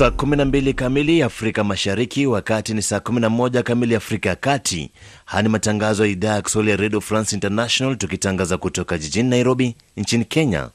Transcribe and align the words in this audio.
Saa 0.00 0.08
12 0.10 0.74
kamili 0.74 1.22
Afrika 1.22 1.64
Mashariki, 1.64 2.26
wakati 2.26 2.74
ni 2.74 2.82
saa 2.82 2.98
11 2.98 3.62
kamili 3.62 3.94
Afrika 3.94 4.28
ya 4.28 4.36
Kati. 4.36 4.90
Haya 5.24 5.42
ni 5.42 5.48
matangazo 5.48 6.06
ya 6.06 6.12
idhaa 6.12 6.34
ya 6.34 6.42
Kiswahili 6.42 6.70
ya 6.70 6.76
Radio 6.76 7.00
France 7.00 7.34
International, 7.36 7.96
tukitangaza 7.96 8.56
kutoka 8.58 8.98
jijini 8.98 9.28
Nairobi 9.30 9.76
nchini 9.96 10.24
Kenya. 10.24 10.68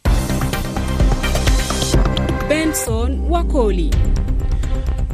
Benson 2.49 3.19
Wakoli. 3.29 3.95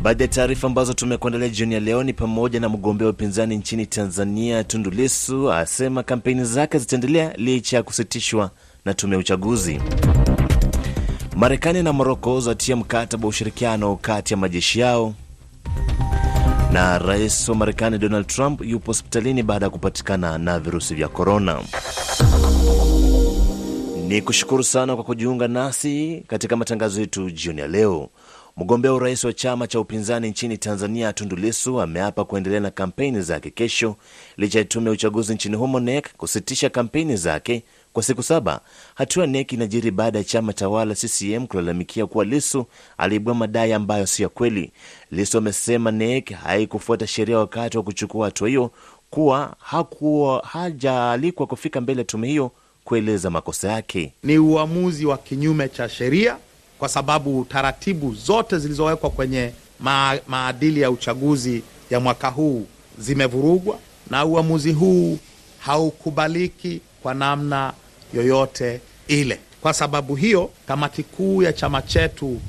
Baadhi 0.02 0.24
ya 0.24 0.28
taarifa 0.30 0.68
ambazo 0.68 0.94
tumekuandalia 0.94 1.50
jioni 1.50 1.74
ya 1.74 1.80
leo 1.80 2.04
ni 2.04 2.14
pamoja 2.14 2.60
na 2.60 2.70
mgombea 2.70 3.06
wa 3.08 3.14
upinzani 3.14 3.58
nchini 3.58 3.86
Tanzania 3.86 4.64
Tundu 4.64 4.90
Lissu 4.92 5.52
asema 5.54 6.04
kampeni 6.04 6.44
zake 6.44 6.78
zitaendelea 6.80 7.34
licha 7.38 7.78
ya 7.78 7.84
kusitishwa 7.84 8.52
na 8.86 8.94
tume 8.94 9.14
ya 9.16 9.20
uchaguzi. 9.20 9.80
Marekani 11.36 11.84
na 11.84 11.94
Moroko 11.94 12.40
zatia 12.42 12.76
mkataba 12.76 13.24
wa 13.24 13.30
ushirikiano 13.30 13.96
kati 13.96 14.34
ya 14.34 14.38
majeshi 14.38 14.80
yao, 14.80 15.14
na 16.72 16.98
rais 17.00 17.50
wa 17.50 17.56
Marekani 17.56 17.98
Donald 17.98 18.28
Trump 18.28 18.62
yupo 18.66 18.86
hospitalini 18.86 19.44
baada 19.44 19.66
ya 19.66 19.70
kupatikana 19.70 20.38
na 20.38 20.60
virusi 20.60 20.96
vya 20.96 21.08
korona. 21.08 21.62
Ni 24.08 24.22
kushukuru 24.22 24.64
sana 24.64 24.96
kwa 24.96 25.04
kujiunga 25.04 25.48
nasi 25.48 26.24
katika 26.28 26.56
matangazo 26.56 27.00
yetu 27.02 27.30
jioni 27.32 27.62
ya 27.62 27.68
leo. 27.68 28.10
Mgombea 28.58 28.94
urais 28.94 29.24
wa 29.24 29.34
chama 29.34 29.68
cha 29.68 29.80
upinzani 29.80 30.30
nchini 30.30 30.58
Tanzania 30.58 31.14
Tundu 31.14 31.36
Lissu 31.36 31.82
ameapa 31.82 32.26
kuendelea 32.26 32.60
na 32.60 32.72
kampeni 32.72 33.22
zake 33.22 33.50
kesho 33.50 33.96
licha 34.38 34.60
ya 34.60 34.66
tume 34.66 34.86
ya 34.86 34.92
uchaguzi 34.92 35.34
nchini 35.34 35.56
humo 35.56 35.80
NEC 35.80 36.14
kusitisha 36.18 36.70
kampeni 36.70 37.16
zake 37.18 37.64
kwa 37.94 38.04
siku 38.04 38.24
saba. 38.24 38.62
Hatua 38.96 39.28
NEC 39.28 39.52
inajiri 39.54 39.92
baada 39.92 40.18
ya 40.20 40.24
chama 40.24 40.54
tawala 40.54 40.96
CCM 40.96 41.48
kulalamikia 41.48 42.06
kuwa 42.06 42.26
Lissu 42.26 42.66
aliibua 42.98 43.34
madai 43.34 43.74
ambayo 43.74 44.06
si 44.06 44.24
ya 44.24 44.30
kweli. 44.30 44.72
Lissu 45.12 45.38
amesema 45.38 45.92
NEC 45.92 46.32
haikufuata 46.34 47.08
sheria 47.08 47.38
wakati 47.38 47.78
wa 47.78 47.84
kuchukua 47.84 48.26
hatua 48.26 48.48
hiyo, 48.48 48.72
kuwa 49.10 49.56
hakuwa 49.60 50.44
hajaalikwa 50.48 51.48
kufika 51.48 51.82
mbele 51.82 52.00
ya 52.02 52.06
tume 52.06 52.28
hiyo 52.28 52.52
kueleza 52.84 53.30
makosa 53.30 53.72
yake. 53.72 54.14
Ni 54.24 54.38
uamuzi 54.38 55.06
wa 55.06 55.18
kinyume 55.18 55.70
cha 55.70 55.90
sheria 55.90 56.38
kwa 56.80 56.90
sababu 56.90 57.46
taratibu 57.50 58.14
zote 58.14 58.58
zilizowekwa 58.60 59.10
kwenye 59.10 59.52
ma 59.80 60.20
maadili 60.28 60.82
ya 60.82 60.92
uchaguzi 60.92 61.64
ya 61.90 62.00
mwaka 62.00 62.28
huu 62.30 62.66
zimevurugwa, 63.00 63.80
na 64.10 64.26
uamuzi 64.26 64.72
huu 64.72 65.18
haukubaliki 65.60 66.82
kwa 67.04 67.14
namna 67.14 67.74
yoyote 68.14 68.82
ile. 69.08 69.40
Kwa 69.62 69.74
sababu 69.74 70.16
hiyo, 70.16 70.50
kamati 70.68 71.04
kuu 71.04 71.44
ya 71.44 71.54
chama 71.54 71.82
chetu 71.82 72.42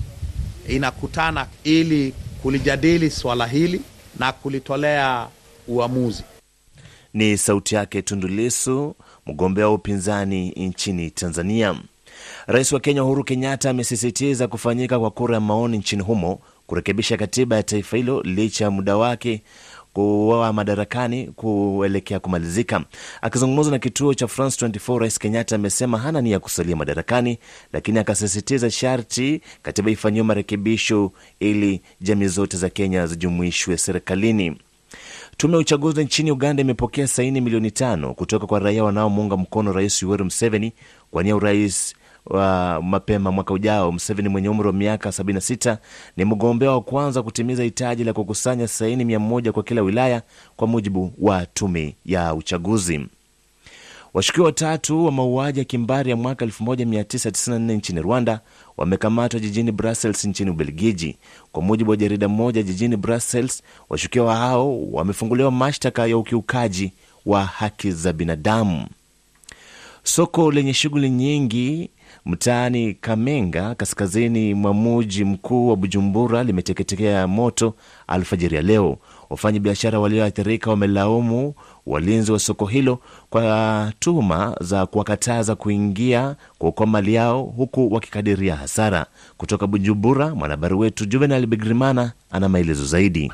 inakutana 0.69 1.47
ili 1.65 2.15
kulijadili 2.43 3.11
swala 3.11 3.47
hili 3.47 3.81
na 4.19 4.33
kulitolea 4.33 5.29
uamuzi. 5.69 6.23
Ni 7.15 7.39
sauti 7.39 7.75
yake 7.75 8.03
Tundu 8.03 8.29
Lissu, 8.29 8.95
mgombea 9.27 9.67
wa 9.69 9.75
upinzani 9.75 10.51
nchini 10.51 11.11
Tanzania. 11.11 11.75
Rais 12.47 12.73
wa 12.73 12.81
Kenya 12.81 13.05
Uhuru 13.05 13.25
Kenyatta 13.25 13.71
amesisitiza 13.71 14.49
kufanyika 14.49 14.99
kwa 14.99 15.11
kura 15.11 15.35
ya 15.35 15.41
maoni 15.41 15.79
nchini 15.79 16.03
humo 16.03 16.41
kurekebisha 16.67 17.17
katiba 17.17 17.57
ya 17.57 17.63
taifa 17.63 17.97
hilo 17.97 18.23
licha 18.23 18.65
ya 18.65 18.71
muda 18.71 18.97
wake 18.97 19.43
kuwa 19.93 20.53
madarakani 20.53 21.27
kuelekea 21.27 22.21
kumalizika. 22.21 22.85
Akizungumza 23.23 23.71
na 23.71 23.79
kituo 23.79 24.15
cha 24.15 24.29
France 24.29 24.67
24, 24.67 24.99
Rais 24.99 25.19
Kenyatta 25.19 25.57
amesema 25.57 25.99
hana 25.99 26.21
nia 26.21 26.33
ya 26.33 26.41
kusalia 26.41 26.77
madarakani, 26.77 27.39
lakini 27.73 27.99
akasisitiza 27.99 28.71
sharti 28.71 29.41
katiba 29.63 29.91
ifanyiwe 29.91 30.25
marekebisho 30.25 31.13
ili 31.41 31.83
jamii 32.01 32.27
zote 32.27 32.57
za 32.57 32.69
Kenya 32.71 33.07
zijumuishwe 33.07 33.77
serikalini. 33.79 34.57
Tume 35.37 35.55
ya 35.55 35.61
uchaguzi 35.61 36.05
nchini 36.05 36.31
Uganda 36.31 36.61
imepokea 36.61 37.07
saini 37.07 37.41
milioni 37.41 37.71
tano 37.71 38.15
kutoka 38.15 38.47
kwa 38.47 38.59
raia 38.59 38.85
wanaomuunga 38.85 39.37
mkono 39.37 39.73
Rais 39.73 40.03
Yoweri 40.03 40.25
Museveni 40.25 40.73
kwa 41.11 41.23
nia 41.23 41.37
urais 41.37 41.95
wa 42.27 42.81
mapema 42.83 43.33
mwaka 43.33 43.55
ujao. 43.55 43.93
Museveni 43.93 44.29
mwenye 44.29 44.49
umri 44.49 44.67
wa 44.67 44.73
miaka 44.73 45.09
76 45.09 45.77
ni 46.17 46.25
mgombea 46.25 46.71
wa 46.71 46.81
kwanza 46.81 47.23
kutimiza 47.23 47.63
hitaji 47.63 48.05
la 48.05 48.13
kukusanya 48.13 48.69
saini 48.69 49.05
mia 49.05 49.19
moja 49.19 49.53
kwa 49.53 49.63
kila 49.63 49.83
wilaya, 49.83 50.23
kwa 50.57 50.67
mujibu 50.69 51.13
wa 51.19 51.47
tume 51.47 51.95
ya 52.07 52.35
uchaguzi. 52.35 53.01
Washukiwa 54.15 54.47
watatu 54.47 55.05
wa 55.05 55.13
mauaji 55.13 55.59
ya 55.59 55.65
kimbari 55.65 56.11
ya 56.11 56.17
mwaka 56.17 56.45
1994 56.47 57.59
nchini 57.77 58.01
Rwanda 58.03 58.41
wamekamatwa 58.77 59.41
jijini 59.41 59.73
Brussels 59.73 60.25
nchini 60.25 60.51
Ubelgiji. 60.51 61.17
Kwa 61.53 61.63
mujibu 61.63 61.91
wa 61.91 61.97
jarida 61.97 62.29
moja 62.29 62.63
jijini 62.63 62.97
Brussels, 62.97 63.63
washukiwa 63.89 64.37
hao 64.37 64.83
wamefunguliwa 64.93 65.51
mashtaka 65.51 66.07
ya 66.07 66.17
ukiukaji 66.19 66.93
wa 67.27 67.45
haki 67.45 67.91
za 67.91 68.13
binadamu. 68.13 68.87
Soko 70.05 70.53
lenye 70.53 70.75
shughuli 70.75 71.11
nyingi 71.11 71.91
mtaani 72.27 72.95
Kamenga, 72.95 73.75
kaskazini 73.75 74.55
mwa 74.55 74.75
muji 74.75 75.25
mkuu 75.25 75.69
wa 75.69 75.77
Bujumbura, 75.77 76.45
limeteketea 76.45 77.27
moto 77.27 77.75
alfajiri 78.07 78.57
ya 78.57 78.63
leo. 78.63 78.99
Wafanya 79.31 79.61
biashara 79.61 80.01
walioathirika 80.01 80.71
wamelaumu 80.71 81.55
walinzi 81.87 82.33
wa 82.33 82.39
soko 82.39 82.67
hilo 82.67 82.99
kwa 83.31 83.93
tuhuma 83.99 84.57
za 84.61 84.87
kuwakataza 84.87 85.55
kuingia 85.57 86.37
kuokoa 86.59 86.87
mali 86.87 87.15
yao, 87.15 87.43
huku 87.43 87.95
wakikadiria 87.95 88.57
hasara. 88.57 89.07
Kutoka 89.37 89.67
Bujumbura, 89.67 90.35
mwanahabari 90.35 90.75
wetu 90.75 91.07
Juvenal 91.07 91.47
Bigrimana 91.47 92.13
ana 92.31 92.49
maelezo 92.49 92.85
zaidi. 92.85 93.33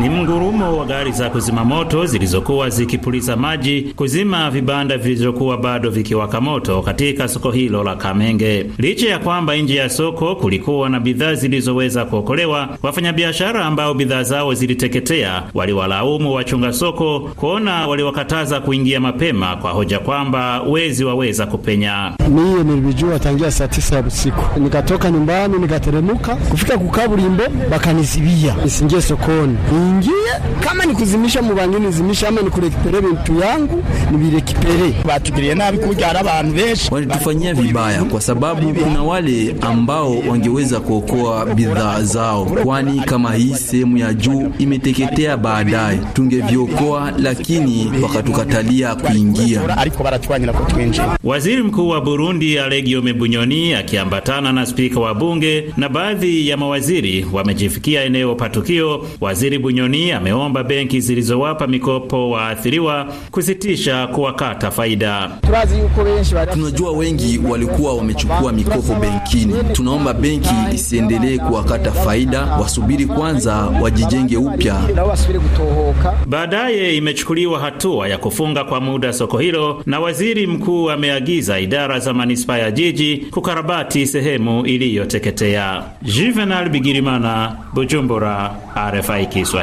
Ni 0.00 0.08
mngurumo 0.08 0.76
wa 0.78 0.84
gari 0.86 1.12
za 1.12 1.30
kuzima 1.30 1.64
moto 1.64 2.06
zilizokuwa 2.06 2.70
zikipuliza 2.70 3.36
maji 3.36 3.82
kuzima 3.96 4.50
vibanda 4.50 4.98
vilivyokuwa 4.98 5.56
bado 5.58 5.90
vikiwaka 5.90 6.40
moto 6.40 6.82
katika 6.82 7.28
soko 7.28 7.50
hilo 7.50 7.84
la 7.84 7.96
Kamenge. 7.96 8.66
Licha 8.78 9.08
ya 9.10 9.18
kwamba 9.18 9.56
nje 9.56 9.74
ya 9.74 9.88
soko 9.88 10.36
kulikuwa 10.36 10.88
na 10.88 11.00
bidhaa 11.00 11.34
zilizoweza 11.34 12.04
kuokolewa, 12.04 12.68
wafanyabiashara 12.82 13.64
ambao 13.64 13.94
bidhaa 13.94 14.22
zao 14.22 14.54
ziliteketea 14.54 15.42
waliwalaumu 15.54 16.32
wachunga 16.34 16.72
soko 16.72 17.20
kuona 17.20 17.86
waliwakataza 17.88 18.60
kuingia 18.60 19.00
mapema 19.00 19.56
kwa 19.56 19.70
hoja 19.70 19.98
kwamba 19.98 20.62
wezi 20.62 21.04
waweza 21.04 21.46
kupenya. 21.46 22.12
Miye 22.28 22.64
nilijua 22.64 23.18
tangia 23.18 23.50
saa 23.50 23.68
tisa 23.68 23.96
ya 23.96 24.02
usiku, 24.02 24.60
nikatoka 24.60 25.10
nyumbani 25.10 25.58
nikateremuka 25.58 26.36
kufika 26.36 26.78
kukaburimbo, 26.78 27.42
bakanizibia 27.70 28.56
nisingie 28.64 29.02
sokoni 29.02 29.56
ingie 29.90 30.12
kama 30.60 30.84
ni 30.86 30.94
kuzimisha 30.94 31.42
mubange 31.42 31.78
nizimisha 31.78 32.28
ama 32.28 32.40
ni 32.42 32.50
kurekipere 32.50 33.00
bintu 33.00 33.40
yangu 33.40 33.82
nibirekipere. 34.12 34.94
Batugiriye 35.06 35.54
nabi 35.54 35.78
kuja 35.78 36.06
hari 36.06 36.18
abantu 36.18 36.54
benshi 36.54 36.94
walitufanyia 36.94 37.54
vibaya, 37.54 38.04
kwa 38.04 38.20
sababu 38.20 38.74
kuna 38.74 39.02
wale 39.02 39.56
ambao 39.60 40.18
wangeweza 40.28 40.80
kuokoa 40.80 41.46
bidhaa 41.46 42.02
zao, 42.02 42.44
kwani 42.44 43.00
kama 43.00 43.34
hii 43.34 43.54
sehemu 43.54 43.96
ya 43.98 44.14
juu 44.14 44.52
imeteketea, 44.58 45.36
baadaye 45.36 45.98
tungeviokoa, 46.14 47.12
lakini 47.18 47.92
wakatukatalia 48.02 48.94
kuingia. 48.94 49.60
Waziri 51.24 51.62
Mkuu 51.62 51.88
wa 51.88 52.00
Burundi 52.00 52.58
Alegiome 52.58 53.12
Bunyoni 53.12 53.74
akiambatana 53.74 54.52
na 54.52 54.66
spika 54.66 55.00
wa 55.00 55.14
bunge 55.14 55.72
na 55.76 55.88
baadhi 55.88 56.48
ya 56.48 56.56
mawaziri 56.56 57.26
wamejifikia 57.32 58.02
eneo 58.04 58.34
patukio. 58.34 59.06
Waziri 59.20 59.58
Bunyoni 59.70 60.12
ameomba 60.12 60.64
benki 60.64 61.00
zilizowapa 61.00 61.66
mikopo 61.66 62.30
waathiriwa 62.30 63.06
kusitisha 63.30 64.06
kuwakata 64.06 64.70
faida. 64.70 65.30
Tunajua 66.52 66.92
wengi 66.92 67.38
walikuwa 67.50 67.94
wamechukua 67.94 68.52
mikopo 68.52 68.94
benkini. 68.94 69.54
Tunaomba 69.72 70.14
benki 70.14 70.54
isiendelee 70.74 71.38
kuwakata 71.38 71.92
faida, 71.92 72.40
wasubiri 72.44 73.06
kwanza 73.06 73.54
wajijenge 73.56 74.36
upya. 74.36 74.76
Baadaye 76.26 76.96
imechukuliwa 76.96 77.60
hatua 77.60 78.08
ya 78.08 78.18
kufunga 78.18 78.64
kwa 78.64 78.80
muda 78.80 79.12
soko 79.12 79.38
hilo, 79.38 79.82
na 79.86 80.00
waziri 80.00 80.46
mkuu 80.46 80.90
ameagiza 80.90 81.58
idara 81.60 81.98
za 81.98 82.14
manispaa 82.14 82.58
ya 82.58 82.70
jiji 82.70 83.16
kukarabati 83.30 84.06
sehemu 84.06 84.66
iliyoteketea. 84.66 85.82
Juvenal 86.02 86.68
Bigirimana, 86.68 87.56
Bujumbura, 87.74 88.50
RFI 88.92 89.26
Kiswahili. 89.26 89.59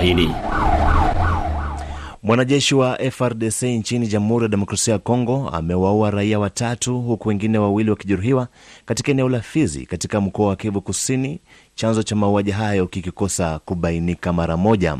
Mwanajeshi 2.24 2.76
wa 2.76 2.98
FRDC 3.12 3.64
nchini 3.64 4.08
Jamhuri 4.08 4.44
ya 4.44 4.50
Demokrasia 4.50 4.94
ya 4.94 5.00
Kongo 5.00 5.50
amewaua 5.50 6.12
raia 6.12 6.40
watatu 6.40 7.02
huku 7.02 7.30
wengine 7.30 7.58
wawili 7.58 7.90
wakijeruhiwa 7.90 8.48
katika 8.86 9.12
eneo 9.12 9.30
la 9.30 9.40
Fizi 9.42 9.86
katika 9.86 10.22
mkoa 10.22 10.48
wa 10.48 10.56
Kivu 10.56 10.82
Kusini, 10.82 11.40
chanzo 11.76 12.04
cha 12.04 12.16
mauaji 12.16 12.52
hayo 12.52 12.88
kikikosa 12.88 13.60
kubainika 13.60 14.34
mara 14.34 14.58
moja. 14.58 14.98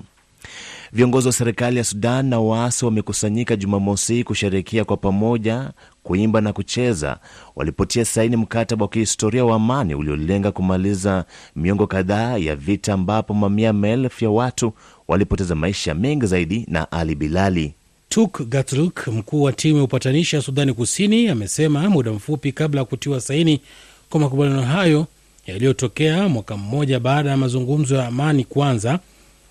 Viongozi 0.94 1.28
wa 1.28 1.34
serikali 1.34 1.78
ya 1.78 1.84
Sudan 1.84 2.26
na 2.26 2.40
waasi 2.40 2.86
wamekusanyika 2.86 3.56
Jumamosi 3.56 4.24
kusherehekea 4.24 4.86
kwa 4.86 4.98
pamoja, 4.98 5.72
kuimba 6.08 6.42
na 6.42 6.54
kucheza 6.54 7.18
walipotia 7.56 8.06
saini 8.06 8.38
mkataba 8.38 8.86
wa 8.86 8.90
kihistoria 8.90 9.46
wa 9.46 9.56
amani 9.56 9.96
uliolenga 9.96 10.52
kumaliza 10.52 11.26
miongo 11.56 11.88
kadhaa 11.88 12.38
ya 12.38 12.56
vita 12.56 12.94
ambapo 12.94 13.34
mamia 13.34 13.74
maelfu 13.74 14.24
ya 14.24 14.30
watu 14.30 14.74
walipoteza 15.08 15.56
maisha. 15.56 15.94
Mengi 15.96 16.26
zaidi 16.26 16.66
na 16.70 16.92
Ali 16.92 17.16
Bilali. 17.16 17.74
Tuk 18.10 18.42
Gatluk, 18.50 19.08
mkuu 19.08 19.42
wa 19.44 19.54
timu 19.54 19.78
ya 19.78 19.84
upatanishi 19.84 20.36
ya 20.36 20.42
Sudani 20.42 20.74
Kusini, 20.74 21.28
amesema 21.30 21.90
muda 21.90 22.12
mfupi 22.12 22.52
kabla 22.52 22.82
ya 22.82 22.86
kutiwa 22.86 23.22
saini 23.22 23.62
kwa 24.10 24.20
makubaliano 24.20 24.62
hayo 24.62 25.08
yaliyotokea 25.48 26.30
mwaka 26.30 26.58
mmoja 26.58 27.00
baada 27.00 27.30
ya 27.30 27.38
mazungumzo 27.38 27.96
ya 27.96 28.08
amani 28.08 28.44
kwanza, 28.44 29.00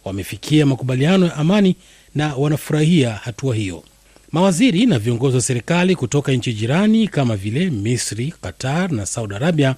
wamefikia 0.05 0.67
makubaliano 0.67 1.27
ya 1.27 1.37
amani 1.37 1.77
na 2.15 2.37
wanafurahia 2.37 3.11
hatua 3.13 3.55
hiyo. 3.55 3.83
Mawaziri 4.37 4.87
na 4.87 4.99
viongozi 4.99 5.37
wa 5.37 5.43
serikali 5.43 5.97
kutoka 5.97 6.33
nchi 6.33 6.53
jirani 6.53 7.09
kama 7.09 7.37
vile 7.37 7.71
Misri, 7.71 8.35
Qatar 8.41 8.93
na 8.93 9.07
Saudi 9.07 9.35
Arabia 9.35 9.75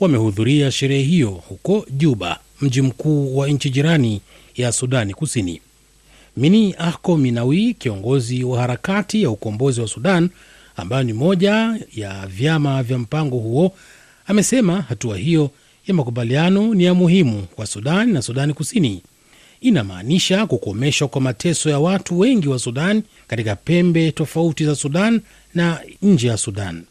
wamehudhuria 0.00 0.70
sherehe 0.70 1.02
hiyo 1.02 1.30
huko 1.30 1.86
Juba, 1.90 2.38
mji 2.60 2.82
mkuu 2.82 3.36
wa 3.36 3.48
nchi 3.48 3.70
jirani 3.70 4.20
ya 4.56 4.72
Sudani 4.72 5.14
Kusini. 5.14 5.60
Mini 6.36 6.74
Ahko 6.78 7.16
Minawi, 7.16 7.74
kiongozi 7.74 8.44
wa 8.44 8.60
harakati 8.60 9.22
ya 9.22 9.30
ukombozi 9.30 9.80
wa 9.80 9.88
Sudan 9.88 10.30
ambayo 10.76 11.02
ni 11.02 11.12
moja 11.12 11.78
ya 11.96 12.26
vyama 12.26 12.82
vya 12.82 12.98
mpango 12.98 13.36
huo, 13.38 13.72
amesema 14.26 14.80
hatua 14.82 15.16
hiyo 15.18 15.50
ya 15.86 15.94
makubaliano 15.94 16.74
ni 16.74 16.84
ya 16.84 16.94
muhimu 16.94 17.42
kwa 17.56 17.66
Sudan 17.66 18.12
na 18.12 18.22
Sudani 18.22 18.52
Kusini. 18.54 19.02
Inamaanisha 19.60 20.46
kukomeshwa 20.46 21.08
kwa 21.08 21.20
mateso 21.20 21.70
ya 21.70 21.78
watu 21.78 22.18
wengi 22.18 22.48
wa 22.48 22.58
Sudan 22.58 23.02
katika 23.26 23.56
pembe 23.56 24.12
tofauti 24.12 24.64
za 24.64 24.74
Sudan 24.74 25.20
na 25.54 25.80
nje 26.02 26.28
ya 26.28 26.36
Sudan. 26.36 26.82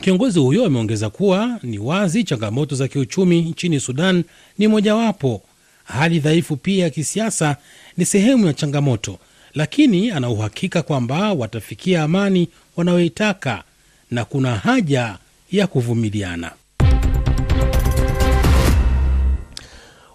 Kiongozi 0.00 0.38
huyo 0.38 0.66
ameongeza 0.66 1.10
kuwa 1.10 1.58
ni 1.62 1.78
wazi 1.78 2.24
changamoto 2.24 2.76
za 2.76 2.88
kiuchumi 2.88 3.40
nchini 3.42 3.80
Sudan 3.80 4.24
ni 4.58 4.68
mojawapo. 4.68 5.42
Hali 5.84 6.18
dhaifu 6.20 6.56
pia 6.56 6.84
ya 6.84 6.90
kisiasa 6.90 7.56
ni 7.96 8.04
sehemu 8.04 8.46
ya 8.46 8.52
changamoto, 8.52 9.18
lakini 9.54 10.10
ana 10.10 10.30
uhakika 10.30 10.82
kwamba 10.82 11.32
watafikia 11.32 12.02
amani 12.02 12.48
wanayoitaka 12.76 13.64
na 14.10 14.24
kuna 14.24 14.56
haja 14.56 15.18
ya 15.52 15.66
kuvumiliana. 15.66 16.52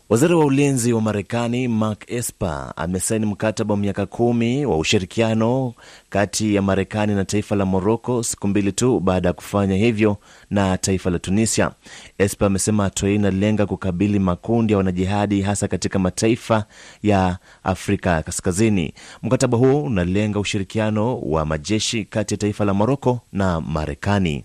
Waziri 0.10 0.34
wa 0.34 0.46
ulinzi 0.46 0.94
wa 0.94 1.02
Marekani 1.02 1.68
Mark 1.68 2.04
Esper 2.12 2.74
amesaini 2.76 3.26
mkataba 3.26 3.74
wa 3.74 3.80
miaka 3.80 4.06
kumi 4.06 4.66
wa 4.66 4.78
ushirikiano 4.78 5.74
kati 6.10 6.56
ya 6.56 6.62
Marekani 6.62 7.16
na 7.16 7.26
taifa 7.26 7.56
la 7.56 7.66
Moroko 7.66 8.24
siku 8.24 8.48
mbili 8.48 8.72
tu 8.72 9.00
baada 9.00 9.28
ya 9.30 9.34
kufanya 9.34 9.76
hivyo 9.76 10.18
na 10.50 10.78
taifa 10.78 11.10
la 11.10 11.20
Tunisia. 11.20 11.72
Esper 12.18 12.46
amesema 12.46 12.84
hatua 12.84 13.10
hii 13.10 13.16
inalenga 13.16 13.66
kukabili 13.66 14.20
makundi 14.20 14.74
ya 14.74 14.78
wanajihadi 14.78 15.42
hasa 15.42 15.68
katika 15.68 16.00
mataifa 16.00 16.66
ya 17.04 17.38
Afrika 17.64 18.22
Kaskazini. 18.24 18.94
Mkataba 19.24 19.58
huo 19.58 19.84
unalenga 19.84 20.40
ushirikiano 20.40 21.20
wa 21.20 21.46
majeshi 21.46 22.06
kati 22.06 22.34
ya 22.34 22.38
taifa 22.38 22.66
la 22.66 22.74
Moroko 22.74 23.20
na 23.32 23.62
Marekani. 23.62 24.44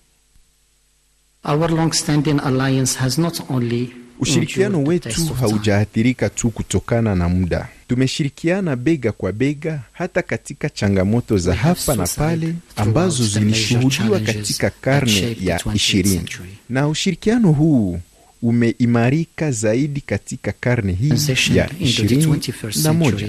Our 1.45 1.71
long-standing 1.71 2.41
alliance 2.41 2.99
has 2.99 3.19
not 3.19 3.41
only 3.51 4.00
Ushirikiano 4.21 4.83
wetu 4.83 5.35
haujaathirika 5.35 6.29
tu 6.29 6.51
kutokana 6.51 7.15
na 7.15 7.29
muda. 7.29 7.69
Tumeshirikiana 7.89 8.77
bega 8.77 9.13
kwa 9.13 9.33
bega 9.33 9.81
hata 9.93 10.23
katika 10.23 10.69
changamoto 10.71 11.39
za 11.39 11.55
hapa 11.55 11.95
na 11.97 12.07
pale 12.07 12.55
ambazo 12.77 13.25
zilishuhudiwa 13.27 14.21
katika 14.21 14.71
karne 14.71 15.37
ya 15.41 15.61
ishirini, 15.75 16.23
na 16.69 16.89
ushirikiano 16.89 17.53
huu 17.53 17.99
umeimarika 18.43 19.51
zaidi 19.51 20.01
katika 20.01 20.53
karne 20.61 20.93
hii 20.93 21.13
ya 21.55 21.71
ishirini 21.81 22.39
na 22.83 22.93
moja. 22.93 23.29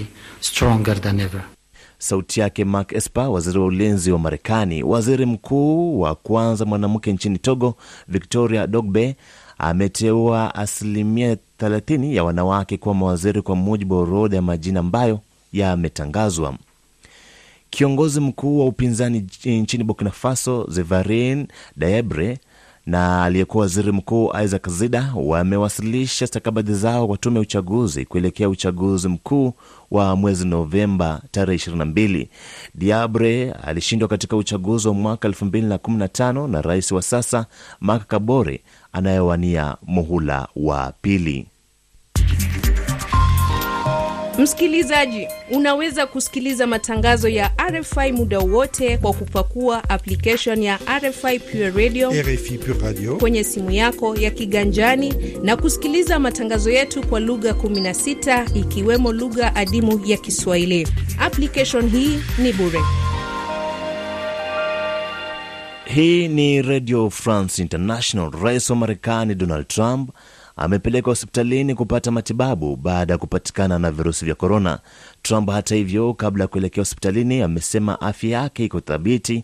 Sauti 1.99 2.39
yake 2.39 2.65
Mark 2.65 2.91
Esper, 2.93 3.23
waziri 3.27 3.59
wa 3.59 3.65
ulinzi 3.65 4.11
wa 4.11 4.19
Marekani. 4.19 4.83
Waziri 4.83 5.25
mkuu 5.25 5.99
wa 5.99 6.15
kwanza 6.15 6.65
mwanamke 6.65 7.13
nchini 7.13 7.37
Togo, 7.37 7.75
Victoria 8.07 8.67
Dogbe, 8.67 9.15
ameteua 9.61 10.55
asilimia 10.55 11.37
30 11.59 12.13
ya 12.15 12.23
wanawake 12.23 12.77
kuwa 12.77 12.95
mawaziri 12.95 13.41
kwa 13.41 13.55
mujibu 13.55 13.95
wa 13.95 14.01
orodha 14.01 14.35
ya 14.35 14.41
majina 14.41 14.79
ambayo 14.79 15.19
yametangazwa. 15.53 16.55
Kiongozi 17.69 18.19
mkuu 18.19 18.59
wa 18.59 18.65
upinzani 18.65 19.27
nchini 19.45 19.83
Burkina 19.83 20.11
Faso 20.11 20.65
Zevarin 20.69 21.47
Daebre 21.75 22.37
na 22.85 23.23
aliyekuwa 23.23 23.61
waziri 23.61 23.91
mkuu 23.91 24.31
Isaac 24.43 24.69
Zida 24.69 25.13
wamewasilisha 25.15 26.27
stakabadhi 26.27 26.73
zao 26.73 27.07
kwa 27.07 27.17
tume 27.17 27.35
ya 27.35 27.41
uchaguzi 27.41 28.05
kuelekea 28.05 28.49
uchaguzi 28.49 29.07
mkuu 29.07 29.53
wa 29.91 30.15
mwezi 30.15 30.47
Novemba 30.47 31.21
tarehe 31.31 31.57
22. 31.71 32.27
Diabre 32.75 33.51
alishindwa 33.51 34.07
katika 34.07 34.35
uchaguzi 34.37 34.87
wa 34.87 34.93
mwaka 34.93 35.27
2015 35.27 36.47
na 36.47 36.61
rais 36.61 36.91
wa 36.91 37.01
sasa 37.01 37.45
Mark 37.79 38.07
Kabore 38.07 38.61
anayewania 38.93 39.77
muhula 39.87 40.47
wa 40.55 40.93
pili. 41.01 41.47
Msikilizaji, 44.39 45.27
unaweza 45.51 46.05
kusikiliza 46.07 46.67
matangazo 46.67 47.29
ya 47.29 47.51
RFI 47.71 48.11
muda 48.11 48.39
wote 48.39 48.97
kwa 48.97 49.13
kupakua 49.13 49.89
application 49.89 50.63
ya 50.63 50.79
RFI 50.99 51.39
Pure 51.39 51.69
Radio, 51.71 52.11
RFI 52.11 52.57
Pure 52.57 52.79
Radio 52.87 53.15
kwenye 53.17 53.43
simu 53.43 53.71
yako 53.71 54.15
ya 54.15 54.31
kiganjani 54.31 55.13
na 55.43 55.57
kusikiliza 55.57 56.19
matangazo 56.19 56.71
yetu 56.71 57.07
kwa 57.07 57.19
lugha 57.19 57.51
16 57.51 58.57
ikiwemo 58.59 59.11
lugha 59.13 59.55
adimu 59.55 60.01
ya 60.05 60.17
Kiswahili. 60.17 60.87
Application 61.19 61.89
hii 61.89 62.19
ni 62.37 62.53
bure. 62.53 62.79
Hii 65.85 66.27
ni 66.27 66.61
Radio 66.61 67.09
France 67.09 67.61
International. 67.61 68.31
Rais 68.43 68.69
wa 68.69 68.75
Marekani 68.75 69.35
Donald 69.35 69.67
Trump 69.67 70.09
amepelekwa 70.63 71.11
hospitalini 71.11 71.75
kupata 71.75 72.11
matibabu 72.11 72.75
baada 72.75 73.13
ya 73.13 73.17
kupatikana 73.17 73.79
na 73.79 73.91
virusi 73.91 74.25
vya 74.25 74.35
korona. 74.35 74.79
Trump 75.21 75.49
hata 75.49 75.75
hivyo, 75.75 76.13
kabla 76.13 76.43
ya 76.43 76.47
kuelekea 76.47 76.81
hospitalini, 76.81 77.41
amesema 77.41 78.01
afya 78.01 78.29
yake 78.41 78.65
iko 78.65 78.79
thabiti 78.79 79.43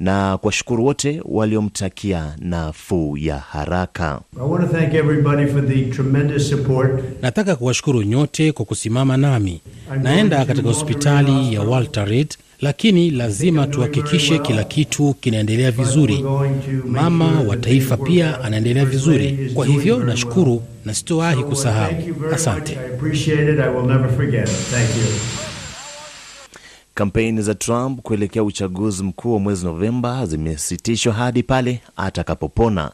na 0.00 0.38
kuwashukuru 0.38 0.84
wote 0.84 1.22
waliomtakia 1.24 2.36
nafuu 2.38 3.16
ya 3.16 3.38
haraka. 3.38 4.20
Nataka 7.22 7.56
kuwashukuru 7.56 8.02
nyote 8.02 8.52
kwa 8.52 8.64
kusimama 8.64 9.16
nami. 9.16 9.60
Naenda 10.02 10.44
katika 10.44 10.68
hospitali 10.68 11.54
ya 11.54 11.62
Walter 11.62 12.04
Reed, 12.08 12.34
lakini 12.62 13.10
lazima 13.10 13.66
tuhakikishe 13.66 14.38
kila 14.38 14.64
kitu 14.64 15.14
kinaendelea 15.20 15.70
vizuri. 15.70 16.24
Mama 16.86 17.40
wa 17.40 17.56
taifa 17.56 17.96
pia 17.96 18.40
anaendelea 18.40 18.84
vizuri, 18.84 19.50
kwa 19.54 19.66
hivyo 19.66 19.98
nashukuru 20.04 20.62
na 20.84 20.94
sitowahi 20.94 21.42
kusahau. 21.44 21.92
Asante. 22.34 22.78
Kampeni 26.94 27.42
za 27.42 27.54
Trump 27.54 28.00
kuelekea 28.02 28.42
uchaguzi 28.44 29.02
mkuu 29.02 29.32
wa 29.34 29.38
mwezi 29.40 29.64
Novemba 29.66 30.26
zimesitishwa 30.26 31.12
hadi 31.12 31.42
pale 31.42 31.80
atakapopona. 31.96 32.92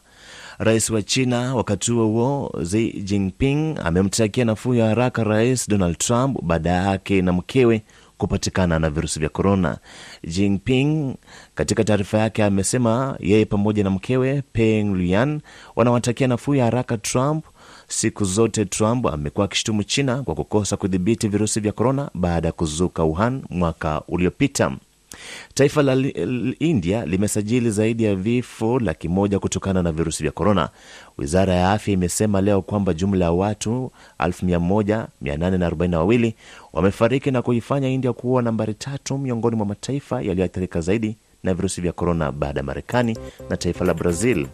Rais 0.59 0.91
wa 0.91 1.03
China 1.03 1.55
wakati 1.55 1.93
huo 1.93 2.07
huo, 2.07 2.53
Xi 2.71 2.93
Jinping 2.93 3.79
amemtakia 3.85 4.45
nafuu 4.45 4.75
ya 4.75 4.87
haraka 4.87 5.25
Rais 5.25 5.69
Donald 5.69 5.99
Trump 5.99 6.39
baada 6.43 6.71
yake 6.71 7.23
na 7.23 7.33
mkewe 7.33 7.83
kupatikana 8.19 8.79
na 8.79 8.91
virusi 8.91 9.21
vya 9.21 9.29
korona. 9.29 9.79
Jinping 10.25 11.15
katika 11.55 11.85
taarifa 11.85 12.19
yake 12.19 12.45
amesema 12.45 13.17
yeye 13.21 13.45
pamoja 13.45 13.85
na 13.85 13.91
mkewe 13.91 14.43
Peng 14.53 14.97
Lian 14.97 15.41
wanawatakia 15.77 16.29
nafuu 16.29 16.55
ya 16.55 16.65
haraka 16.65 16.99
Trump. 16.99 17.45
Siku 17.89 18.25
zote 18.25 18.65
Trump 18.65 19.07
amekuwa 19.07 19.45
akishutumu 19.45 19.85
China 19.85 20.23
kwa 20.23 20.35
kukosa 20.35 20.77
kudhibiti 20.77 21.29
virusi 21.29 21.61
vya 21.61 21.73
korona 21.73 22.11
baada 22.15 22.49
ya 22.49 22.53
kuzuka 22.53 23.03
Wuhan 23.03 23.43
mwaka 23.51 24.03
uliopita. 24.09 24.77
Taifa 25.55 25.83
la 25.83 25.97
India 26.59 27.07
limesajili 27.07 27.71
zaidi 27.71 28.05
ya 28.05 28.15
vifo 28.15 28.79
laki 28.79 29.09
moja 29.09 29.39
kutokana 29.39 29.83
na 29.83 29.93
virusi 29.93 30.23
vya 30.23 30.33
korona. 30.33 30.69
Wizara 31.19 31.55
ya 31.55 31.73
afya 31.73 31.95
imesema 31.95 32.41
leo 32.41 32.63
kwamba 32.63 32.95
jumla 32.95 33.25
ya 33.25 33.33
watu 33.33 33.93
1842 34.21 36.33
wamefariki 36.73 37.31
na 37.31 37.43
kuifanya 37.43 37.89
India 37.89 38.13
kuwa 38.13 38.43
nambari 38.43 38.75
tatu 38.75 39.19
miongoni 39.19 39.57
mwa 39.57 39.67
mataifa 39.67 40.23
yaliyoathirika 40.23 40.81
zaidi 40.81 41.17
na 41.43 41.55
virusi 41.55 41.81
vya 41.81 41.93
korona 41.93 42.33
baada 42.33 42.61
ya 42.61 42.65
Marekani 42.65 43.19
na 43.51 43.57
taifa 43.57 43.85
la 43.85 43.95
Brazil. 43.95 44.47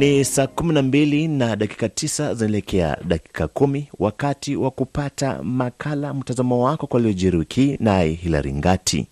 Ni 0.00 0.24
saa 0.24 0.44
12 0.46 1.28
na 1.28 1.56
dakika 1.56 1.86
9 1.86 2.34
zinaelekea 2.34 2.96
dakika 3.04 3.48
kumi, 3.48 3.88
wakati 3.98 4.56
wa 4.56 4.70
kupata 4.70 5.42
makala 5.42 6.14
mtazamo 6.14 6.64
wako 6.64 6.86
kwa 6.86 7.00
liojiri 7.00 7.36
wiki, 7.38 7.76
naye 7.80 8.12
Hilari 8.12 8.52
Ngati. 8.54 9.06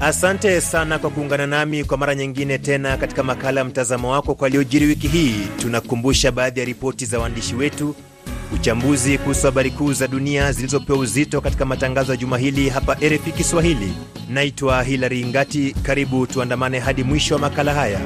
Asante 0.00 0.60
sana 0.60 0.98
kwa 0.98 1.10
kuungana 1.10 1.46
nami 1.46 1.84
kwa 1.84 1.98
mara 1.98 2.14
nyingine 2.14 2.58
tena 2.58 2.96
katika 2.96 3.22
makala 3.22 3.64
mtazamo 3.64 4.10
wako 4.10 4.34
kwa 4.34 4.48
liojiri 4.48 4.86
wiki 4.86 5.08
hii. 5.08 5.34
Tunakumbusha 5.60 6.32
baadhi 6.32 6.60
ya 6.60 6.66
ripoti 6.66 7.06
za 7.06 7.18
waandishi 7.18 7.54
wetu, 7.54 7.94
uchambuzi 8.54 9.18
kuhusu 9.18 9.46
habari 9.46 9.70
kuu 9.70 9.92
za 9.92 10.08
dunia 10.08 10.52
zilizopewa 10.52 10.98
uzito 10.98 11.40
katika 11.40 11.64
matangazo 11.64 12.12
ya 12.12 12.16
juma 12.16 12.38
hili 12.38 12.68
hapa 12.68 12.94
RFI 12.94 13.32
Kiswahili. 13.32 13.92
Naitwa 14.30 14.82
Hilary 14.82 15.24
Ngati, 15.26 15.74
karibu 15.82 16.26
tuandamane 16.26 16.78
hadi 16.78 17.02
mwisho 17.02 17.34
wa 17.34 17.40
makala 17.40 17.74
haya. 17.74 18.00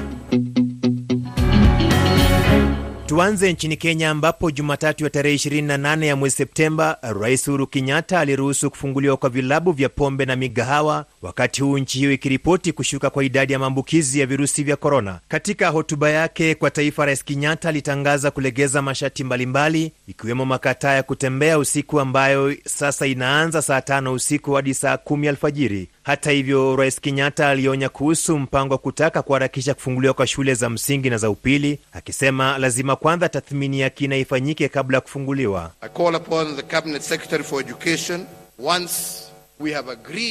Tuanze 3.13 3.53
nchini 3.53 3.77
Kenya 3.77 4.11
ambapo 4.11 4.51
Jumatatu 4.51 5.05
ya 5.05 5.11
tarehe 5.11 5.37
28 5.37 6.05
ya 6.05 6.17
mwezi 6.17 6.37
Septemba, 6.37 6.99
Rais 7.21 7.49
Uhuru 7.49 7.67
Kenyatta 7.67 8.21
aliruhusu 8.21 8.71
kufunguliwa 8.71 9.17
kwa 9.17 9.31
vilabu 9.31 9.73
vya 9.73 9.89
pombe 9.89 10.25
na 10.27 10.37
migahawa, 10.37 11.07
wakati 11.23 11.63
huu 11.63 11.79
nchi 11.79 11.99
hiyo 11.99 12.13
ikiripoti 12.13 12.73
kushuka 12.73 13.11
kwa 13.11 13.25
idadi 13.25 13.53
ya 13.53 13.59
maambukizi 13.59 14.21
ya 14.21 14.27
virusi 14.27 14.63
vya 14.63 14.77
korona. 14.77 15.21
Katika 15.29 15.69
hotuba 15.69 16.11
yake 16.11 16.55
kwa 16.55 16.71
taifa, 16.71 17.07
Rais 17.07 17.25
Kenyatta 17.25 17.69
alitangaza 17.69 18.31
kulegeza 18.31 18.83
masharti 18.83 19.25
mbalimbali, 19.25 19.93
ikiwemo 20.09 20.45
makataa 20.45 20.93
ya 20.95 21.03
kutembea 21.03 21.59
usiku 21.59 22.01
ambayo 22.01 22.57
sasa 22.65 23.07
inaanza 23.07 23.63
saa 23.63 23.81
tano 23.81 24.13
usiku 24.13 24.53
hadi 24.53 24.75
saa 24.75 24.97
kumi 24.97 25.29
alfajiri. 25.29 25.89
Hata 26.03 26.31
hivyo, 26.31 26.77
Rais 26.77 27.01
Kenyatta 27.01 27.49
alionya 27.49 27.89
kuhusu 27.89 28.39
mpango 28.39 28.75
wa 28.75 28.79
kutaka 28.79 29.23
kuharakisha 29.23 29.75
kufunguliwa 29.75 30.15
kwa 30.15 30.27
shule 30.27 30.55
za 30.55 30.71
msingi 30.71 31.11
na 31.11 31.17
za 31.19 31.31
upili, 31.31 31.79
akisema 31.93 32.59
lazima 32.59 32.97
kwanza 32.97 33.29
tathmini 33.29 33.81
ya 33.81 33.91
kina 33.91 34.17
ifanyike 34.17 34.69
kabla 34.69 34.97
ya 34.97 35.01
kufunguliwa. 35.01 35.71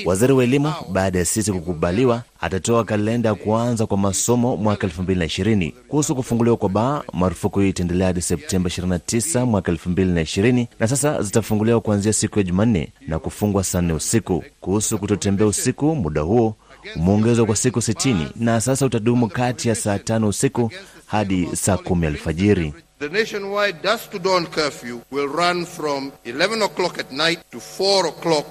Waziri 0.05 0.33
wa 0.33 0.43
elimu 0.43 0.73
baada 0.91 1.19
ya 1.19 1.25
sisi 1.25 1.51
kukubaliwa 1.51 2.23
atatoa 2.41 2.83
kalenda 2.83 3.29
ya 3.29 3.35
kuanza 3.35 3.85
kwa 3.85 3.97
masomo 3.97 4.57
mwaka 4.57 4.87
2020. 4.87 5.73
Kuhusu 5.87 6.15
kufunguliwa 6.15 6.57
kwa 6.57 6.69
baa, 6.69 7.01
marufuku 7.13 7.59
hiyo 7.59 7.69
itaendelea 7.69 8.07
hadi 8.07 8.21
Septemba 8.21 8.69
29 8.69 9.45
mwaka 9.45 9.71
2020, 9.71 10.67
na 10.79 10.87
sasa 10.87 11.21
zitafunguliwa 11.21 11.81
kuanzia 11.81 12.13
siku 12.13 12.39
ya 12.39 12.43
Jumanne 12.43 12.93
na 13.07 13.19
kufungwa 13.19 13.63
saa 13.63 13.81
nne 13.81 13.93
usiku. 13.93 14.43
Kuhusu 14.61 14.97
kutotembea 14.99 15.47
usiku, 15.47 15.95
muda 15.95 16.21
huo 16.21 16.55
umeongezwa 16.95 17.45
kwa 17.45 17.55
siku 17.55 17.79
60 17.79 18.27
na 18.35 18.61
sasa 18.61 18.85
utadumu 18.85 19.27
kati 19.29 19.69
ya 19.69 19.75
saa 19.75 19.99
tano 19.99 20.27
usiku 20.27 20.71
hadi 21.05 21.49
saa 21.55 21.77
kumi 21.77 22.07
alfajiri. 22.07 22.73
The 22.99 23.09
nationwide 23.09 23.77
dusk 23.83 24.11
to 24.11 24.19
dawn 24.19 24.45
curfew 24.47 24.99
will 25.11 25.27
run 25.27 25.65
from 25.65 26.11
11 26.25 26.61
o'clock 26.65 26.99
at 26.99 27.11
night 27.11 27.39
to 27.51 27.57
4 27.57 28.07
o'clock 28.07 28.45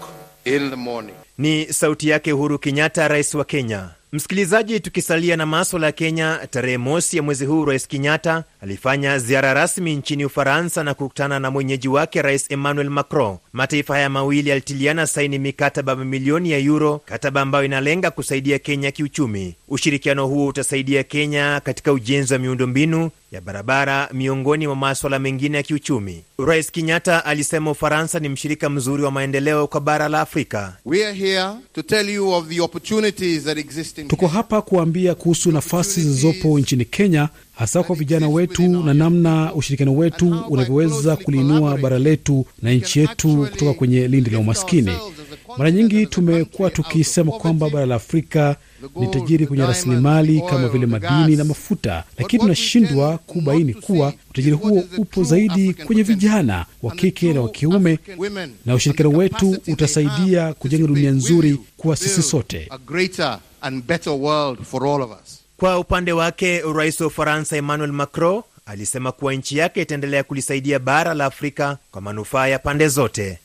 in 0.44 0.70
the 0.70 0.76
morning. 0.76 1.14
Ni 1.38 1.73
sauti 1.73 2.09
yake 2.09 2.32
Uhuru 2.32 2.59
Kenyatta, 2.59 3.09
rais 3.09 3.35
wa 3.35 3.44
Kenya. 3.44 3.88
Msikilizaji, 4.12 4.80
tukisalia 4.80 5.37
na 5.37 5.47
maswala 5.47 5.87
ya 5.87 5.92
Kenya, 5.92 6.38
tarehe 6.50 6.78
mosi 6.78 7.16
ya 7.16 7.23
mwezi 7.23 7.47
huu 7.47 7.64
Rais 7.64 7.88
Kenyatta 7.88 8.44
alifanya 8.62 9.18
ziara 9.18 9.54
rasmi 9.54 9.97
nchini 9.97 10.25
Ufaransa 10.25 10.85
na 10.85 10.94
kukutana 10.94 11.38
na 11.40 11.50
mwenyeji 11.50 11.88
wake 11.88 12.23
Rais 12.23 12.50
Emmanuel 12.50 12.90
Macron. 12.90 13.37
Mataifa 13.52 13.94
haya 13.94 14.09
mawili 14.11 14.49
yalitiliana 14.50 15.06
saini 15.06 15.38
mikataba 15.38 15.97
mamilioni 15.97 16.50
ya 16.50 16.59
yuro, 16.59 17.00
kataba 17.04 17.40
ambayo 17.40 17.64
inalenga 17.64 18.11
kusaidia 18.11 18.59
Kenya 18.59 18.90
kiuchumi. 18.90 19.54
Ushirikiano 19.68 20.26
huo 20.26 20.47
utasaidia 20.47 21.02
Kenya 21.02 21.61
katika 21.64 21.92
ujenzi 21.92 22.32
wa 22.32 22.38
miundombinu 22.38 23.11
ya 23.32 23.40
barabara 23.40 24.08
miongoni 24.12 24.66
mwa 24.66 24.76
maswala 24.76 25.18
mengine 25.18 25.56
ya 25.56 25.62
kiuchumi. 25.62 26.22
Rais 26.46 26.70
Kenyatta 26.72 27.25
alisema 27.25 27.70
Ufaransa 27.70 28.18
ni 28.20 28.28
mshirika 28.28 28.70
mzuri 28.70 29.02
wa 29.02 29.10
maendeleo 29.10 29.66
kwa 29.66 29.80
bara 29.80 30.08
la 30.08 30.20
Afrika. 30.20 30.76
We 30.84 31.06
are 31.06 31.14
here 31.14 31.49
to 31.75 31.82
tell 31.82 32.10
you 32.10 32.28
of 32.32 32.49
the 32.49 32.60
opportunities 32.60 33.44
that 33.44 33.58
exist 33.58 33.99
in 33.99 34.08
Tuko 34.08 34.26
hapa 34.28 34.62
kuambia 34.62 35.14
kuhusu 35.14 35.52
nafasi 35.52 36.00
zilizopo 36.02 36.58
nchini 36.58 36.84
Kenya, 36.84 37.28
hasa 37.60 37.82
kwa 37.82 37.96
vijana 37.96 38.28
wetu 38.28 38.62
na 38.62 38.94
namna 38.94 39.54
ushirikiano 39.54 39.96
wetu 39.96 40.44
unavyoweza 40.48 41.16
kuliinua 41.16 41.78
bara 41.78 41.98
letu 41.98 42.46
na 42.62 42.72
nchi 42.72 43.00
yetu 43.00 43.48
kutoka 43.50 43.74
kwenye 43.74 44.08
lindi 44.08 44.30
la 44.30 44.38
umaskini. 44.38 44.92
Mara 45.58 45.70
nyingi 45.70 46.06
tumekuwa 46.06 46.70
tukisema 46.70 47.32
kwamba 47.32 47.70
bara 47.70 47.86
la 47.86 47.94
Afrika 47.94 48.56
ni 49.00 49.06
tajiri 49.06 49.46
kwenye 49.46 49.66
rasilimali 49.66 50.40
kama 50.50 50.68
vile 50.68 50.86
madini 50.86 51.36
na 51.36 51.44
mafuta, 51.44 52.04
lakini 52.18 52.42
tunashindwa 52.42 53.18
kubaini 53.18 53.74
kuwa 53.74 54.12
utajiri 54.30 54.56
huo 54.56 54.84
upo 54.98 55.22
zaidi 55.24 55.74
kwenye 55.74 56.02
vijana 56.02 56.66
wa 56.82 56.94
kike 56.94 57.32
na 57.32 57.40
wa 57.40 57.48
kiume, 57.48 57.98
na 58.66 58.74
ushirikiano 58.74 59.10
wetu 59.18 59.56
utasaidia 59.68 60.54
kujenga 60.54 60.86
dunia 60.86 61.10
nzuri 61.10 61.58
kwa 61.76 61.96
sisi 61.96 62.22
sote. 62.22 62.68
Kwa 65.60 65.78
upande 65.78 66.12
wake, 66.12 66.62
rais 66.74 67.00
wa 67.00 67.06
Ufaransa 67.06 67.56
Emmanuel 67.56 67.92
Macron 67.92 68.42
alisema 68.70 69.12
kuwa 69.12 69.34
nchi 69.34 69.58
yake 69.58 69.82
itaendelea 69.82 70.22
kulisaidia 70.22 70.78
bara 70.78 71.14
la 71.14 71.24
Afrika 71.24 71.78
kwa 71.90 72.00
manufaa 72.00 72.46
ya 72.46 72.58
pande 72.58 72.88
zote. 72.88 73.38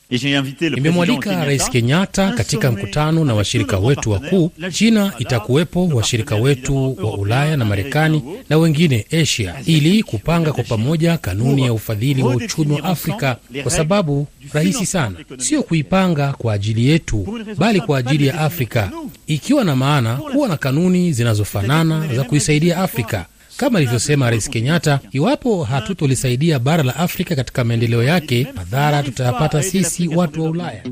Nimemwalika 0.60 1.44
Rais 1.44 1.70
Kenyatta 1.70 2.32
katika 2.32 2.70
mkutano 2.72 3.24
na 3.24 3.34
washirika 3.34 3.78
wetu 3.78 4.10
wakuu. 4.10 4.50
China 4.72 5.12
itakuwepo, 5.18 5.86
washirika 5.88 6.36
wetu 6.36 6.96
wa 7.06 7.12
Ulaya 7.18 7.56
na 7.56 7.64
Marekani 7.64 8.22
na 8.48 8.58
wengine 8.58 9.06
Asia, 9.22 9.54
ili 9.66 10.02
kupanga 10.02 10.52
kwa 10.52 10.64
pamoja 10.64 11.18
kanuni 11.18 11.64
ya 11.64 11.72
ufadhili 11.72 12.22
wa 12.22 12.34
uchumi 12.34 12.72
wa 12.74 12.84
Afrika, 12.84 13.36
kwa 13.62 13.70
sababu 13.72 14.26
rahisi 14.52 14.86
sana, 14.86 15.16
sio 15.38 15.62
kuipanga 15.62 16.32
kwa 16.32 16.52
ajili 16.54 16.88
yetu, 16.88 17.38
bali 17.58 17.80
kwa 17.80 17.98
ajili 17.98 18.26
ya 18.26 18.40
Afrika, 18.40 18.90
ikiwa 19.26 19.64
na 19.64 19.76
maana 19.76 20.16
kuwa 20.16 20.48
na 20.48 20.56
kanuni 20.56 21.12
zinazofanana 21.12 22.14
za 22.14 22.24
kuisaidia 22.24 22.78
Afrika. 22.78 23.26
Kama 23.56 23.78
alivyosema 23.78 24.30
Rais 24.30 24.50
Kenyatta, 24.50 25.00
iwapo 25.12 25.64
hatutolisaidia 25.64 26.58
bara 26.58 26.82
la 26.82 26.96
Afrika 26.96 27.36
katika 27.36 27.64
maendeleo 27.64 28.02
yake, 28.02 28.46
madhara 28.56 29.02
tutayapata 29.02 29.62
sisi 29.62 30.08
watu 30.08 30.44
wa 30.44 30.50
Ulaya. 30.50 30.82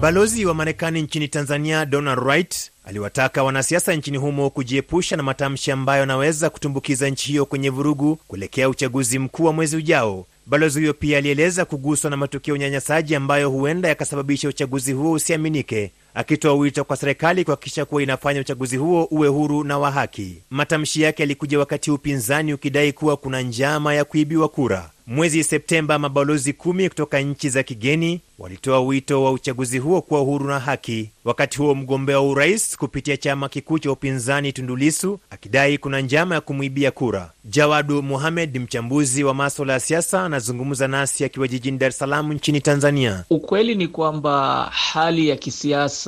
Balozi 0.00 0.46
wa 0.46 0.54
Marekani 0.54 1.02
nchini 1.02 1.28
Tanzania 1.28 1.84
Donald 1.86 2.18
Wright 2.18 2.70
aliwataka 2.84 3.42
wanasiasa 3.42 3.94
nchini 3.94 4.16
humo 4.18 4.50
kujiepusha 4.50 5.16
na 5.16 5.22
matamshi 5.22 5.70
ambayo 5.70 6.00
yanaweza 6.00 6.50
kutumbukiza 6.50 7.08
nchi 7.10 7.28
hiyo 7.28 7.46
kwenye 7.46 7.70
vurugu 7.70 8.16
kuelekea 8.16 8.68
uchaguzi 8.68 9.18
mkuu 9.18 9.44
wa 9.44 9.52
mwezi 9.52 9.76
ujao. 9.76 10.26
Balozi 10.46 10.78
huyo 10.80 10.94
pia 10.94 11.18
alieleza 11.18 11.64
kuguswa 11.64 12.10
na 12.10 12.16
matukio 12.16 12.54
ya 12.54 12.58
unyanyasaji 12.58 13.14
ambayo 13.14 13.50
huenda 13.50 13.88
yakasababisha 13.88 14.48
uchaguzi 14.48 14.92
huo 14.92 15.12
usiaminike, 15.12 15.90
akitoa 16.16 16.54
wito 16.54 16.84
kwa 16.84 16.96
serikali 16.96 17.44
kuhakikisha 17.44 17.84
kuwa 17.84 18.02
inafanya 18.02 18.40
uchaguzi 18.40 18.76
huo 18.76 19.04
uwe 19.10 19.28
huru 19.28 19.64
na 19.64 19.78
wa 19.78 19.90
haki. 19.90 20.42
Matamshi 20.50 21.02
yake 21.02 21.22
yalikuja 21.22 21.58
wakati 21.58 21.90
upinzani 21.90 22.52
ukidai 22.54 22.92
kuwa 22.92 23.16
kuna 23.16 23.40
njama 23.40 23.94
ya 23.94 24.04
kuibiwa 24.04 24.48
kura. 24.48 24.90
Mwezi 25.06 25.44
Septemba, 25.44 25.98
mabalozi 25.98 26.52
kumi 26.52 26.88
kutoka 26.88 27.20
nchi 27.20 27.48
za 27.48 27.62
kigeni 27.62 28.20
walitoa 28.38 28.80
wito 28.80 29.22
wa 29.24 29.32
uchaguzi 29.32 29.78
huo 29.78 30.00
kuwa 30.00 30.20
huru 30.20 30.46
na 30.46 30.58
haki. 30.60 31.10
Wakati 31.24 31.58
huo 31.58 31.74
mgombea 31.74 32.18
wa 32.20 32.28
urais 32.28 32.76
kupitia 32.76 33.16
chama 33.16 33.48
kikuu 33.48 33.78
cha 33.78 33.92
upinzani 33.92 34.52
Tundulisu 34.52 35.18
akidai 35.30 35.78
kuna 35.78 36.00
njama 36.00 36.34
ya 36.34 36.40
kumwibia 36.40 36.90
kura. 36.90 37.30
Jawadu 37.44 38.02
Muhamed, 38.02 38.56
mchambuzi 38.60 39.24
wa 39.24 39.34
maswala 39.34 39.72
ya 39.72 39.80
siasa, 39.80 40.24
anazungumza 40.24 40.88
nasi 40.88 41.24
akiwa 41.24 41.48
jijini 41.48 41.78
Dar 41.78 41.88
es 41.88 41.98
Salaam 41.98 42.32
nchini 42.32 42.60
Tanzania. 42.60 43.24
Ukweli 43.30 43.74
ni 43.74 43.88
kwamba 43.88 44.64
hali 44.72 45.28
ya 45.28 45.36
kisiasa 45.36 46.05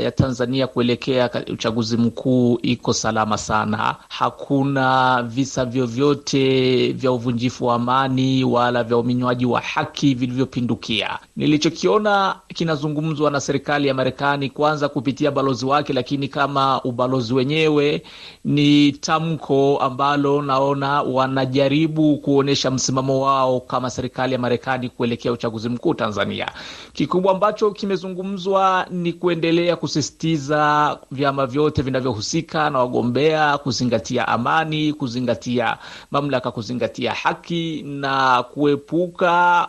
ya 0.00 0.10
Tanzania 0.10 0.66
kuelekea 0.66 1.30
uchaguzi 1.52 1.96
mkuu 1.96 2.58
iko 2.62 2.92
salama 2.92 3.38
sana. 3.38 3.96
Hakuna 4.08 5.22
visa 5.22 5.64
vyovyote 5.64 6.92
vya 6.92 7.12
uvunjifu 7.12 7.66
wa 7.66 7.74
amani 7.74 8.44
wala 8.44 8.84
vya 8.84 8.96
uminywaji 8.96 9.46
wa 9.46 9.60
haki 9.60 10.14
vilivyopindukia. 10.14 11.18
Nilichokiona 11.36 12.36
kinazungumzwa 12.54 13.30
na 13.30 13.40
serikali 13.40 13.88
ya 13.88 13.94
Marekani 13.94 14.50
kwanza 14.50 14.88
kupitia 14.88 15.30
balozi 15.30 15.66
wake, 15.66 15.92
lakini 15.92 16.28
kama 16.28 16.82
ubalozi 16.82 17.34
wenyewe 17.34 18.02
ni 18.44 18.92
tamko 18.92 19.78
ambalo 19.78 20.42
naona 20.42 21.02
wanajaribu 21.02 22.16
kuonyesha 22.16 22.70
msimamo 22.70 23.20
wao 23.20 23.60
kama 23.60 23.90
serikali 23.90 24.32
ya 24.32 24.38
Marekani 24.38 24.88
kuelekea 24.88 25.32
uchaguzi 25.32 25.68
mkuu 25.68 25.94
Tanzania. 25.94 26.50
Kikubwa 26.92 27.32
ambacho 27.32 27.70
kimezungumzwa 27.70 28.86
ni 28.90 29.09
ni 29.10 29.14
kuendelea 29.16 29.76
kusisitiza 29.76 30.98
vyama 31.10 31.46
vyote 31.46 31.82
vinavyohusika 31.82 32.70
na 32.70 32.78
wagombea 32.78 33.58
kuzingatia 33.58 34.28
amani, 34.28 34.92
kuzingatia 34.92 35.76
mamlaka, 36.10 36.50
kuzingatia 36.50 37.12
haki 37.14 37.82
na 37.86 38.42
kuepuka 38.42 39.68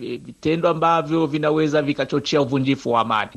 vitendo 0.00 0.68
e, 0.68 0.70
ambavyo 0.70 1.26
vinaweza 1.26 1.82
vikachochea 1.82 2.40
uvunjifu 2.40 2.90
wa 2.92 3.00
amani. 3.00 3.30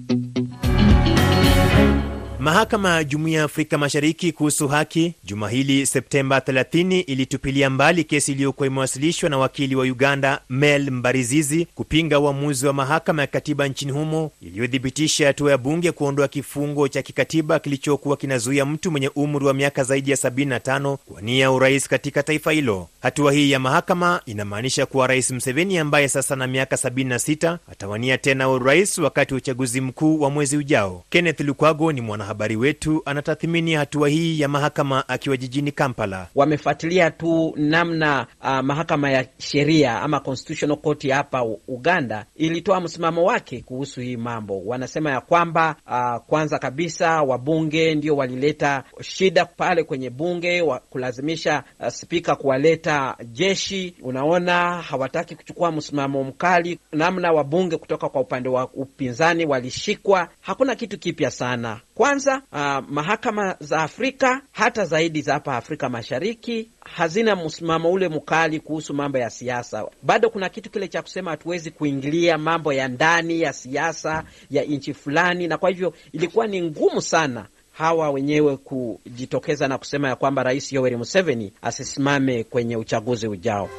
Mahakama 2.41 2.89
ya 2.95 3.03
Jumuiya 3.03 3.39
ya 3.39 3.45
Afrika 3.45 3.77
Mashariki 3.77 4.31
kuhusu 4.31 4.67
haki 4.67 5.13
juma 5.23 5.49
hili 5.49 5.85
Septemba 5.85 6.39
30 6.39 7.03
ilitupilia 7.07 7.69
mbali 7.69 8.03
kesi 8.03 8.31
iliyokuwa 8.31 8.67
imewasilishwa 8.67 9.29
na 9.29 9.37
wakili 9.37 9.75
wa 9.75 9.83
Uganda 9.85 10.39
Mel 10.49 10.91
Mbarizizi 10.91 11.67
kupinga 11.75 12.19
uamuzi 12.19 12.67
wa 12.67 12.73
mahakama 12.73 13.21
ya 13.21 13.27
katiba 13.27 13.67
nchini 13.67 13.91
humo 13.91 14.31
iliyothibitisha 14.41 15.27
hatua 15.27 15.51
ya 15.51 15.57
bunge 15.57 15.91
kuondoa 15.91 16.27
kifungo 16.27 16.87
cha 16.87 17.01
kikatiba 17.01 17.59
kilichokuwa 17.59 18.17
kinazuia 18.17 18.65
mtu 18.65 18.91
mwenye 18.91 19.09
umri 19.15 19.45
wa 19.45 19.53
miaka 19.53 19.83
zaidi 19.83 20.11
ya 20.11 20.17
75 20.17 20.95
kuwania 20.95 21.51
urais 21.51 21.87
katika 21.87 22.23
taifa 22.23 22.51
hilo. 22.51 22.87
Hatua 23.01 23.31
hii 23.33 23.51
ya 23.51 23.59
mahakama 23.59 24.21
inamaanisha 24.25 24.85
kuwa 24.85 25.07
Rais 25.07 25.31
Mseveni 25.31 25.77
ambaye 25.77 26.09
sasa 26.09 26.35
na 26.35 26.47
miaka 26.47 26.75
76 26.75 27.57
atawania 27.71 28.17
tena 28.17 28.49
urais 28.49 28.97
wakati 28.97 29.33
wa 29.33 29.37
uchaguzi 29.37 29.81
mkuu 29.81 30.21
wa 30.21 30.29
mwezi 30.29 30.57
ujao. 30.57 31.03
Kenneth 31.09 31.39
Lukwago 31.39 31.91
ni 31.91 32.01
mwana 32.01 32.30
habari 32.31 32.55
wetu 32.55 33.01
anatathmini 33.05 33.73
hatua 33.73 34.09
hii 34.09 34.39
ya 34.39 34.47
mahakama 34.47 35.09
akiwa 35.09 35.37
jijini 35.37 35.71
Kampala. 35.71 36.27
Wamefuatilia 36.35 37.11
tu 37.11 37.53
namna 37.57 38.27
uh, 38.43 38.59
mahakama 38.59 39.11
ya 39.11 39.25
sheria 39.37 40.01
ama 40.01 40.19
Constitutional 40.19 40.77
Court 40.77 41.03
ya 41.03 41.15
hapa 41.15 41.43
Uganda 41.67 42.25
ilitoa 42.35 42.81
msimamo 42.81 43.23
wake 43.23 43.61
kuhusu 43.61 44.01
hii 44.01 44.17
mambo. 44.17 44.61
Wanasema 44.65 45.11
ya 45.11 45.21
kwamba 45.21 45.75
uh, 45.87 46.25
kwanza 46.27 46.59
kabisa 46.59 47.21
wabunge 47.21 47.95
ndio 47.95 48.15
walileta 48.15 48.83
shida 49.01 49.45
pale 49.45 49.83
kwenye 49.83 50.09
bunge 50.09 50.61
wa 50.61 50.79
kulazimisha 50.79 51.63
uh, 51.79 51.87
spika 51.87 52.35
kuwaleta 52.35 53.15
jeshi. 53.25 53.95
Unaona, 54.01 54.81
hawataki 54.81 55.35
kuchukua 55.35 55.71
msimamo 55.71 56.23
mkali, 56.23 56.79
namna 56.91 57.31
wabunge 57.31 57.77
kutoka 57.77 58.09
kwa 58.09 58.21
upande 58.21 58.49
wa 58.49 58.69
upinzani 58.73 59.45
walishikwa. 59.45 60.27
Hakuna 60.41 60.75
kitu 60.75 60.97
kipya 60.99 61.31
sana 61.31 61.79
kwanza 62.01 62.20
uh, 62.29 62.79
mahakama 62.89 63.55
za 63.59 63.83
Afrika 63.83 64.41
hata 64.51 64.85
zaidi 64.85 65.21
za 65.21 65.33
hapa 65.33 65.57
Afrika 65.57 65.89
Mashariki 65.89 66.69
hazina 66.85 67.35
msimamo 67.35 67.91
ule 67.91 68.09
mkali 68.09 68.59
kuhusu 68.59 68.93
mambo 68.93 69.17
ya 69.17 69.29
siasa. 69.29 69.85
Bado 70.03 70.29
kuna 70.29 70.49
kitu 70.49 70.69
kile 70.69 70.87
cha 70.87 71.01
kusema 71.01 71.31
hatuwezi 71.31 71.71
kuingilia 71.71 72.37
mambo 72.37 72.73
ya 72.73 72.87
ndani 72.87 73.41
ya 73.41 73.53
siasa 73.53 74.23
ya 74.49 74.63
nchi 74.63 74.93
fulani, 74.93 75.47
na 75.47 75.57
kwa 75.57 75.69
hivyo 75.69 75.93
ilikuwa 76.11 76.47
ni 76.47 76.61
ngumu 76.61 77.01
sana 77.01 77.45
hawa 77.71 78.09
wenyewe 78.11 78.57
kujitokeza 78.57 79.67
na 79.67 79.77
kusema 79.77 80.07
ya 80.09 80.15
kwamba 80.15 80.43
Rais 80.43 80.73
Yoweri 80.73 80.97
Museveni 80.97 81.53
asisimame 81.61 82.43
kwenye 82.43 82.77
uchaguzi 82.77 83.27
ujao. 83.27 83.69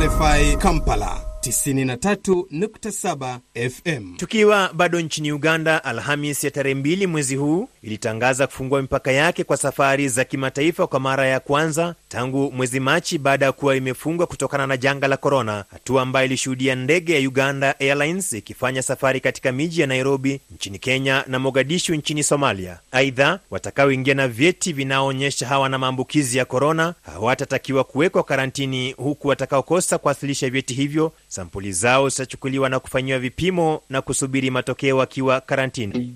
RFI 0.00 0.56
Kampala 0.56 1.20
93.7 1.48 3.38
FM. 3.70 4.16
Tukiwa 4.16 4.70
bado 4.74 5.00
nchini 5.00 5.32
Uganda, 5.32 5.84
Alhamis 5.84 6.44
ya 6.44 6.50
tarehe 6.50 6.74
mbili 6.74 7.06
mwezi 7.06 7.36
huu 7.36 7.68
ilitangaza 7.82 8.46
kufungua 8.46 8.82
mipaka 8.82 9.12
yake 9.12 9.44
kwa 9.44 9.56
safari 9.56 10.08
za 10.08 10.24
kimataifa 10.24 10.86
kwa 10.86 11.00
mara 11.00 11.26
ya 11.26 11.40
kwanza 11.40 11.94
tangu 12.08 12.52
mwezi 12.52 12.80
Machi 12.80 13.18
baada 13.18 13.46
ya 13.46 13.52
kuwa 13.52 13.76
imefungwa 13.76 14.26
kutokana 14.26 14.66
na 14.66 14.76
janga 14.76 15.08
la 15.08 15.16
korona, 15.16 15.64
hatua 15.70 16.02
ambayo 16.02 16.26
ilishuhudia 16.26 16.74
ndege 16.74 17.14
ya 17.22 17.28
Uganda 17.28 17.80
Airlines 17.80 18.32
ikifanya 18.32 18.82
safari 18.82 19.20
katika 19.20 19.52
miji 19.52 19.80
ya 19.80 19.86
Nairobi 19.86 20.40
nchini 20.54 20.78
Kenya 20.78 21.24
na 21.26 21.38
Mogadishu 21.38 21.94
nchini 21.94 22.22
Somalia. 22.22 22.78
Aidha, 22.92 23.40
watakaoingia 23.50 24.14
na 24.14 24.28
vyeti 24.28 24.72
vinaoonyesha 24.72 25.46
hawa 25.48 25.68
na 25.68 25.78
maambukizi 25.78 26.38
ya 26.38 26.44
korona 26.44 26.94
hawatatakiwa 27.02 27.84
kuwekwa 27.84 28.22
karantini, 28.22 28.92
huku 28.92 29.28
watakaokosa 29.28 29.98
kuwasilisha 29.98 30.50
vyeti 30.50 30.74
hivyo 30.74 31.12
sampuli 31.38 31.72
zao 31.72 32.08
zitachukuliwa 32.08 32.68
na 32.68 32.80
kufanyiwa 32.80 33.18
vipimo 33.18 33.82
na 33.90 34.02
kusubiri 34.02 34.50
matokeo 34.50 35.02
akiwa 35.02 35.40
karantini. 35.40 36.14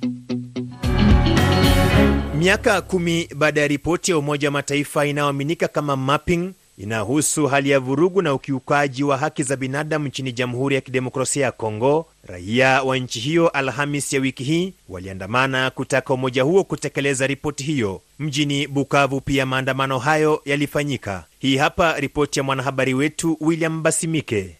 Miaka 2.38 2.80
kumi 2.80 3.28
baada 3.36 3.60
ya 3.60 3.68
ripoti 3.68 4.10
ya 4.10 4.18
Umoja 4.18 4.48
wa 4.48 4.52
Mataifa 4.52 5.06
inayoaminika 5.06 5.68
kama 5.68 5.96
mapping 5.96 6.52
inahusu 6.78 7.46
hali 7.46 7.70
ya 7.70 7.80
vurugu 7.80 8.22
na 8.22 8.34
ukiukaji 8.34 9.02
wa 9.04 9.16
haki 9.18 9.42
za 9.42 9.56
binadamu 9.56 10.08
nchini 10.08 10.32
Jamhuri 10.32 10.74
ya 10.74 10.80
Kidemokrasia 10.80 11.44
ya 11.44 11.52
Kongo, 11.52 12.06
raia 12.26 12.82
wa 12.82 12.98
nchi 12.98 13.20
hiyo 13.20 13.48
Alhamis 13.48 14.12
ya 14.12 14.20
wiki 14.20 14.44
hii 14.44 14.74
waliandamana 14.88 15.70
kutaka 15.70 16.14
umoja 16.14 16.42
huo 16.42 16.64
kutekeleza 16.64 17.26
ripoti 17.26 17.64
hiyo. 17.64 18.00
Mjini 18.18 18.66
Bukavu 18.66 19.20
pia 19.20 19.46
maandamano 19.46 19.98
hayo 19.98 20.42
yalifanyika. 20.44 21.24
Hii 21.38 21.56
hapa 21.56 22.00
ripoti 22.00 22.38
ya 22.38 22.42
mwanahabari 22.42 22.94
wetu 22.94 23.36
William 23.40 23.82
Basimike. 23.82 24.56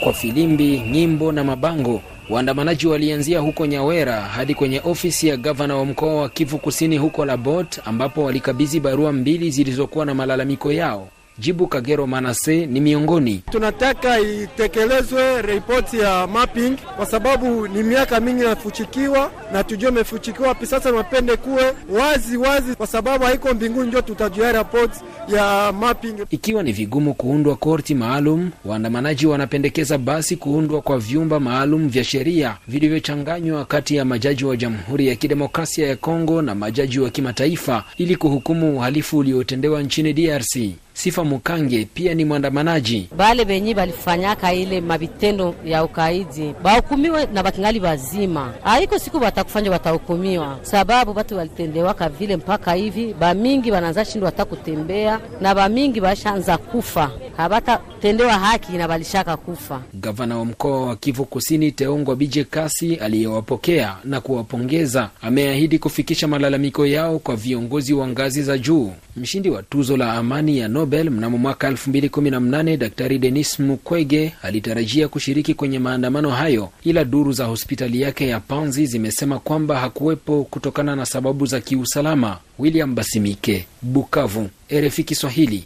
Kwa 0.00 0.12
filimbi, 0.12 0.80
nyimbo 0.80 1.32
na 1.32 1.44
mabango, 1.44 2.02
waandamanaji 2.30 2.86
walianzia 2.86 3.40
huko 3.40 3.66
Nyawera 3.66 4.20
hadi 4.20 4.54
kwenye 4.54 4.80
ofisi 4.84 5.28
ya 5.28 5.36
gavana 5.36 5.76
wa 5.76 5.84
mkoa 5.86 6.14
wa 6.14 6.28
Kivu 6.28 6.58
Kusini 6.58 6.98
huko 6.98 7.24
Labot, 7.24 7.80
ambapo 7.84 8.24
walikabidhi 8.24 8.80
barua 8.80 9.12
mbili 9.12 9.50
zilizokuwa 9.50 10.06
na 10.06 10.14
malalamiko 10.14 10.72
yao. 10.72 11.08
Jibu 11.40 11.66
Kagero 11.66 12.06
Manase 12.06 12.66
ni 12.66 12.80
miongoni. 12.80 13.42
Tunataka 13.50 14.20
itekelezwe 14.20 15.42
ripoti 15.42 15.98
ya 15.98 16.26
mapping 16.26 16.76
kwa 16.96 17.06
sababu 17.06 17.68
ni 17.68 17.82
miaka 17.82 18.20
mingi 18.20 18.42
nafuchikiwa 18.42 19.30
na 19.52 19.64
tujue 19.64 19.88
imefuchikiwa 19.90 20.48
wapi. 20.48 20.66
Sasa 20.66 20.92
mapende 20.92 21.36
kuwe 21.36 21.72
wazi 21.90 22.36
wazi, 22.36 22.74
kwa 22.74 22.86
sababu 22.86 23.24
haiko 23.24 23.54
mbinguni 23.54 23.88
ndio 23.88 24.02
tutajua 24.02 24.52
ripoti 24.52 25.00
ya 25.34 25.72
mapping. 25.80 26.14
Ikiwa 26.30 26.62
ni 26.62 26.72
vigumu 26.72 27.14
kuundwa 27.14 27.56
korti 27.56 27.94
maalum, 27.94 28.50
waandamanaji 28.64 29.26
wanapendekeza 29.26 29.98
basi 29.98 30.36
kuundwa 30.36 30.80
kwa 30.82 30.98
vyumba 30.98 31.40
maalum 31.40 31.88
vya 31.88 32.04
sheria 32.04 32.56
vilivyochanganywa 32.68 33.64
kati 33.64 33.96
ya 33.96 34.04
majaji 34.04 34.44
wa 34.44 34.56
Jamhuri 34.56 35.08
ya 35.08 35.16
Kidemokrasia 35.16 35.86
ya 35.88 35.96
Kongo 35.96 36.42
na 36.42 36.54
majaji 36.54 37.00
wa 37.00 37.10
kimataifa 37.10 37.84
ili 37.98 38.16
kuhukumu 38.16 38.76
uhalifu 38.76 39.18
uliotendewa 39.18 39.82
nchini 39.82 40.12
DRC. 40.12 40.56
Sifa 41.00 41.24
Mukange 41.24 41.84
pia 41.94 42.14
ni 42.14 42.24
mwandamanaji. 42.24 43.08
Bale 43.16 43.44
benyi 43.44 43.74
balifanyaka 43.74 44.52
ile 44.54 44.80
mavitendo 44.80 45.54
ya 45.64 45.84
ukaidi 45.84 46.54
bahukumiwe 46.62 47.26
na 47.26 47.42
bakingali 47.42 47.80
bazima, 47.80 48.52
aiko 48.64 48.98
siku 48.98 49.18
batakufanya 49.20 49.70
batahukumiwa, 49.70 50.58
sababu 50.62 51.12
batu 51.14 51.36
walitendewaka 51.36 52.08
vile 52.08 52.36
mpaka 52.36 52.72
hivi 52.72 53.14
bamingi 53.14 53.70
bananza 53.70 54.04
shindu 54.04 54.26
hata 54.26 54.44
kutembea 54.44 55.20
na 55.40 55.54
bamingi 55.54 56.00
bashanza 56.00 56.58
kufa, 56.58 57.10
habatatendewa 57.36 58.32
haki 58.32 58.72
na 58.72 58.88
balishaka 58.88 59.36
kufa. 59.36 59.82
Gavana 59.94 60.38
wa 60.38 60.44
mkoa 60.44 60.86
wa 60.86 60.96
Kivu 60.96 61.24
Kusini 61.24 61.72
Teongwa 61.72 62.16
Bije 62.16 62.44
Kasi 62.44 62.94
aliyewapokea 62.96 63.96
na 64.04 64.20
kuwapongeza 64.20 65.10
ameahidi 65.22 65.78
kufikisha 65.78 66.28
malalamiko 66.28 66.86
yao 66.86 67.18
kwa 67.18 67.36
viongozi 67.36 67.92
wa 67.94 68.08
ngazi 68.08 68.42
za 68.42 68.58
juu. 68.58 68.92
Mshindi 69.16 69.50
wa 69.50 69.62
tuzo 69.62 69.96
la 69.96 70.12
amani 70.12 70.58
ya 70.58 70.68
Nobel 70.68 70.89
mnamo 70.90 71.38
mwaka 71.38 71.70
2018 71.70 72.76
Daktari 72.76 73.18
Denis 73.18 73.60
Mukwege 73.60 74.32
alitarajia 74.42 75.08
kushiriki 75.08 75.54
kwenye 75.54 75.78
maandamano 75.78 76.30
hayo, 76.30 76.70
ila 76.84 77.04
duru 77.04 77.32
za 77.32 77.44
hospitali 77.44 78.00
yake 78.00 78.28
ya 78.28 78.40
Panzi 78.40 78.86
zimesema 78.86 79.38
kwamba 79.38 79.78
hakuwepo 79.78 80.44
kutokana 80.44 80.96
na 80.96 81.06
sababu 81.06 81.46
za 81.46 81.60
kiusalama. 81.60 82.38
William 82.58 82.94
Basimike, 82.94 83.66
Bukavu, 83.82 84.48
RFI 84.72 85.04
Kiswahili. 85.04 85.64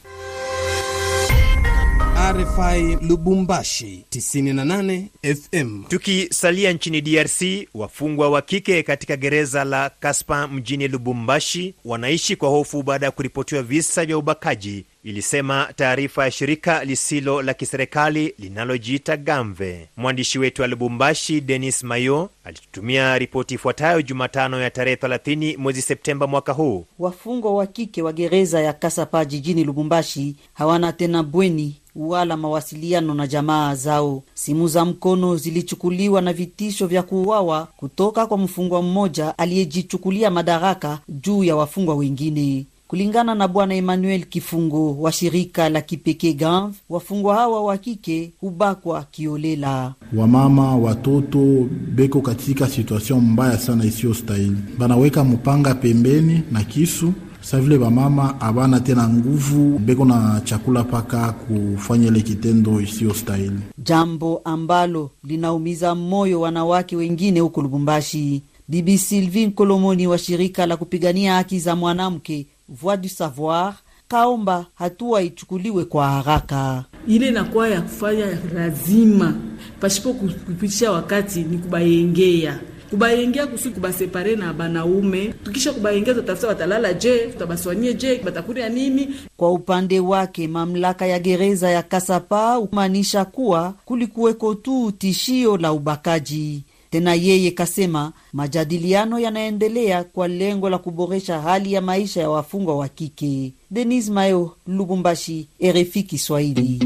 RFI 2.33 2.99
Lubumbashi 3.09 4.05
98 4.11 5.03
FM. 5.35 5.85
Tukisalia 5.89 6.73
nchini 6.73 7.01
DRC, 7.01 7.43
wafungwa 7.75 8.29
wa 8.31 8.43
kike 8.43 8.83
katika 8.83 9.17
gereza 9.17 9.65
la 9.65 9.91
Kaspa 10.01 10.49
mjini 10.49 10.89
Lubumbashi 10.89 11.75
wanaishi 11.85 12.37
kwa 12.37 12.49
hofu 12.49 12.83
baada 12.83 13.07
ya 13.07 13.13
kuripotiwa 13.13 13.63
visa 13.63 14.05
vya 14.07 14.19
ubakaji, 14.19 14.85
ilisema 15.05 15.69
taarifa 15.77 16.25
ya 16.25 16.31
shirika 16.31 16.85
lisilo 16.85 17.43
la 17.43 17.55
kiserikali 17.55 18.35
linalojiita 18.39 19.17
Gamve. 19.17 19.89
Mwandishi 19.97 20.39
wetu 20.39 20.63
wa 20.63 20.69
Lubumbashi, 20.69 21.41
Denis 21.41 21.83
Mayo, 21.83 22.31
alitutumia 22.45 23.19
ripoti 23.19 23.55
ifuatayo 23.55 24.03
Jumatano 24.03 24.61
ya 24.61 24.71
tarehe 24.71 24.97
30 24.97 25.57
mwezi 25.59 25.83
Septemba 25.83 26.27
mwaka 26.27 26.53
huu. 26.53 26.87
Wafungwa 26.99 27.55
wa 27.55 27.67
kike 27.67 28.03
wa 28.03 28.13
gereza 28.13 28.61
ya 28.61 28.73
Kasapa 28.73 29.25
jijini 29.25 29.65
Lubumbashi 29.65 30.37
hawana 30.55 30.93
tena 30.93 31.23
bweni 31.23 31.77
wala 31.97 32.37
mawasiliano 32.37 33.15
na 33.15 33.27
jamaa 33.27 33.75
zao. 33.75 34.23
Simu 34.35 34.69
za 34.69 34.85
mkono 34.85 35.37
zilichukuliwa 35.37 36.21
na 36.23 36.33
vitisho 36.33 36.87
vya 36.87 37.03
kuuawa 37.03 37.69
kutoka 37.77 38.27
kwa 38.27 38.39
mfungwa 38.39 38.83
mmoja 38.83 39.39
aliyejichukulia 39.39 40.31
madaraka 40.31 40.99
juu 41.09 41.45
ya 41.45 41.57
wafungwa 41.57 41.95
wengine. 41.95 42.67
Kulingana 42.95 43.35
na 43.35 43.49
Bwana 43.49 43.75
Emmanuel 43.75 44.25
Kifungo 44.25 44.95
wa 45.01 45.13
shirika 45.13 45.69
la 45.69 45.81
kipekee 45.81 46.33
GAMV, 46.33 46.75
wafungwa 46.89 47.35
hawa 47.37 47.63
wa 47.65 47.79
kike 47.79 48.33
hubakwa 48.41 49.03
kiolela. 49.11 49.95
Wamama 50.17 50.77
watoto 50.77 51.69
beko 51.95 52.21
katika 52.21 52.69
situation 52.69 53.21
mbaya 53.21 53.59
sana 53.59 53.85
isiyo 53.85 54.15
stahili, 54.15 54.57
banaweka 54.79 55.25
mpanga 55.25 55.75
pembeni 55.75 56.43
na 56.53 56.65
kisu 56.65 57.13
sa 57.41 57.61
vile 57.61 57.79
bamama 57.79 58.41
abana 58.41 58.81
tena 58.81 59.09
nguvu 59.09 59.79
beko 59.79 60.05
na 60.05 60.41
chakula 60.45 60.85
paka 60.85 61.33
kufanya 61.33 62.07
ile 62.09 62.21
kitendo 62.21 62.81
isiyo 62.81 63.15
stahili, 63.15 63.61
jambo 63.79 64.41
ambalo 64.45 65.11
linaumiza 65.25 65.95
moyo 65.95 66.41
wanawake 66.41 66.97
wengine 66.97 67.41
huko 67.41 67.63
Lubumbashi. 67.63 68.43
Bibi 68.69 68.99
Sylvie 68.99 69.51
Kolomoni 69.51 70.07
wa 70.07 70.19
shirika 70.19 70.67
la 70.67 70.77
kupigania 70.77 71.35
haki 71.35 71.59
za 71.59 71.77
mwanamke 71.77 72.47
Voix 72.69 72.97
du 72.97 73.09
Savoir 73.09 73.75
kaomba 74.09 74.67
hatua 74.75 75.23
ichukuliwe 75.23 75.85
kwa 75.85 76.09
haraka. 76.11 76.85
Ile 77.09 77.31
nakuwa 77.31 77.69
ya 77.69 77.81
kufanya 77.83 78.27
lazima 78.55 79.35
pasipo 79.81 80.13
kupitisha 80.15 80.93
wakati 80.93 81.41
ni 81.43 81.59
kubayengea 81.59 82.61
kubayengea 82.91 83.47
kusi 83.47 83.71
kubasepare 83.71 84.37
na 84.37 84.53
banaume. 84.53 85.35
Tukisha 85.45 85.73
kubayengea 85.73 86.15
tutafuta 86.15 86.49
watalala 86.49 86.93
je, 86.93 87.19
tutabaswanie 87.19 87.95
je, 87.95 88.21
batakuria 88.25 88.69
nini? 88.69 89.15
Kwa 89.37 89.53
upande 89.53 90.01
wake 90.01 90.49
mamlaka 90.49 91.07
ya 91.07 91.19
gereza 91.19 91.71
ya 91.71 91.83
Kasapa 91.83 92.55
humaanisha 92.55 93.25
kuwa 93.25 93.75
kulikuweko 93.85 94.55
tu 94.55 94.93
tishio 94.99 95.57
la 95.57 95.73
ubakaji. 95.73 96.63
Tena 96.95 97.15
yeye 97.15 97.51
kasema 97.51 98.13
majadiliano 98.33 99.19
yanaendelea 99.19 100.05
kwa 100.05 100.29
lengo 100.29 100.71
la 100.71 100.79
kuboresha 100.79 101.41
hali 101.41 101.73
ya 101.73 101.81
maisha 101.81 102.21
ya 102.21 102.31
wafungwa 102.31 102.77
wa 102.77 102.89
kike. 102.89 103.53
Denis 103.71 104.09
Mayo, 104.09 104.57
Lubumbashi, 104.67 105.49
RFI 105.65 106.03
Kiswahili. 106.03 106.79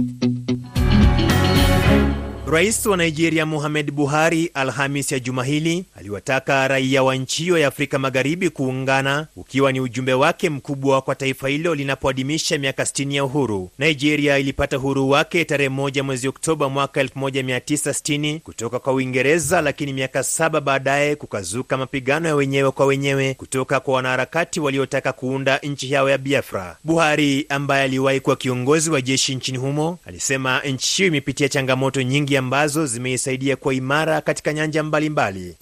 Rais 2.51 2.87
wa 2.87 2.97
Nigeria 2.97 3.47
Muhamed 3.47 3.91
Buhari 3.91 4.51
Alhamis 4.55 5.13
ya 5.13 5.19
juma 5.21 5.45
hili 5.45 5.85
aliwataka 5.99 6.69
raia 6.69 7.03
wa 7.03 7.15
nchi 7.17 7.43
hiyo 7.43 7.59
ya 7.59 7.69
Afrika 7.69 7.99
Magharibi 7.99 8.51
kuungana, 8.51 9.27
ukiwa 9.37 9.73
ni 9.73 9.81
ujumbe 9.81 10.13
wake 10.15 10.51
mkubwa 10.51 11.03
kwa 11.03 11.15
taifa 11.15 11.49
hilo 11.49 11.75
linapoadhimisha 11.75 12.59
miaka 12.59 12.83
60 12.83 13.15
ya 13.15 13.25
uhuru. 13.25 13.71
Nigeria 13.79 14.39
ilipata 14.39 14.79
uhuru 14.79 15.11
wake 15.11 15.45
tarehe 15.45 15.69
moja 15.69 16.03
mwezi 16.03 16.29
Oktoba 16.29 16.69
mwaka 16.69 17.03
1960 17.03 18.39
kutoka 18.41 18.79
kwa 18.79 18.93
Uingereza, 18.93 19.61
lakini 19.61 19.93
miaka 19.93 20.23
saba 20.23 20.61
baadaye 20.61 21.17
kukazuka 21.17 21.77
mapigano 21.77 22.29
ya 22.29 22.35
wenyewe 22.35 22.71
kwa 22.71 22.87
wenyewe 22.87 23.35
kutoka 23.35 23.81
kwa 23.81 23.95
wanaharakati 23.95 24.61
waliotaka 24.61 25.13
kuunda 25.13 25.59
nchi 25.59 25.93
yao 25.93 26.11
ya 26.11 26.19
Biafra. 26.19 26.77
Buhari 26.85 27.47
ambaye 27.49 27.83
aliwahi 27.85 28.21
kuwa 28.21 28.37
kiongozi 28.37 28.91
wa 28.91 29.01
jeshi 29.01 29.35
nchini 29.35 29.59
humo 29.59 29.99
alisema 30.07 30.61
nchi 30.61 30.97
hiyo 30.97 31.09
imepitia 31.09 31.49
changamoto 31.49 32.03
nyingi 32.03 32.38
ambazo 32.38 32.87
zimeisaidia 32.87 33.57
kuwa 33.57 33.74
imara 33.74 34.20
katika 34.20 34.53
nyanja 34.53 34.83
mbalimbali 34.83 35.38
mbali. 35.40 35.57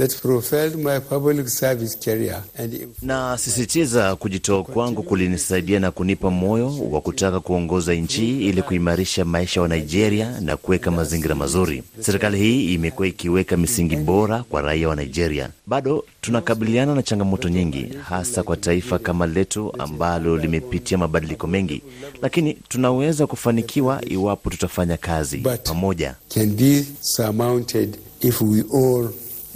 I 0.00 0.02
want 0.02 0.12
to 0.12 0.28
re-emphasize 0.28 0.76
my 0.76 0.80
dedication 0.80 0.80
and 0.80 0.80
commitment 0.80 0.80
that 0.80 0.80
propelled 0.80 0.82
my 0.82 0.98
public 1.00 1.48
service 1.48 1.94
career 2.04 2.42
and 2.58 2.88
na 3.02 3.38
sisitiza 3.38 4.16
kujitoa 4.16 4.64
kwangu 4.64 5.02
kulinisaidia 5.02 5.80
na 5.80 5.90
kunipa 5.90 6.30
moyo 6.30 6.74
wa 6.90 7.00
kutaka 7.00 7.40
kuongoza 7.40 7.94
nchi 7.94 8.48
ili 8.48 8.62
kuimarisha 8.62 9.24
maisha 9.24 9.62
wa 9.62 9.68
Nigeria 9.68 10.40
na 10.40 10.56
kuweka 10.56 10.90
mazingira 10.90 11.34
mazuri. 11.34 11.82
Serikali 12.00 12.38
hii 12.38 12.74
imekuwa 12.74 13.08
ikiweka 13.08 13.56
misingi 13.56 13.96
bora 13.96 14.42
kwa 14.42 14.62
raia 14.62 14.88
wa 14.88 14.96
Nigeria. 14.96 15.48
Bado 15.66 16.04
tunakabiliana 16.20 16.94
na 16.94 17.02
changamoto 17.02 17.48
nyingi, 17.48 17.86
hasa 18.08 18.42
kwa 18.42 18.56
taifa 18.56 18.98
kama 18.98 19.26
letu 19.26 19.72
ambalo 19.78 20.36
limepitia 20.36 20.98
mabadiliko 20.98 21.46
mengi, 21.46 21.82
lakini 22.22 22.54
tunaweza 22.68 23.26
kufanikiwa 23.26 24.04
iwapo 24.08 24.50
tutafanya 24.50 24.96
kazi 24.96 25.38
pamoja. 25.64 26.14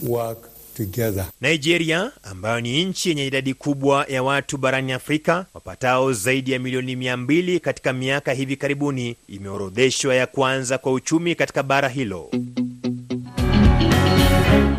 Work 0.02 0.48
together. 0.76 1.26
Nigeria 1.40 2.10
ambayo 2.22 2.60
ni 2.60 2.84
nchi 2.84 3.08
yenye 3.08 3.26
idadi 3.26 3.54
kubwa 3.54 4.06
ya 4.08 4.22
watu 4.22 4.56
barani 4.58 4.92
Afrika 4.92 5.46
wapatao 5.54 6.12
zaidi 6.12 6.52
ya 6.52 6.58
milioni 6.58 6.96
mia 6.96 7.16
mbili 7.16 7.60
katika 7.60 7.92
miaka 7.92 8.32
hivi 8.32 8.56
karibuni 8.56 9.16
imeorodheshwa 9.28 10.14
ya 10.14 10.26
kwanza 10.26 10.78
kwa 10.78 10.92
uchumi 10.92 11.34
katika 11.34 11.62
bara 11.62 11.88
hilo. 11.88 12.30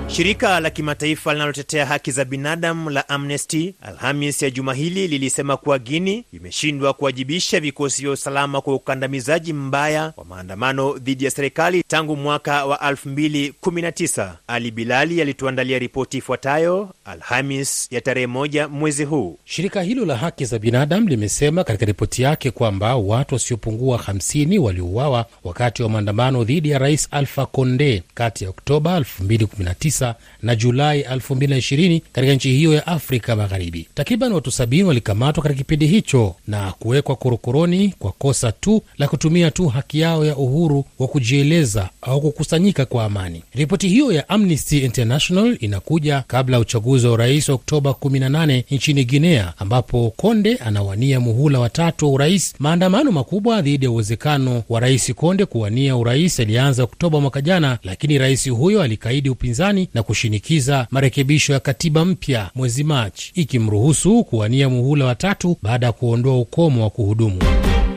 Shirika 0.08 0.60
la 0.60 0.70
kimataifa 0.70 1.34
linalotetea 1.34 1.86
haki 1.86 2.12
za 2.12 2.26
binadamu 2.26 2.90
la 2.90 3.10
Amnesty 3.10 3.74
Alhamis 3.82 4.42
ya 4.42 4.50
juma 4.50 4.74
hili 4.74 5.08
lilisema 5.08 5.58
kuwa 5.58 5.80
Guini 5.80 6.26
imeshindwa 6.34 6.94
kuwajibisha 6.94 7.60
vikosi 7.60 8.02
vya 8.02 8.12
usalama 8.12 8.62
kwa 8.62 8.76
ukandamizaji 8.76 9.54
mbaya 9.54 10.14
wa 10.18 10.26
maandamano 10.26 10.98
dhidi 10.98 11.26
ya 11.26 11.32
serikali 11.32 11.84
tangu 11.88 12.16
mwaka 12.16 12.66
wa 12.66 12.78
2019. 12.78 14.32
Ali 14.48 14.72
Bilali 14.72 15.22
alituandalia 15.22 15.80
ripoti 15.80 16.18
ifuatayo 16.18 16.90
Alhamis 17.06 17.88
ya 17.92 18.02
tarehe 18.02 18.28
moja 18.28 18.68
mwezi 18.68 19.04
huu. 19.04 19.38
Shirika 19.46 19.82
hilo 19.82 20.06
la 20.06 20.18
haki 20.18 20.46
za 20.46 20.60
binadamu 20.60 21.08
limesema 21.10 21.64
katika 21.64 21.86
ripoti 21.86 22.22
yake 22.22 22.52
kwamba 22.52 22.96
watu 22.96 23.36
wasiopungua 23.36 23.98
50 23.98 24.58
waliuawa 24.60 25.26
wakati 25.44 25.84
wa 25.84 25.90
maandamano 25.90 26.44
dhidi 26.44 26.70
ya 26.70 26.80
rais 26.80 27.08
Alfa 27.12 27.46
Conde 27.46 28.04
kati 28.14 28.44
ya 28.44 28.50
Oktoba 28.50 29.00
2019 29.00 29.95
na 30.42 30.56
Julai 30.56 31.02
2020 31.02 32.02
katika 32.14 32.34
nchi 32.34 32.52
hiyo 32.52 32.74
ya 32.74 32.88
Afrika 32.88 33.36
Magharibi. 33.36 33.88
Takriban 33.94 34.32
watu 34.34 34.52
sabini 34.52 34.84
walikamatwa 34.84 35.44
katika 35.44 35.58
kipindi 35.58 35.88
hicho 35.88 36.36
na 36.48 36.72
kuwekwa 36.72 37.16
korokoroni 37.16 37.94
kwa 38.00 38.12
kosa 38.12 38.52
tu 38.52 38.82
la 38.98 39.08
kutumia 39.08 39.52
tu 39.52 39.68
haki 39.68 40.00
yao 40.00 40.26
ya 40.26 40.36
uhuru 40.38 40.86
wa 41.00 41.08
kujieleza 41.08 41.90
au 42.02 42.22
kukusanyika 42.22 42.86
kwa 42.86 43.04
amani. 43.06 43.44
Ripoti 43.54 43.90
hiyo 43.90 44.12
ya 44.12 44.30
Amnesty 44.30 44.78
International 44.80 45.58
inakuja 45.60 46.24
kabla 46.28 46.56
ya 46.58 46.62
uchaguzi 46.62 47.08
wa 47.08 47.14
urais 47.14 47.50
wa 47.50 47.56
Oktoba 47.56 47.92
18 47.92 48.64
nchini 48.72 49.06
Guinea, 49.06 49.54
ambapo 49.58 50.14
Konde 50.18 50.56
anawania 50.56 51.20
muhula 51.20 51.60
watatu 51.60 52.06
wa 52.06 52.12
urais. 52.12 52.56
Maandamano 52.60 53.12
makubwa 53.12 53.62
dhidi 53.62 53.86
ya 53.86 53.92
uwezekano 53.92 54.64
wa 54.70 54.80
rais 54.80 55.14
Konde 55.14 55.46
kuwania 55.46 55.96
urais 55.98 56.40
yalianza 56.40 56.84
Oktoba 56.84 57.22
mwaka 57.22 57.42
jana, 57.42 57.78
lakini 57.84 58.18
rais 58.18 58.50
huyo 58.50 58.82
alikaidi 58.82 59.30
upinzani 59.30 59.85
na 59.94 60.04
kushinikiza 60.04 60.88
marekebisho 60.92 61.54
ya 61.54 61.60
katiba 61.60 62.06
mpya 62.06 62.50
mwezi 62.56 62.84
Machi, 62.84 63.32
ikimruhusu 63.36 64.24
kuwania 64.24 64.70
muhula 64.70 65.06
watatu 65.06 65.58
baada 65.62 65.86
ya 65.86 65.92
kuondoa 65.92 66.40
ukomo 66.40 66.84
wa 66.84 66.90
kuhudumu. 66.90 67.40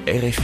RFI. 0.07 0.43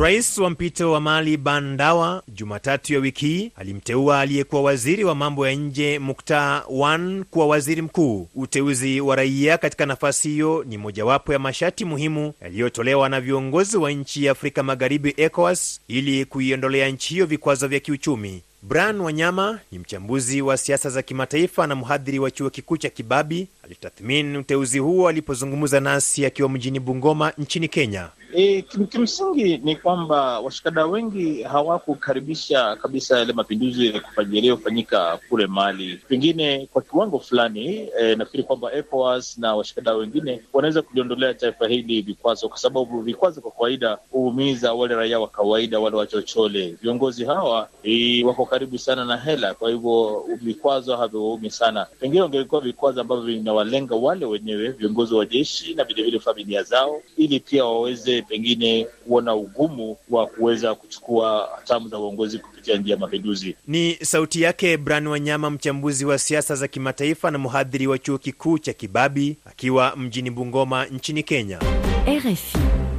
Rais 0.00 0.38
wa 0.38 0.50
mpito 0.50 0.92
wa 0.92 1.00
Mali 1.00 1.36
Bandawa 1.36 2.22
Jumatatu 2.34 2.92
ya 2.94 3.00
wiki 3.00 3.26
hii 3.26 3.52
alimteua 3.56 4.20
aliyekuwa 4.20 4.62
waziri 4.62 5.04
wa 5.04 5.14
mambo 5.14 5.46
ya 5.48 5.54
nje 5.54 5.98
Muktar 5.98 6.64
Wan 6.70 7.24
kuwa 7.24 7.46
waziri 7.46 7.82
mkuu. 7.82 8.28
Uteuzi 8.34 9.00
wa 9.00 9.16
raia 9.16 9.58
katika 9.58 9.86
nafasi 9.86 10.28
hiyo 10.28 10.64
ni 10.68 10.78
mojawapo 10.78 11.32
ya 11.32 11.38
masharti 11.38 11.84
muhimu 11.84 12.32
yaliyotolewa 12.42 13.08
na 13.08 13.20
viongozi 13.20 13.76
wa 13.76 13.90
nchi 13.92 14.24
ya 14.24 14.32
Afrika 14.32 14.62
Magharibi, 14.62 15.14
ECOWAS, 15.16 15.80
ili 15.88 16.24
kuiondolea 16.24 16.88
nchi 16.88 17.14
hiyo 17.14 17.26
vikwazo 17.26 17.68
vya 17.68 17.80
kiuchumi. 17.80 18.42
Brian 18.62 19.00
Wanyama 19.00 19.60
ni 19.72 19.78
mchambuzi 19.78 20.42
wa 20.42 20.56
siasa 20.56 20.90
za 20.90 21.02
kimataifa 21.02 21.66
na 21.66 21.74
mhadhiri 21.74 22.18
wa 22.18 22.30
chuo 22.30 22.50
kikuu 22.50 22.76
cha 22.76 22.88
Kibabi. 22.90 23.48
Alitathmini 23.64 24.38
uteuzi 24.38 24.78
huo 24.78 25.08
alipozungumza 25.08 25.80
nasi 25.80 26.26
akiwa 26.26 26.48
mjini 26.48 26.80
Bungoma 26.80 27.32
nchini 27.38 27.68
Kenya. 27.68 28.08
E, 28.34 28.62
kim, 28.62 28.86
kimsingi 28.86 29.58
ni 29.58 29.76
kwamba 29.76 30.40
washikadau 30.40 30.92
wengi 30.92 31.42
hawakukaribisha 31.42 32.76
kabisa 32.76 33.18
yale 33.18 33.32
mapinduzi 33.32 34.02
yaliyofanyika 34.32 35.18
kule 35.28 35.46
Mali. 35.46 35.96
Pengine 36.08 36.68
kwa 36.72 36.82
kiwango 36.82 37.18
fulani 37.18 37.88
e, 38.00 38.14
nafikiri 38.14 38.42
kwamba 38.42 38.72
ECOWAS 38.72 39.38
na 39.38 39.54
washikadau 39.56 39.98
wengine 39.98 40.40
wanaweza 40.52 40.82
kuliondolea 40.82 41.34
taifa 41.34 41.68
hili 41.68 42.02
vikwazo, 42.02 42.48
kwa 42.48 42.58
sababu 42.58 43.00
vikwazo 43.00 43.40
kwa 43.40 43.50
kawaida 43.50 43.98
huumiza 44.10 44.72
wale 44.72 44.94
raia 44.94 45.20
wa 45.20 45.28
kawaida, 45.28 45.80
wale 45.80 45.96
wachochole. 45.96 46.76
Viongozi 46.82 47.24
hawa 47.24 47.68
e, 47.82 48.24
wako 48.24 48.46
karibu 48.46 48.78
sana 48.78 49.04
na 49.04 49.16
hela, 49.16 49.54
kwa 49.54 49.70
hivyo 49.70 50.24
vikwazo 50.42 50.96
haviwaumi 50.96 51.50
sana. 51.50 51.86
Pengine 52.00 52.22
wangekuwa 52.22 52.60
vikwazo 52.60 53.00
ambavyo 53.00 53.24
vinawalenga 53.24 53.94
wale 53.94 54.26
wenyewe 54.26 54.68
viongozi 54.68 55.14
wa 55.14 55.26
jeshi 55.26 55.74
na 55.74 55.84
vilevile 55.84 56.20
familia 56.20 56.62
zao, 56.62 57.02
ili 57.16 57.40
pia 57.40 57.64
waweze 57.64 58.17
pengine 58.22 58.86
kuona 59.06 59.34
ugumu 59.34 59.96
wa 60.10 60.26
kuweza 60.26 60.74
kuchukua 60.74 61.48
hatamu 61.56 61.88
za 61.88 61.98
uongozi 61.98 62.38
kupitia 62.38 62.76
njia 62.76 62.94
ya 62.94 63.00
mapinduzi. 63.00 63.56
Ni 63.66 63.94
sauti 64.02 64.42
yake 64.42 64.76
Brian 64.76 65.06
Wanyama, 65.06 65.50
mchambuzi 65.50 66.04
wa 66.04 66.18
siasa 66.18 66.54
za 66.54 66.68
kimataifa 66.68 67.30
na 67.30 67.38
mhadhiri 67.38 67.86
wa 67.86 67.98
chuo 67.98 68.18
kikuu 68.18 68.58
cha 68.58 68.72
Kibabi, 68.72 69.36
akiwa 69.44 69.96
mjini 69.96 70.30
Bungoma 70.30 70.84
nchini 70.86 71.22
Kenya. 71.22 71.58
RFI. 72.08 72.58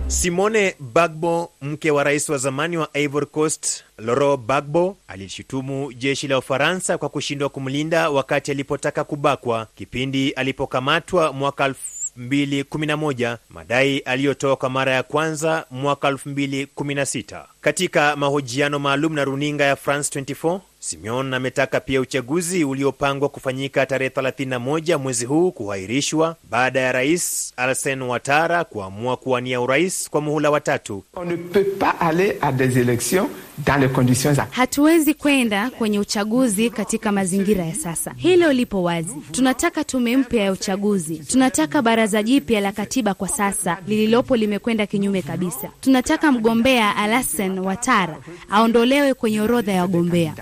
Simone 0.09 0.75
Bagbo, 0.79 1.51
mke 1.61 1.91
wa 1.91 2.03
rais 2.03 2.29
wa 2.29 2.37
zamani 2.37 2.77
wa 2.77 2.89
Ivory 2.93 3.25
Coast 3.25 3.83
Laurent 3.97 4.39
Bagbo, 4.39 4.97
alishutumu 5.07 5.93
jeshi 5.93 6.27
la 6.27 6.37
Ufaransa 6.37 6.97
kwa 6.97 7.09
kushindwa 7.09 7.49
kumlinda 7.49 8.09
wakati 8.09 8.51
alipotaka 8.51 9.03
kubakwa 9.03 9.67
kipindi 9.75 10.29
alipokamatwa 10.31 11.33
mwaka 11.33 11.73
2011, 12.19 13.37
madai 13.49 13.97
aliyotoa 13.99 14.55
kwa 14.55 14.69
mara 14.69 14.91
ya 14.93 15.03
kwanza 15.03 15.65
mwaka 15.71 16.07
2016. 16.11 17.45
Katika 17.61 18.15
mahojiano 18.15 18.79
maalum 18.79 19.13
na 19.13 19.23
runinga 19.23 19.63
ya 19.63 19.75
France 19.75 20.19
24, 20.21 20.59
Simeon 20.81 21.33
ametaka 21.33 21.79
pia 21.79 22.01
uchaguzi 22.01 22.63
uliopangwa 22.63 23.29
kufanyika 23.29 23.85
tarehe 23.85 24.09
31 24.15 24.97
mwezi 24.97 25.25
huu 25.25 25.51
kuahirishwa 25.51 26.35
baada 26.49 26.79
ya 26.79 26.91
rais 26.91 27.53
Alassane 27.57 28.03
Ouattara 28.03 28.63
kuamua 28.63 29.17
kuwania 29.17 29.61
urais 29.61 30.09
kwa 30.09 30.21
muhula 30.21 30.51
wa 30.51 30.61
tatu. 30.61 31.03
Hatuwezi 34.51 35.13
kwenda 35.13 35.69
kwenye 35.69 35.99
uchaguzi 35.99 36.69
katika 36.69 37.11
mazingira 37.11 37.65
ya 37.65 37.75
sasa, 37.75 38.13
hilo 38.17 38.53
lipo 38.53 38.83
wazi. 38.83 39.15
Tunataka 39.31 39.83
tume 39.83 40.17
mpya 40.17 40.43
ya 40.43 40.51
uchaguzi, 40.51 41.17
tunataka 41.17 41.81
baraza 41.81 42.23
jipya 42.23 42.61
la 42.61 42.71
katiba. 42.71 43.13
Kwa 43.13 43.27
sasa 43.27 43.77
lililopo 43.87 44.35
limekwenda 44.35 44.85
kinyume 44.85 45.21
kabisa. 45.21 45.69
Tunataka 45.81 46.31
mgombea 46.31 46.95
Alassane 46.95 47.59
Ouattara 47.59 48.17
aondolewe 48.49 49.13
kwenye 49.13 49.41
orodha 49.41 49.71
ya 49.71 49.81
wagombea. 49.81 50.33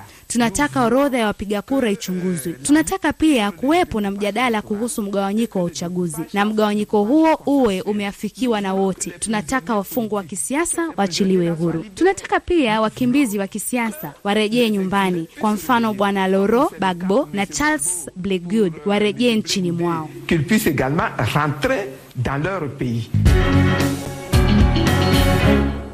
Tunataka 0.42 0.86
orodha 0.86 1.18
ya 1.18 1.26
wapiga 1.28 1.62
kura 1.62 1.90
ichunguzwe. 1.92 2.54
Tunataka 2.54 3.14
pia 3.14 3.52
kuwepo 3.52 4.02
na 4.02 4.12
mjadala 4.12 4.62
kuhusu 4.62 5.02
mgawanyiko 5.02 5.60
wa 5.60 5.66
uchaguzi, 5.66 6.22
na 6.34 6.46
mgawanyiko 6.46 7.04
huo 7.04 7.42
uwe 7.46 7.82
umeafikiwa 7.82 8.62
na 8.62 8.74
wote. 8.74 9.10
Tunataka 9.10 9.76
wafungwa 9.76 10.18
wa 10.18 10.24
kisiasa 10.24 10.90
waachiliwe 10.98 11.50
huru. 11.50 11.86
Tunataka 11.96 12.40
pia 12.40 12.82
wakimbizi 12.82 13.40
wa 13.40 13.48
kisiasa 13.48 14.14
warejee 14.24 14.70
nyumbani, 14.70 15.28
kwa 15.40 15.54
mfano 15.54 15.94
Bwana 15.94 16.28
Loro 16.28 16.72
Bagbo 16.80 17.30
na 17.34 17.46
Charles 17.46 18.10
Blegood 18.16 18.74
warejee 18.86 19.36
nchini 19.36 19.72
mwao. 19.72 20.10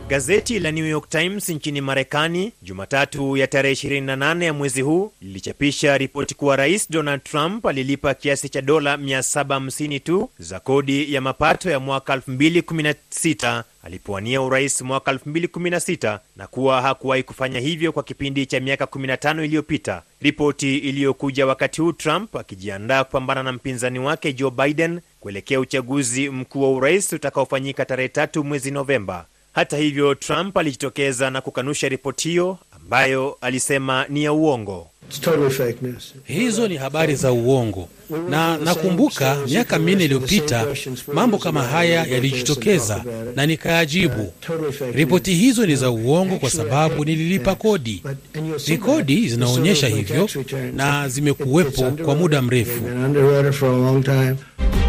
Gazeti 0.08 0.60
la 0.60 0.72
New 0.72 0.86
York 0.86 1.10
Times 1.10 1.50
nchini 1.50 1.82
Marekani 1.82 2.52
Jumatatu 2.62 3.38
ya 3.38 3.48
tarehe 3.48 3.74
28 3.76 4.44
ya 4.44 4.54
mwezi 4.54 4.82
huu 4.82 5.12
lilichapisha 5.22 5.98
ripoti 5.98 6.36
kuwa 6.36 6.56
Rais 6.56 6.92
Donald 6.92 7.24
Trump 7.24 7.66
alilipa 7.66 8.13
kiasi 8.13 8.50
cha 8.50 8.62
dola 8.62 8.96
750 8.98 10.00
tu 10.00 10.30
za 10.39 10.60
kodi 10.60 11.13
ya 11.13 11.22
mapato 11.22 11.70
ya 11.70 11.80
mwaka 11.80 12.16
2016 12.16 13.63
alipowania 13.84 14.42
urais 14.42 14.82
mwaka 14.82 15.12
2016 15.13 16.20
na 16.38 16.48
kuwa 16.48 16.82
hakuwahi 16.82 17.24
kufanya 17.24 17.60
hivyo 17.60 17.92
kwa 17.92 18.04
kipindi 18.04 18.46
cha 18.46 18.60
miaka 18.60 18.86
15 18.86 19.44
iliyopita, 19.46 20.02
ripoti 20.22 20.78
iliyokuja 20.78 21.46
wakati 21.46 21.82
huu 21.82 21.92
Trump 21.92 22.36
akijiandaa 22.36 23.04
kupambana 23.04 23.44
na 23.44 23.52
mpinzani 23.52 24.00
wake 24.00 24.34
Joe 24.34 24.52
Biden 24.52 25.00
kuelekea 25.20 25.60
uchaguzi 25.60 26.30
mkuu 26.30 26.62
wa 26.62 26.72
urais 26.72 27.13
utakaofanyika 27.13 27.86
tarehe 27.86 28.10
tatu 28.10 28.44
mwezi 28.44 28.72
Novemba. 28.72 29.26
Hata 29.54 29.78
hivyo, 29.78 30.16
Trump 30.16 30.58
alijitokeza 30.58 31.30
na 31.30 31.42
kukanusha 31.42 31.89
ripoti 31.89 32.30
hiyo 32.30 32.58
ambayo 32.76 33.38
alisema 33.42 34.06
ni 34.10 34.24
ya 34.24 34.34
uongo. 34.34 34.88
Hizo 36.24 36.68
ni 36.68 36.78
habari 36.78 37.16
za 37.16 37.32
uongo, 37.32 37.89
na 38.30 38.58
nakumbuka 38.58 39.38
miaka 39.48 39.80
minne 39.80 40.04
iliyopita 40.06 40.68
mambo 41.13 41.38
kama 41.38 41.63
haya 41.63 42.06
yalijitokeza 42.06 43.04
na 43.36 43.46
nikayajibu. 43.46 44.34
Ripoti 44.94 45.34
hizo 45.34 45.66
ni 45.66 45.76
za 45.76 45.89
uongo 45.92 46.36
kwa 46.39 46.50
sababu 46.50 47.06
nililipa 47.06 47.56
kodi. 47.56 48.04
Rekodi 48.68 49.30
zinaonyesha 49.30 49.88
hivyo 49.88 50.30
na 50.76 51.10
zimekuwepo 51.10 51.92
kwa 51.92 52.16
muda 52.16 52.42
mrefu. 52.42 52.82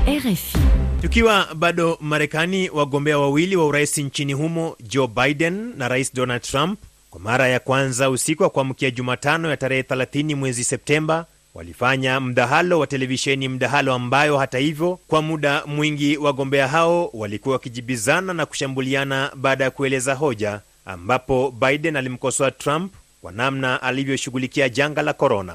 RFI. 0.09 0.59
Tukiwa 1.03 1.47
bado 1.55 1.99
Marekani, 2.01 2.71
wagombea 2.71 3.19
wawili 3.19 3.57
wa 3.57 3.67
urais 3.67 3.99
nchini 3.99 4.33
humo 4.33 4.77
Joe 4.81 5.07
Biden 5.07 5.73
na 5.77 5.89
Rais 5.89 6.15
Donald 6.15 6.43
Trump 6.43 6.79
kwa 7.11 7.21
mara 7.21 7.49
ya 7.49 7.61
kwanza 7.61 8.11
usiku 8.11 8.43
wa 8.43 8.51
kuamkia 8.51 8.91
Jumatano 8.91 9.51
ya 9.51 9.57
tarehe 9.57 9.83
30 9.83 10.35
mwezi 10.35 10.65
Septemba 10.65 11.27
walifanya 11.55 12.21
mdahalo 12.21 12.79
wa 12.79 12.87
televisheni, 12.87 13.49
mdahalo 13.49 13.95
ambayo 13.95 14.39
hata 14.39 14.59
hivyo 14.59 14.99
kwa 15.09 15.23
muda 15.23 15.63
mwingi 15.67 16.17
wagombea 16.17 16.69
hao 16.69 17.11
walikuwa 17.13 17.53
wakijibizana 17.53 18.35
na 18.35 18.47
kushambuliana 18.47 19.31
baada 19.37 19.65
ya 19.65 19.71
kueleza 19.71 20.15
hoja, 20.15 20.61
ambapo 20.87 21.51
Biden 21.61 21.97
alimkosoa 21.97 22.51
Trump 22.51 22.93
kwa 23.23 23.33
namna 23.33 23.83
alivyoshughulikia 23.83 24.69
janga 24.69 25.03
la 25.03 25.13
korona. 25.13 25.55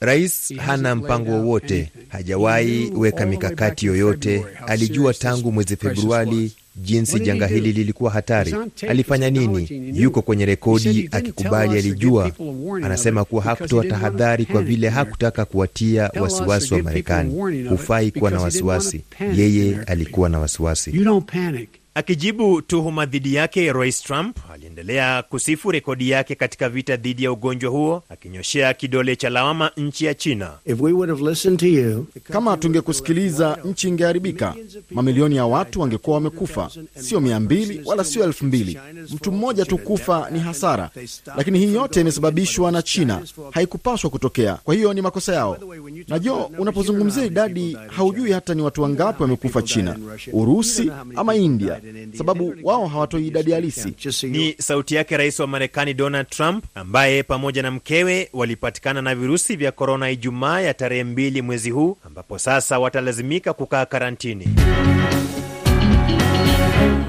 Rais 0.00 0.54
hana 0.56 0.94
mpango 0.94 1.30
wowote, 1.30 1.90
hajawahi 2.08 2.90
weka 2.96 3.26
mikakati 3.26 3.86
yoyote. 3.86 4.44
Alijua 4.66 5.14
tangu 5.14 5.52
mwezi 5.52 5.76
Februari 5.76 6.52
jinsi 6.76 7.20
janga 7.20 7.46
hili 7.46 7.72
lilikuwa 7.72 8.10
hatari. 8.10 8.54
Alifanya 8.88 9.30
nini? 9.30 9.90
Yuko 10.02 10.22
kwenye 10.22 10.46
rekodi 10.46 11.08
akikubali 11.12 11.78
alijua. 11.78 12.30
Anasema 12.82 13.24
kuwa 13.24 13.42
hakutoa 13.42 13.84
tahadhari 13.84 14.44
kwa 14.46 14.62
vile 14.62 14.88
hakutaka 14.88 15.44
kuwatia 15.44 16.10
wasiwasi 16.20 16.74
wa 16.74 16.82
Marekani. 16.82 17.64
Hufai 17.68 18.10
kuwa 18.10 18.30
na 18.30 18.40
wasiwasi. 18.40 19.00
Yeye 19.36 19.78
alikuwa 19.86 20.28
na 20.28 20.38
wasiwasi. 20.38 20.90
Akijibu 21.96 22.62
tuhuma 22.62 23.06
dhidi 23.06 23.34
yake, 23.34 23.72
Rais 23.72 24.02
Trump 24.02 24.36
aliendelea 24.52 25.22
kusifu 25.22 25.70
rekodi 25.70 26.10
yake 26.10 26.34
katika 26.34 26.68
vita 26.68 26.96
dhidi 26.96 27.24
ya 27.24 27.32
ugonjwa 27.32 27.70
huo, 27.70 28.02
akinyoshea 28.08 28.74
kidole 28.74 29.16
cha 29.16 29.30
lawama 29.30 29.70
nchi 29.76 30.04
ya 30.04 30.14
China. 30.14 30.50
Kama 32.30 32.56
tungekusikiliza, 32.56 33.58
nchi 33.64 33.88
ingeharibika. 33.88 34.54
Mamilioni 34.90 35.36
ya 35.36 35.46
watu 35.46 35.80
wangekuwa 35.80 36.14
wamekufa, 36.14 36.70
sio 37.00 37.20
mia 37.20 37.40
mbili 37.40 37.80
wala 37.84 38.04
sio 38.04 38.24
elfu 38.24 38.44
mbili. 38.44 38.78
Mtu 39.14 39.32
mmoja 39.32 39.64
tu 39.64 39.78
kufa 39.78 40.30
ni 40.30 40.38
hasara, 40.40 40.90
lakini 41.36 41.58
hii 41.58 41.74
yote 41.74 42.00
imesababishwa 42.00 42.72
na 42.72 42.82
China. 42.82 43.22
Haikupaswa 43.50 44.10
kutokea, 44.10 44.54
kwa 44.64 44.74
hiyo 44.74 44.92
ni 44.94 45.00
makosa 45.02 45.34
yao. 45.34 45.58
Najua 46.08 46.46
unapozungumzia 46.58 47.24
idadi, 47.24 47.76
haujui 47.86 48.32
hata 48.32 48.54
ni 48.54 48.62
watu 48.62 48.82
wangapi 48.82 49.22
wamekufa 49.22 49.62
China, 49.62 49.96
Urusi 50.32 50.90
ama 51.16 51.34
India, 51.34 51.80
sababu 52.18 52.54
wao 52.62 52.86
hawatoi 52.86 53.26
idadi 53.26 53.52
halisi. 53.52 53.94
Ni 54.26 54.54
sauti 54.58 54.94
yake 54.94 55.16
rais 55.16 55.40
wa 55.40 55.46
Marekani 55.46 55.94
Donald 55.94 56.28
Trump, 56.28 56.64
ambaye 56.74 57.22
pamoja 57.22 57.62
na 57.62 57.70
mkewe 57.70 58.28
walipatikana 58.32 59.02
na 59.02 59.14
virusi 59.14 59.56
vya 59.56 59.72
korona 59.72 60.10
Ijumaa 60.10 60.60
ya 60.60 60.74
tarehe 60.74 61.04
mbili 61.04 61.42
mwezi 61.42 61.70
huu, 61.70 61.96
ambapo 62.06 62.38
sasa 62.38 62.78
watalazimika 62.78 63.52
kukaa 63.52 63.86
karantini. 63.86 64.48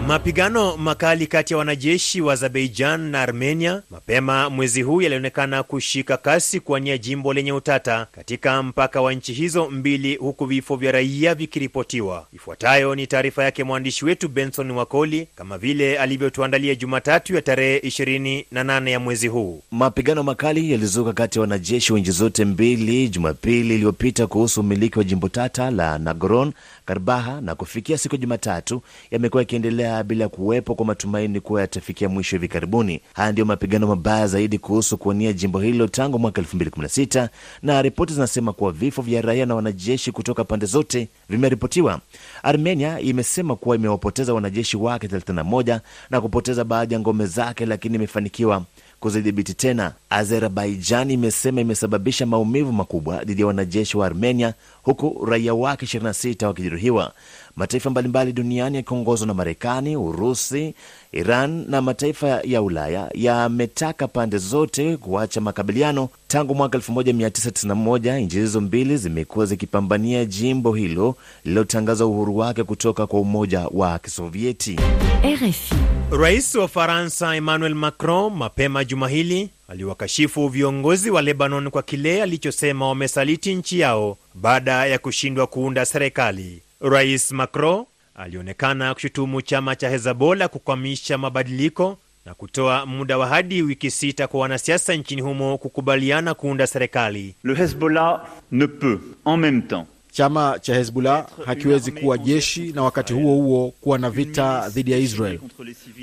Mapigano 0.07 0.77
makali 0.77 1.27
kati 1.27 1.53
ya 1.53 1.57
wanajeshi 1.57 2.21
wa 2.21 2.33
Azerbaijan 2.33 3.01
na 3.01 3.21
Armenia 3.21 3.81
mapema 3.91 4.49
mwezi 4.49 4.81
huu 4.81 5.01
yalionekana 5.01 5.63
kushika 5.63 6.17
kasi 6.17 6.59
kuwania 6.59 6.97
jimbo 6.97 7.33
lenye 7.33 7.51
utata 7.53 8.07
katika 8.11 8.63
mpaka 8.63 9.01
wa 9.01 9.13
nchi 9.13 9.33
hizo 9.33 9.69
mbili, 9.69 10.15
huku 10.15 10.45
vifo 10.45 10.75
vya 10.75 10.91
raia 10.91 11.35
vikiripotiwa. 11.35 12.27
Ifuatayo 12.33 12.95
ni 12.95 13.07
taarifa 13.07 13.43
yake 13.43 13.63
mwandishi 13.63 14.05
wetu 14.05 14.27
Benson 14.29 14.71
Wakoli, 14.71 15.27
kama 15.35 15.57
vile 15.57 15.97
alivyotuandalia 15.99 16.75
Jumatatu 16.75 17.35
ya 17.35 17.41
tarehe 17.41 17.79
28 17.79 18.89
ya 18.89 18.99
mwezi 18.99 19.27
huu. 19.27 19.61
Mapigano 19.71 20.23
makali 20.23 20.71
yalizuka 20.71 21.13
kati 21.13 21.37
ya 21.39 21.41
wanajeshi 21.41 21.93
wa 21.93 21.99
nchi 21.99 22.11
zote 22.11 22.45
mbili 22.45 23.09
Jumapili 23.09 23.75
iliyopita 23.75 24.27
kuhusu 24.27 24.59
umiliki 24.61 24.97
wa 24.97 25.03
jimbo 25.03 25.29
tata 25.29 25.71
la 25.71 25.97
Nagorno 25.99 26.53
Karabakh, 26.85 27.41
na 27.41 27.55
kufikia 27.55 27.97
siku 27.97 28.15
ya 28.15 28.21
Jumatatu 28.21 28.81
yamekuwa 29.11 29.41
yakiendelea 29.41 30.03
bila 30.03 30.29
kuwepo 30.29 30.75
kwa 30.75 30.85
matumaini 30.85 31.39
kuwa 31.39 31.61
yatafikia 31.61 32.09
mwisho 32.09 32.35
hivi 32.35 32.47
karibuni. 32.47 33.01
Haya 33.13 33.31
ndiyo 33.31 33.45
mapigano 33.45 33.87
mabaya 33.87 34.27
zaidi 34.27 34.57
kuhusu 34.57 34.97
kuwania 34.97 35.33
jimbo 35.33 35.59
hilo 35.59 35.87
tangu 35.87 36.19
mwaka 36.19 36.41
2016 36.41 37.27
na 37.61 37.81
ripoti 37.81 38.13
zinasema 38.13 38.53
kuwa 38.53 38.71
vifo 38.71 39.01
vya 39.01 39.21
raia 39.21 39.45
na 39.45 39.55
wanajeshi 39.55 40.11
kutoka 40.11 40.43
pande 40.43 40.65
zote 40.65 41.07
vimeripotiwa. 41.29 41.99
Armenia 42.43 42.99
imesema 42.99 43.55
kuwa 43.55 43.75
imewapoteza 43.75 44.33
wanajeshi 44.33 44.77
wake 44.77 45.07
31 45.07 45.79
na 46.09 46.21
kupoteza 46.21 46.63
baadhi 46.63 46.93
ya 46.93 46.99
ngome 46.99 47.25
zake, 47.25 47.65
lakini 47.65 47.95
imefanikiwa 47.95 48.63
kuzidhibiti 49.09 49.53
tena. 49.53 49.91
Azerbaijan 50.09 51.11
imesema 51.11 51.61
imesababisha 51.61 52.25
maumivu 52.25 52.71
makubwa 52.73 53.23
dhidi 53.23 53.41
ya 53.41 53.47
wanajeshi 53.47 53.97
wa 53.97 54.05
Armenia, 54.05 54.53
huku 54.83 55.25
raia 55.25 55.53
wake 55.53 55.85
26 55.85 56.45
wakijeruhiwa. 56.45 57.13
Mataifa 57.55 57.89
mbalimbali 57.89 58.33
duniani 58.33 58.77
yakiongozwa 58.77 59.27
na 59.27 59.33
Marekani, 59.33 59.97
Urusi, 59.97 60.73
Iran 61.11 61.65
na 61.69 61.81
mataifa 61.81 62.27
ya 62.43 62.61
Ulaya 62.61 63.09
yametaka 63.13 64.07
pande 64.07 64.37
zote 64.37 64.97
kuacha 64.97 65.41
makabiliano. 65.41 66.09
Tangu 66.27 66.55
mwaka 66.55 66.77
1991 66.77 68.19
nchi 68.19 68.37
hizo 68.37 68.61
mbili 68.61 68.97
zimekuwa 68.97 69.45
zikipambania 69.45 70.25
jimbo 70.25 70.73
hilo 70.73 71.15
lililotangaza 71.45 72.05
uhuru 72.05 72.37
wake 72.37 72.63
kutoka 72.63 73.07
kwa 73.07 73.19
Umoja 73.19 73.67
wa 73.71 73.99
Kisovieti. 73.99 74.79
RFI. 75.23 75.75
Rais 76.11 76.55
wa 76.55 76.67
Faransa 76.67 77.35
Emmanuel 77.35 77.75
Macron 77.75 78.33
mapema 78.33 78.85
juma 78.85 79.07
hili 79.09 79.49
aliwakashifu 79.67 80.47
viongozi 80.47 81.11
wa 81.11 81.21
Lebanon 81.21 81.69
kwa 81.69 81.83
kile 81.83 82.23
alichosema 82.23 82.87
wamesaliti 82.87 83.55
nchi 83.55 83.79
yao 83.79 84.17
baada 84.35 84.85
ya 84.85 84.97
kushindwa 84.99 85.47
kuunda 85.47 85.85
serikali. 85.85 86.61
Rais 86.81 87.31
Macron 87.31 87.85
alionekana 88.15 88.93
kushutumu 88.93 89.41
chama 89.41 89.75
cha 89.75 89.89
Hezbollah 89.89 90.49
kukwamisha 90.49 91.17
mabadiliko 91.17 91.97
na 92.25 92.33
kutoa 92.33 92.85
muda 92.85 93.17
wa 93.17 93.27
hadi 93.27 93.61
wiki 93.61 93.91
sita 93.91 94.27
kwa 94.27 94.39
wanasiasa 94.39 94.93
nchini 94.93 95.21
humo 95.21 95.57
kukubaliana 95.57 96.33
kuunda 96.33 96.67
serikali. 96.67 97.35
Le 97.43 97.55
Hezbollah 97.55 98.25
ne 98.51 98.65
peut 98.67 98.99
en 99.25 99.37
même 99.39 99.61
temps 99.67 99.85
Chama 100.15 100.59
cha 100.61 100.75
Hezbollah 100.75 101.27
hakiwezi 101.45 101.91
kuwa 101.91 102.17
jeshi 102.17 102.71
na 102.73 102.83
wakati 102.83 103.13
huo 103.13 103.35
huo 103.35 103.73
kuwa 103.81 103.97
na 103.97 104.09
vita 104.09 104.69
dhidi 104.69 104.91
ya 104.91 104.97
Israel. 104.97 105.39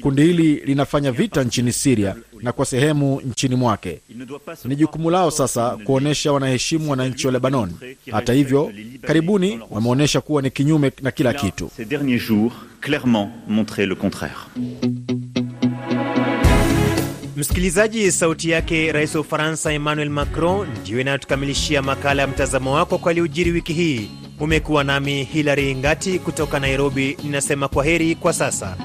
Kundi 0.00 0.22
hili 0.22 0.54
linafanya 0.54 1.12
vita 1.12 1.44
nchini 1.44 1.72
Siria 1.72 2.16
na 2.42 2.52
kwa 2.52 2.66
sehemu 2.66 3.20
nchini 3.20 3.54
mwake. 3.56 4.00
Ni 4.64 4.76
jukumu 4.76 5.10
lao 5.10 5.30
sasa 5.30 5.70
kuonyesha 5.76 6.32
wanaheshimu 6.32 6.90
wananchi 6.90 7.26
wa 7.26 7.32
Lebanon. 7.32 7.70
Hata 8.10 8.32
hivyo, 8.32 8.72
karibuni 9.02 9.60
wameonyesha 9.70 10.20
kuwa 10.20 10.42
ni 10.42 10.50
kinyume 10.50 10.92
na 11.02 11.10
kila 11.10 11.32
kitu. 11.34 11.70
Msikilizaji, 17.42 18.12
sauti 18.12 18.50
yake 18.50 18.92
rais 18.92 19.14
wa 19.14 19.20
Ufaransa 19.20 19.72
Emmanuel 19.72 20.10
Macron 20.10 20.68
ndiyo 20.80 21.00
inayotukamilishia 21.00 21.82
makala 21.82 22.22
ya 22.22 22.28
mtazamo 22.28 22.72
wako 22.74 22.98
kwa 22.98 23.10
yaliyojiri 23.12 23.50
wiki 23.50 23.72
hii. 23.72 24.10
Umekuwa 24.40 24.84
nami 24.84 25.24
Hilary 25.24 25.74
Ngati 25.76 26.18
kutoka 26.18 26.60
Nairobi, 26.60 27.16
ninasema 27.24 27.68
kwa 27.68 27.84
heri 27.84 28.14
kwa 28.14 28.32
sasa. 28.32 28.76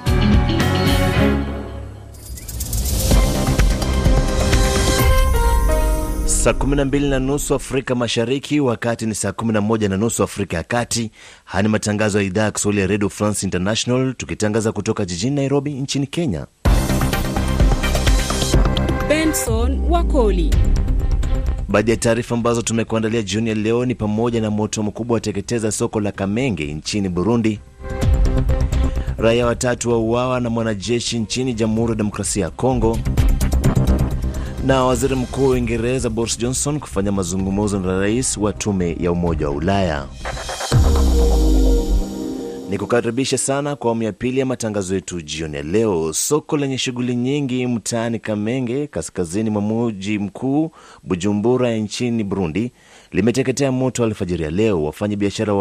Saa 6.26 6.52
12 6.54 7.10
na 7.10 7.20
nusu 7.20 7.56
Afrika 7.56 7.96
Mashariki, 7.96 8.60
wakati 8.60 9.06
ni 9.06 9.16
saa 9.16 9.30
11 9.32 9.90
na 9.90 9.98
nusu 9.98 10.24
Afrika 10.24 10.58
ya 10.58 10.64
Kati. 10.64 11.12
Haya 11.46 11.62
ni 11.64 11.70
matangazo 11.70 12.18
ya 12.20 12.24
idhaa 12.26 12.44
ya 12.44 12.52
Kiswahili 12.52 12.82
ya 12.82 12.88
Radio 12.88 13.10
France 13.10 13.46
International, 13.46 14.14
tukitangaza 14.14 14.72
kutoka 14.72 15.06
jijini 15.06 15.36
Nairobi 15.36 15.74
nchini 15.74 16.08
Kenya. 16.08 16.46
Benson 19.38 19.80
Wakoli. 19.90 20.52
Baadhi 21.70 21.92
ya 21.92 21.98
taarifa 21.98 22.36
ambazo 22.36 22.62
tumekuandalia 22.62 23.22
jioni 23.22 23.50
ya 23.50 23.56
leo 23.56 23.86
ni 23.86 23.96
pamoja 23.96 24.42
na 24.42 24.50
moto 24.52 24.84
mkubwa 24.84 25.14
wateketeza 25.16 25.72
soko 25.72 26.00
la 26.00 26.12
Kamenge 26.12 26.74
nchini 26.74 27.10
Burundi, 27.10 27.60
raia 29.18 29.46
watatu 29.46 29.90
wauawa 29.90 30.40
na 30.40 30.50
mwanajeshi 30.50 31.20
nchini 31.20 31.54
Jamhuri 31.54 31.90
ya 31.92 31.96
Demokrasia 31.96 32.44
ya 32.46 32.50
Kongo, 32.52 33.00
na 34.66 34.84
waziri 34.84 35.16
mkuu 35.16 35.44
wa 35.44 35.50
Uingereza 35.50 36.10
Boris 36.10 36.38
Johnson 36.38 36.80
kufanya 36.80 37.12
mazungumzo 37.12 37.80
na 37.80 38.00
rais 38.00 38.38
wa 38.38 38.54
tume 38.54 38.98
ya 39.00 39.12
Umoja 39.12 39.50
wa 39.50 39.56
Ulaya. 39.56 40.06
Ni 42.70 42.78
kukaribisha 42.78 43.38
sana 43.38 43.76
kwa 43.76 43.88
awamu 43.88 44.04
ya 44.04 44.14
pili 44.14 44.40
ya 44.40 44.46
matangazo 44.46 44.96
yetu 44.96 45.22
jioni 45.22 45.56
ya 45.56 45.64
leo. 45.64 46.14
Soko 46.14 46.58
lenye 46.58 46.78
shughuli 46.78 47.16
nyingi 47.16 47.68
mtaani 47.68 48.20
Kamenge, 48.20 48.88
kaskazini 48.88 49.50
mwa 49.50 49.62
mji 49.62 50.20
mkuu 50.20 50.72
Bujumbura 51.04 51.76
nchini 51.76 52.24
Burundi, 52.24 52.72
limeteketea 53.12 53.72
moto 53.72 54.04
alfajiri 54.04 54.44
ya 54.44 54.52
leo. 54.52 54.84
Wafanyabiashara 54.84 55.54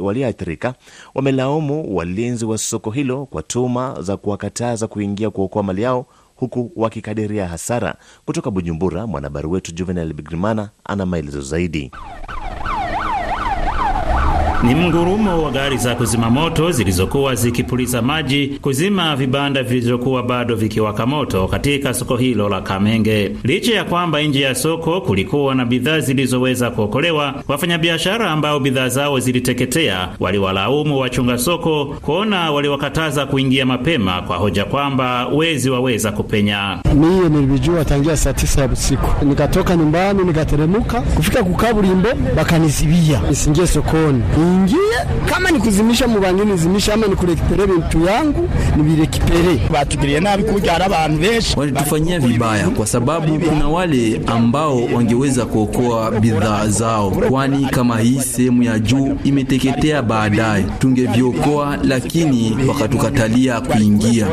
walioathirika 0.00 0.74
wamelaumu 1.14 1.96
walinzi 1.96 2.44
wa 2.44 2.58
soko 2.58 2.90
hilo 2.90 3.26
kwa 3.26 3.42
tuma 3.42 3.96
za 4.02 4.16
kuwakataza 4.16 4.86
kuingia 4.86 5.30
kuokoa 5.30 5.62
mali 5.62 5.82
yao 5.82 6.06
huku 6.36 6.72
wakikadiria 6.76 7.46
hasara. 7.48 7.94
Kutoka 8.24 8.50
Bujumbura, 8.50 9.06
mwanahabari 9.06 9.46
wetu 9.48 9.72
Juvenal 9.72 10.12
Bigrimana 10.12 10.70
ana 10.84 11.06
maelezo 11.06 11.40
zaidi. 11.40 11.90
Ni 14.62 14.74
mngurumo 14.74 15.42
wa 15.42 15.50
gari 15.50 15.76
za 15.76 15.94
kuzima 15.94 16.30
moto 16.30 16.70
zilizokuwa 16.72 17.34
zikipuliza 17.34 18.02
maji 18.02 18.58
kuzima 18.62 19.16
vibanda 19.16 19.62
vilivyokuwa 19.62 20.22
bado 20.22 20.54
vikiwaka 20.56 21.06
moto 21.06 21.48
katika 21.48 21.94
soko 21.94 22.16
hilo 22.16 22.48
la 22.48 22.60
Kamenge. 22.60 23.36
Licha 23.44 23.74
ya 23.74 23.84
kwamba 23.84 24.22
nje 24.22 24.40
ya 24.40 24.54
soko 24.54 25.00
kulikuwa 25.00 25.54
na 25.54 25.64
bidhaa 25.64 26.00
zilizoweza 26.00 26.70
kuokolewa, 26.70 27.34
wafanyabiashara 27.48 28.30
ambao 28.30 28.60
bidhaa 28.60 28.88
zao 28.88 29.18
ziliteketea 29.20 30.08
waliwalaumu 30.20 30.98
wachunga 30.98 31.38
soko 31.38 31.84
kuona 32.02 32.50
waliwakataza 32.52 33.26
kuingia 33.26 33.66
mapema 33.66 34.22
kwa 34.22 34.36
hoja 34.36 34.64
kwamba 34.64 35.26
wezi 35.26 35.70
waweza 35.70 36.12
kupenya. 36.12 36.78
Mimi 36.94 37.28
nilijua 37.28 37.84
tangia 37.84 38.16
saa 38.16 38.32
tisa 38.32 38.60
ya 38.60 38.68
usiku, 38.68 39.24
nikatoka 39.24 39.76
nyumbani 39.76 40.24
nikateremuka 40.24 41.00
kufika 41.00 41.44
kukaburimbo, 41.44 42.08
bakanizibia 42.36 43.20
nisingie 43.28 43.66
sokoni 43.66 44.22
ingie 44.48 44.78
kama 45.26 45.50
nikuzimisha 45.50 46.08
mubange 46.08 46.44
nizimisha 46.44 46.94
ama 46.94 47.06
nikurekipere 47.06 47.66
bintu 47.66 48.04
yangu 48.04 48.48
nibirekipere. 48.76 49.60
Batugiriye 49.72 50.20
nabi 50.20 50.42
kuja 50.42 50.72
hari 50.72 50.84
abantu 50.84 51.18
benshi 51.18 51.58
walitufanyia 51.58 52.20
vibaya, 52.20 52.68
kwa 52.70 52.86
sababu 52.86 53.38
kuna 53.38 53.68
wale 53.68 54.20
ambao 54.26 54.84
wangeweza 54.84 55.46
kuokoa 55.46 56.10
bidhaa 56.10 56.66
zao, 56.68 57.10
kwani 57.10 57.66
kama 57.66 57.98
hii 58.00 58.20
sehemu 58.20 58.62
ya 58.62 58.78
juu 58.78 59.16
imeteketea, 59.24 60.02
baadaye 60.02 60.64
tungeviokoa, 60.78 61.78
lakini 61.84 62.56
wakatukatalia 62.68 63.60
kuingia. 63.60 64.26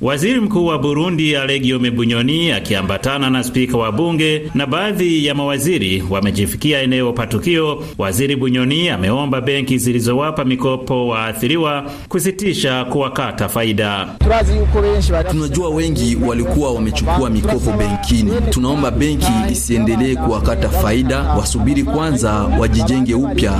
Waziri 0.00 0.40
Mkuu 0.40 0.66
wa 0.66 0.78
Burundi 0.78 1.36
Alegiome 1.36 1.90
Bunyoni 1.90 2.52
akiambatana 2.52 3.30
na 3.30 3.44
spika 3.44 3.76
wa 3.76 3.92
bunge 3.92 4.50
na 4.54 4.66
baadhi 4.66 5.26
ya 5.26 5.34
mawaziri 5.34 6.04
wamejifikia 6.10 6.80
eneo 6.82 7.12
patukio. 7.12 7.84
Waziri 7.98 8.36
Bunyoni 8.36 8.49
ameomba 8.58 9.40
benki 9.40 9.78
zilizowapa 9.78 10.44
mikopo 10.44 11.08
waathiriwa 11.08 11.84
kusitisha 12.08 12.84
kuwakata 12.84 13.48
faida. 13.48 14.08
Tunajua 15.30 15.68
wengi 15.70 16.16
walikuwa 16.26 16.72
wamechukua 16.72 17.30
mikopo 17.30 17.72
benkini. 17.72 18.32
Tunaomba 18.50 18.90
benki 18.90 19.32
isiendelee 19.52 20.14
kuwakata 20.16 20.68
faida, 20.68 21.20
wasubiri 21.22 21.82
kwanza 21.82 22.32
wajijenge 22.32 23.14
upya. 23.14 23.52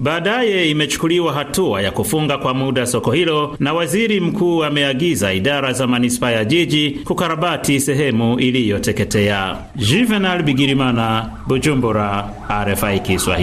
Baadaye 0.00 0.70
imechukuliwa 0.70 1.32
hatua 1.32 1.82
ya 1.82 1.90
kufunga 1.90 2.38
kwa 2.38 2.54
muda 2.54 2.86
soko 2.86 3.12
hilo, 3.12 3.56
na 3.60 3.72
waziri 3.72 4.20
mkuu 4.20 4.64
ameagiza 4.64 5.32
idara 5.32 5.72
za 5.72 5.86
manispaa 5.86 6.30
ya 6.30 6.44
jiji 6.44 6.90
kukarabati 6.90 7.80
sehemu 7.80 8.38
iliyoteketea. 8.40 9.56
Juvenal 9.76 10.42
Bigirimana, 10.42 11.30
Bujumbura, 11.46 12.28
RFI 12.64 13.00
Kiswahili. 13.00 13.35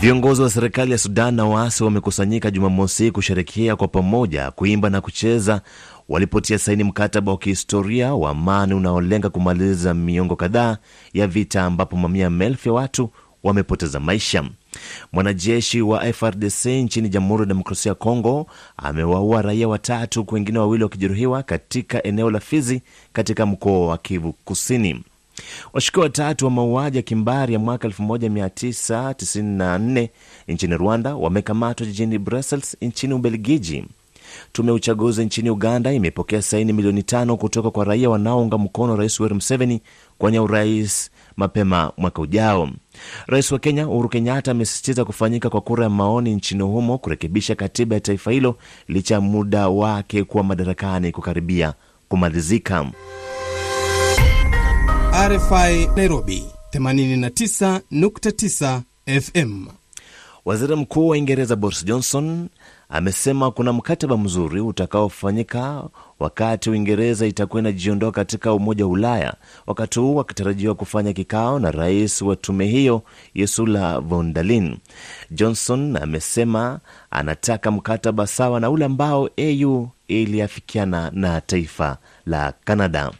Viongozi 0.00 0.42
wa 0.42 0.50
serikali 0.50 0.92
ya 0.92 0.98
Sudan 0.98 1.34
na 1.34 1.44
waasi 1.46 1.84
wamekusanyika 1.84 2.50
Jumamosi 2.50 3.10
kusherekea 3.10 3.76
kwa 3.76 3.88
pamoja, 3.88 4.50
kuimba 4.50 4.90
na 4.90 5.00
kucheza 5.00 5.60
walipotia 6.08 6.58
saini 6.58 6.84
mkataba 6.84 7.32
wa 7.32 7.38
kihistoria 7.38 8.14
wa 8.14 8.30
amani 8.30 8.74
unaolenga 8.74 9.28
kumaliza 9.30 9.94
miongo 9.94 10.36
kadhaa 10.36 10.76
ya 11.14 11.26
vita 11.26 11.62
ambapo 11.64 11.96
mamia 11.96 12.30
maelfu 12.30 12.68
ya 12.68 12.72
watu 12.74 13.10
wamepoteza 13.42 14.00
maisha. 14.00 14.44
Mwanajeshi 15.12 15.82
wa 15.82 16.12
FRDC 16.12 16.66
nchini 16.66 17.08
Jamhuri 17.08 17.40
ya 17.42 17.46
Demokrasia 17.46 17.90
ya 17.90 17.94
Kongo 17.94 18.46
amewaua 18.76 19.42
raia 19.42 19.68
watatu 19.68 20.26
wengine 20.32 20.58
wawili 20.58 20.84
wakijeruhiwa 20.84 21.42
katika 21.42 22.02
eneo 22.02 22.30
la 22.30 22.40
Fizi 22.40 22.82
katika 23.12 23.46
mkoa 23.46 23.86
wa 23.86 23.98
Kivu 23.98 24.32
Kusini. 24.44 25.02
Washukiwa 25.72 26.02
watatu 26.04 26.44
wa 26.44 26.50
mauaji 26.50 26.96
ya 26.96 27.02
kimbari 27.02 27.52
ya 27.52 27.58
mwaka 27.58 27.88
1994 27.88 30.08
nchini 30.48 30.76
Rwanda 30.76 31.14
wamekamatwa 31.16 31.86
jijini 31.86 32.18
Brussels 32.18 32.76
nchini 32.80 33.14
Ubelgiji. 33.14 33.84
Tume 34.52 34.68
ya 34.68 34.74
uchaguzi 34.74 35.24
nchini 35.24 35.50
Uganda 35.50 35.92
imepokea 35.92 36.42
saini 36.42 36.72
milioni 36.72 37.02
tano 37.02 37.36
kutoka 37.36 37.70
kwa 37.70 37.84
raia 37.84 38.10
wanaounga 38.10 38.58
mkono 38.58 38.96
Rais 38.96 39.20
Yoweri 39.20 39.34
Museveni 39.34 39.80
kwenye 40.18 40.40
urais 40.40 41.10
mapema 41.36 41.92
mwaka 41.96 42.22
ujao. 42.22 42.68
Rais 43.26 43.52
wa 43.52 43.58
Kenya 43.58 43.88
Uhuru 43.88 44.08
Kenyatta 44.08 44.50
amesisitiza 44.50 45.04
kufanyika 45.04 45.50
kwa 45.50 45.60
kura 45.60 45.84
ya 45.84 45.90
maoni 45.90 46.34
nchini 46.34 46.62
humo 46.62 46.98
kurekebisha 46.98 47.54
katiba 47.54 47.94
ya 47.96 48.00
taifa 48.00 48.30
hilo 48.30 48.56
licha 48.88 49.14
ya 49.14 49.20
muda 49.20 49.68
wake 49.68 50.24
kuwa 50.24 50.44
madarakani 50.44 51.12
kukaribia 51.12 51.74
kumalizika. 52.08 52.86
RFI 55.28 55.86
Nairobi 55.96 56.44
89.9 56.74 58.80
FM. 59.20 59.66
Waziri 60.44 60.76
Mkuu 60.76 61.08
wa 61.08 61.12
Uingereza 61.12 61.56
Boris 61.56 61.84
Johnson 61.84 62.48
amesema 62.88 63.50
kuna 63.50 63.72
mkataba 63.72 64.16
mzuri 64.16 64.60
utakaofanyika 64.60 65.84
wakati 66.18 66.70
Uingereza 66.70 67.26
itakuwa 67.26 67.60
inajiondoa 67.60 68.12
katika 68.12 68.54
Umoja 68.54 68.84
wa 68.86 68.90
Ulaya, 68.90 69.34
wakati 69.66 70.00
huu 70.00 70.20
akitarajiwa 70.20 70.74
kufanya 70.74 71.12
kikao 71.12 71.58
na 71.58 71.70
rais 71.70 72.22
wa 72.22 72.36
tume 72.36 72.66
hiyo 72.66 73.02
Ursula 73.42 74.00
von 74.00 74.32
der 74.32 74.44
Leyen. 74.44 74.76
Johnson 75.30 75.96
amesema 75.96 76.80
anataka 77.10 77.70
mkataba 77.70 78.26
sawa 78.26 78.60
na 78.60 78.70
ule 78.70 78.84
ambao 78.84 79.30
AU 79.38 79.88
iliafikiana 80.08 81.10
na 81.14 81.40
taifa 81.40 81.96
la 82.26 82.52
Canada. 82.64 83.12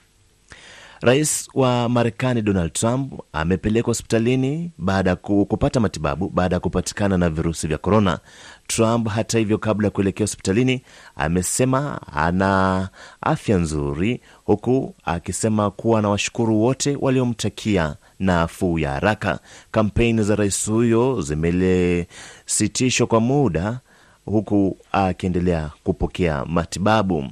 Rais 1.03 1.49
wa 1.55 1.89
Marekani 1.89 2.43
Donald 2.43 2.73
Trump 2.73 3.13
amepelekwa 3.33 3.91
hospitalini 3.91 4.71
baada 4.79 5.11
ya 5.11 5.17
kupata 5.17 5.81
matibabu 5.81 6.29
baada 6.29 6.57
ya 6.57 6.61
kupatikana 6.61 7.19
na 7.19 7.31
virusi 7.31 7.67
vya 7.69 7.79
korona. 7.79 8.19
Trump 8.67 9.09
hata 9.09 9.39
hivyo, 9.39 9.59
kabla 9.59 9.87
ya 9.87 9.91
kuelekea 9.91 10.25
hospitalini, 10.25 10.83
amesema 11.17 12.01
ana 12.13 12.89
afya 13.21 13.57
nzuri, 13.59 14.21
huku 14.45 14.95
akisema 15.05 15.71
kuwa 15.71 15.99
anawashukuru 15.99 16.61
wote 16.63 16.97
waliomtakia 17.01 17.97
nafuu 18.19 18.79
ya 18.79 18.91
haraka. 18.91 19.39
Kampeni 19.71 20.23
za 20.23 20.37
rais 20.37 20.71
huyo 20.71 21.21
zimesitishwa 21.23 23.07
kwa 23.07 23.21
muda, 23.21 23.81
huku 24.25 24.77
akiendelea 24.93 25.71
kupokea 25.85 26.45
matibabu. 26.45 27.25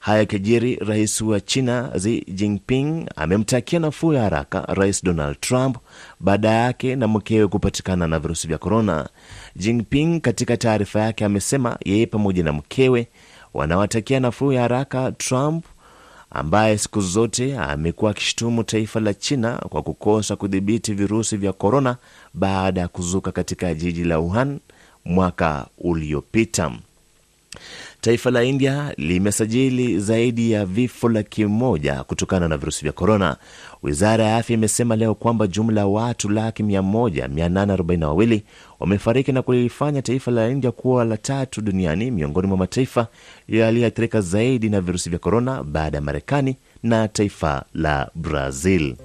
Haya 0.00 0.24
kijiri, 0.26 0.76
rais 0.76 1.20
wa 1.20 1.40
China 1.40 1.90
Xi 1.98 2.24
Jinping 2.28 3.06
amemtakia 3.16 3.78
nafuu 3.78 4.12
ya 4.12 4.22
haraka 4.22 4.60
rais 4.74 5.04
Donald 5.04 5.40
Trump 5.40 5.76
baada 6.20 6.48
yake 6.50 6.96
na 6.96 7.08
mkewe 7.08 7.46
kupatikana 7.48 8.06
na 8.06 8.18
virusi 8.18 8.48
vya 8.48 8.58
korona. 8.58 9.08
Jinping 9.56 10.20
katika 10.20 10.56
taarifa 10.56 11.00
yake 11.00 11.24
amesema 11.24 11.78
yeye 11.84 12.06
pamoja 12.06 12.42
na 12.42 12.52
mkewe 12.52 13.08
wanawatakia 13.54 14.20
nafuu 14.20 14.52
ya 14.52 14.62
haraka 14.62 15.12
Trump 15.12 15.64
ambaye 16.30 16.78
siku 16.78 17.00
zote 17.00 17.58
amekuwa 17.58 18.10
akishutumu 18.10 18.64
taifa 18.64 19.00
la 19.00 19.14
China 19.14 19.56
kwa 19.58 19.82
kukosa 19.82 20.36
kudhibiti 20.36 20.94
virusi 20.94 21.36
vya 21.36 21.52
korona 21.52 21.96
baada 22.34 22.80
ya 22.80 22.88
kuzuka 22.88 23.32
katika 23.32 23.74
jiji 23.74 24.04
la 24.04 24.18
Wuhan 24.18 24.58
mwaka 25.04 25.66
uliopita. 25.78 26.72
Taifa 28.00 28.30
la 28.30 28.44
India 28.44 28.94
limesajili 28.96 29.98
zaidi 30.00 30.50
ya 30.52 30.66
vifo 30.66 31.08
laki 31.08 31.44
moja 31.46 32.04
kutokana 32.04 32.48
na 32.48 32.56
virusi 32.56 32.82
vya 32.82 32.92
korona. 32.92 33.36
Wizara 33.82 34.24
ya 34.24 34.36
afya 34.36 34.54
imesema 34.54 34.96
leo 34.96 35.14
kwamba 35.14 35.46
jumla 35.46 35.80
ya 35.80 35.86
watu 35.86 36.28
laki 36.28 36.62
mia 36.62 36.82
moja 36.82 37.28
mia 37.28 37.48
nane 37.48 37.72
arobaini 37.72 38.00
na 38.00 38.08
wawili 38.08 38.42
wamefariki 38.80 39.32
na 39.32 39.42
kulifanya 39.42 40.02
taifa 40.02 40.30
la 40.30 40.48
India 40.48 40.70
kuwa 40.72 41.04
la 41.04 41.16
tatu 41.16 41.60
duniani 41.60 42.10
miongoni 42.10 42.48
mwa 42.48 42.56
mataifa 42.56 43.06
yaliyoathirika 43.48 44.20
zaidi 44.20 44.68
na 44.68 44.80
virusi 44.80 45.10
vya 45.10 45.18
korona 45.18 45.62
baada 45.64 45.98
ya 45.98 46.02
Marekani 46.02 46.56
na 46.82 47.08
taifa 47.08 47.64
la 47.74 48.10
Brazil. 48.14 48.96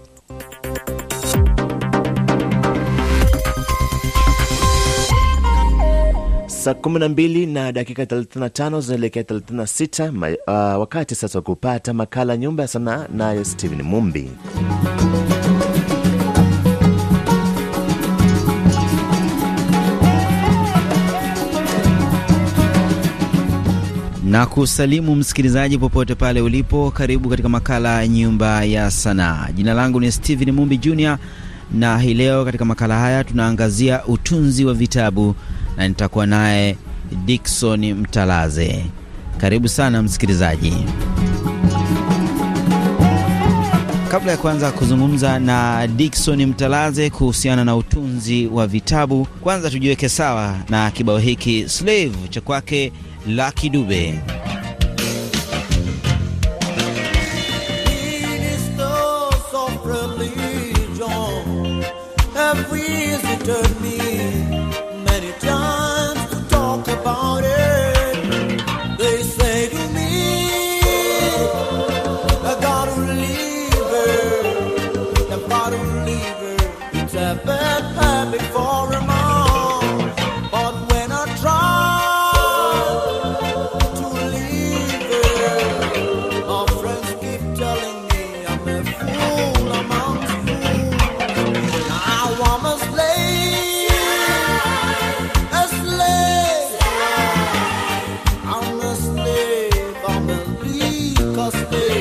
Saa 6.66 6.74
12 6.74 7.48
na 7.54 7.72
dakika 7.72 8.04
35 8.04 8.82
zinaelekea 8.82 9.24
36. 9.24 10.10
Uh, 10.48 10.80
wakati 10.80 11.16
sasa 11.16 11.38
wa 11.40 11.44
kupata 11.44 11.94
makala 11.94 12.38
nyumba 12.38 12.64
ya 12.64 12.68
sanaa 12.68 13.08
nayo 13.14 13.44
stephen 13.46 13.82
Mumbi. 13.82 14.32
na 24.24 24.46
kusalimu 24.46 25.16
msikilizaji 25.16 25.78
popote 25.78 26.16
pale 26.16 26.42
ulipo. 26.42 26.92
Karibu 26.92 27.30
katika 27.30 27.50
makala 27.50 28.02
ya 28.02 28.08
nyumba 28.08 28.64
ya 28.64 28.92
sanaa. 28.92 29.48
Jina 29.56 29.74
langu 29.74 30.00
ni 30.00 30.12
Stephen 30.12 30.52
Mumbi 30.52 30.78
Jr, 30.78 31.18
na 31.74 31.98
hii 32.00 32.14
leo 32.14 32.46
katika 32.46 32.66
makala 32.66 33.00
haya 33.00 33.24
tunaangazia 33.24 34.06
utunzi 34.06 34.66
wa 34.66 34.74
vitabu 34.74 35.36
na 35.78 35.88
nitakuwa 35.88 36.26
naye 36.26 36.78
Dickson 37.26 37.94
Mtalaze. 37.94 38.86
Karibu 39.38 39.68
sana 39.68 40.02
msikilizaji. 40.02 40.74
Kabla 44.12 44.32
ya 44.32 44.38
kuanza 44.38 44.72
kuzungumza 44.72 45.40
na 45.40 45.88
Dickson 45.88 46.46
Mtalaze 46.46 47.10
kuhusiana 47.10 47.66
na 47.66 47.76
utunzi 47.76 48.48
wa 48.48 48.68
vitabu, 48.68 49.26
kwanza 49.42 49.70
tujiweke 49.70 50.10
sawa 50.10 50.58
na 50.70 50.92
kibao 50.92 51.18
hiki 51.18 51.70
Slave 51.70 52.12
cha 52.30 52.42
kwake 52.42 52.92
Lucky 53.28 53.70
Dube. 53.70 54.20
Gospel. 101.46 101.95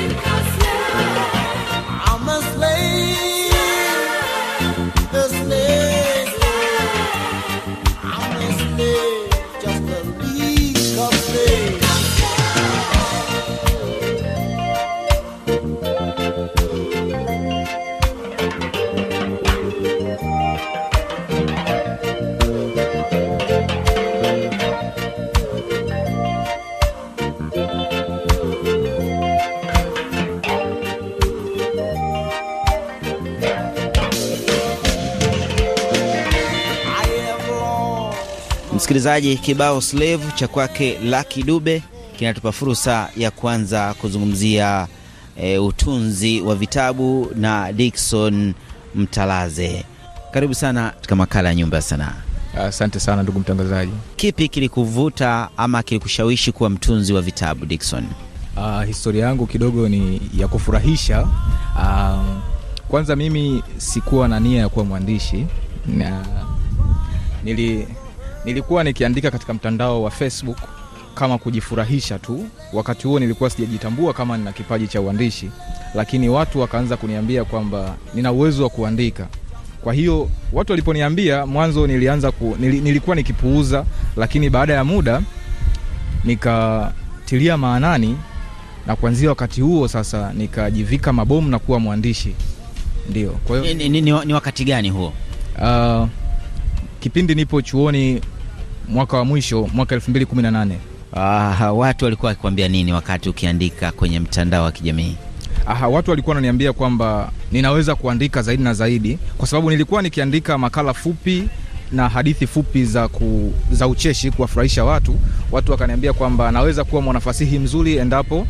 Msikilizaji, 39.15 39.43
kibao 39.47 39.81
slave 39.81 40.25
cha 40.35 40.49
kwake 40.49 40.99
Lucky 41.05 41.43
Dube 41.43 41.83
kinatupa 42.19 42.53
fursa 42.53 43.09
ya 43.17 43.31
kwanza 43.31 43.95
kuzungumzia 43.95 44.87
e, 45.37 45.59
utunzi 45.59 46.41
wa 46.41 46.55
vitabu 46.55 47.31
na 47.35 47.73
Dickson 47.73 48.55
Mtalaze. 48.95 49.85
Karibu 50.31 50.55
sana 50.55 50.91
katika 50.91 51.17
makala 51.17 51.49
ya 51.49 51.55
nyumba 51.55 51.77
ya 51.77 51.83
sanaa. 51.83 52.15
Asante 52.59 53.01
sana 53.01 53.23
ndugu 53.23 53.41
mtangazaji. 53.41 53.93
Kipi 54.17 54.49
kilikuvuta 54.49 55.49
ama 55.57 55.83
kilikushawishi 55.83 56.53
kuwa 56.53 56.71
mtunzi 56.71 57.13
wa 57.13 57.23
vitabu 57.23 57.67
Dickson? 57.67 58.05
Uh, 58.57 58.83
historia 58.83 59.25
yangu 59.27 59.47
kidogo 59.47 59.89
ni 59.89 60.21
ya 60.39 60.49
kufurahisha. 60.49 61.23
Uh, 61.77 62.25
kwanza 62.89 63.17
mimi 63.17 63.63
sikuwa 63.77 64.29
na 64.29 64.41
nia 64.41 64.61
ya 64.61 64.69
kuwa 64.69 64.85
mwandishi 64.85 65.47
na 65.87 66.25
nili 67.45 67.89
nilikuwa 68.45 68.85
nikiandika 68.85 69.31
katika 69.31 69.55
mtandao 69.55 70.03
wa 70.03 70.11
Facebook 70.11 70.59
kama 71.15 71.39
kujifurahisha 71.39 72.19
tu. 72.19 72.45
Wakati 72.73 73.07
huo 73.07 73.19
nilikuwa 73.19 73.51
sijajitambua 73.51 74.13
kama 74.13 74.39
nina 74.39 74.53
kipaji 74.53 74.87
cha 74.89 75.01
uandishi, 75.01 75.51
lakini 75.95 76.29
watu 76.29 76.61
wakaanza 76.61 76.97
kuniambia 76.97 77.45
kwamba 77.45 77.95
nina 78.15 78.33
uwezo 78.33 78.63
wa 78.63 78.69
kuandika. 78.71 79.27
Kwa 79.83 79.95
hiyo 79.95 80.31
watu 80.53 80.73
waliponiambia 80.73 81.47
mwanzo, 81.47 81.87
nilianza 81.87 82.33
ku, 82.33 82.57
nil, 82.61 82.83
nilikuwa 82.83 83.17
nikipuuza, 83.17 83.85
lakini 84.17 84.51
baada 84.51 84.73
ya 84.75 84.85
muda 84.85 85.23
nikatilia 86.25 87.57
maanani, 87.57 88.19
na 88.87 88.97
kuanzia 88.97 89.29
wakati 89.29 89.61
huo 89.61 89.89
sasa 89.89 90.33
nikajivika 90.33 91.13
mabomu 91.13 91.49
na 91.49 91.59
kuwa 91.59 91.81
mwandishi. 91.81 92.35
Ndio, 93.11 93.31
kwa 93.31 93.61
hiyo 93.61 93.75
ni, 93.75 93.89
ni, 93.89 94.01
ni, 94.01 94.25
ni 94.25 94.35
wakati 94.35 94.65
gani 94.65 94.91
huo? 94.91 95.13
Uh, 95.63 96.09
kipindi 97.01 97.35
nipo 97.35 97.63
chuoni 97.63 98.21
mwaka 98.89 99.17
wa 99.17 99.25
mwisho 99.25 99.69
mwaka 99.75 99.97
2018. 99.97 100.75
Ah, 101.17 101.73
watu 101.73 102.05
walikuwa 102.05 102.29
wakikwambia 102.29 102.69
nini 102.69 102.93
wakati 102.93 103.29
ukiandika 103.29 103.93
kwenye 103.93 104.21
mtandao 104.21 104.65
wa 104.65 104.73
kijamii? 104.73 105.17
Aha, 105.67 105.89
watu 105.89 106.11
walikuwa 106.11 106.35
wananiambia 106.35 106.73
kwamba 106.73 107.31
ninaweza 107.53 107.95
kuandika 107.95 108.43
zaidi 108.43 108.63
na 108.63 108.75
zaidi, 108.75 109.19
kwa 109.39 109.49
sababu 109.49 109.71
nilikuwa 109.71 110.03
nikiandika 110.03 110.59
makala 110.59 110.95
fupi 110.95 111.49
na 111.93 112.09
hadithi 112.09 112.47
fupi 112.47 112.85
za, 112.85 113.09
ku, 113.09 113.53
za 113.73 113.89
ucheshi 113.89 114.31
kuwafurahisha 114.31 114.85
watu. 114.85 115.17
Watu 115.53 115.73
wakaniambia 115.73 116.13
kwamba 116.13 116.53
naweza 116.53 116.85
kuwa 116.85 117.03
mwanafasihi 117.03 117.59
mzuri 117.59 117.97
endapo 117.97 118.47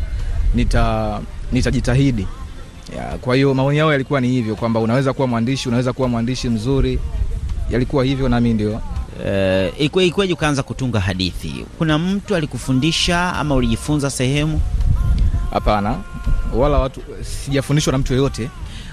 nita 0.55 1.19
nitajitahidi. 1.51 2.27
Ya, 2.97 3.03
kwa 3.17 3.35
hiyo 3.35 3.53
maoni 3.53 3.77
yao 3.77 3.91
yalikuwa 3.91 4.21
ni 4.21 4.27
hivyo 4.27 4.55
kwamba 4.55 4.79
unaweza 4.79 5.13
kuwa 5.13 5.27
mwandishi, 5.27 5.67
unaweza 5.69 5.93
kuwa 5.93 6.07
mwandishi 6.07 6.49
mzuri, 6.49 6.99
yalikuwa 7.69 8.05
hivyo, 8.05 8.29
nami 8.29 8.53
ndio 8.53 8.81
Uh, 9.19 9.81
ikwe, 9.81 10.05
ikweje 10.05 10.33
ukaanza 10.33 10.63
kutunga 10.63 10.99
hadithi? 10.99 11.65
Kuna 11.77 11.97
mtu 11.99 12.35
alikufundisha 12.35 13.33
ama 13.33 13.55
ulijifunza 13.55 14.09
sehemu? 14.09 14.61
Hapana, 15.51 15.95
wala 16.53 16.77
watu 16.79 17.01
sijafundishwa 17.21 17.91
na 17.91 17.97
mtu 17.97 18.13
yoyote, 18.13 18.49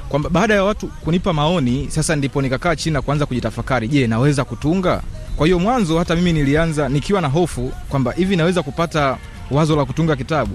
kwamba 0.08 0.30
baada 0.30 0.54
ya 0.54 0.64
watu 0.64 0.86
kunipa 0.86 1.32
maoni, 1.32 1.90
sasa 1.90 2.16
ndipo 2.16 2.42
nikakaa 2.42 2.76
chini 2.76 2.92
na 2.92 3.02
kuanza 3.02 3.26
kujitafakari, 3.26 3.88
je, 3.88 4.06
naweza 4.06 4.44
kutunga? 4.44 5.02
Kwa 5.36 5.46
hiyo 5.46 5.58
mwanzo 5.58 5.98
hata 5.98 6.16
mimi 6.16 6.32
nilianza 6.32 6.88
nikiwa 6.88 7.20
na 7.20 7.28
hofu 7.28 7.72
kwamba 7.88 8.12
hivi 8.12 8.36
naweza 8.36 8.62
kupata 8.62 9.18
wazo 9.50 9.76
la 9.76 9.84
kutunga 9.84 10.16
kitabu. 10.16 10.54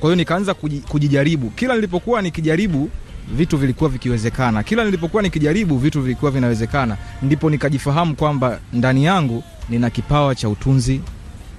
Kwa 0.00 0.08
hiyo 0.08 0.16
nikaanza 0.16 0.54
kujijaribu. 0.88 1.50
Kila 1.50 1.74
nilipokuwa 1.74 2.22
nikijaribu 2.22 2.90
vitu 3.36 3.56
vilikuwa 3.56 3.90
vikiwezekana, 3.90 4.62
kila 4.62 4.84
nilipokuwa 4.84 5.22
nikijaribu 5.22 5.78
vitu 5.78 6.02
vilikuwa 6.02 6.30
vinawezekana, 6.30 6.96
ndipo 7.22 7.50
nikajifahamu 7.50 8.14
kwamba 8.16 8.58
ndani 8.72 9.04
yangu 9.04 9.42
nina 9.68 9.90
kipawa 9.90 10.34
cha 10.34 10.48
utunzi 10.48 11.00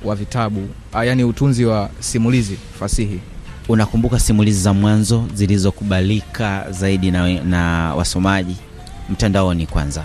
wa 0.03 0.15
vitabu, 0.15 0.67
ah, 0.93 1.05
yaani 1.05 1.23
utunzi 1.23 1.65
wa 1.65 1.89
simulizi 1.99 2.57
fasihi. 2.79 3.19
Unakumbuka 3.69 4.19
simulizi 4.19 4.61
za 4.61 4.73
mwanzo 4.73 5.25
zilizokubalika 5.33 6.65
zaidi 6.71 7.11
na, 7.11 7.43
na 7.43 7.95
wasomaji 7.95 8.55
mtandaoni? 9.09 9.65
Kwanza 9.67 10.03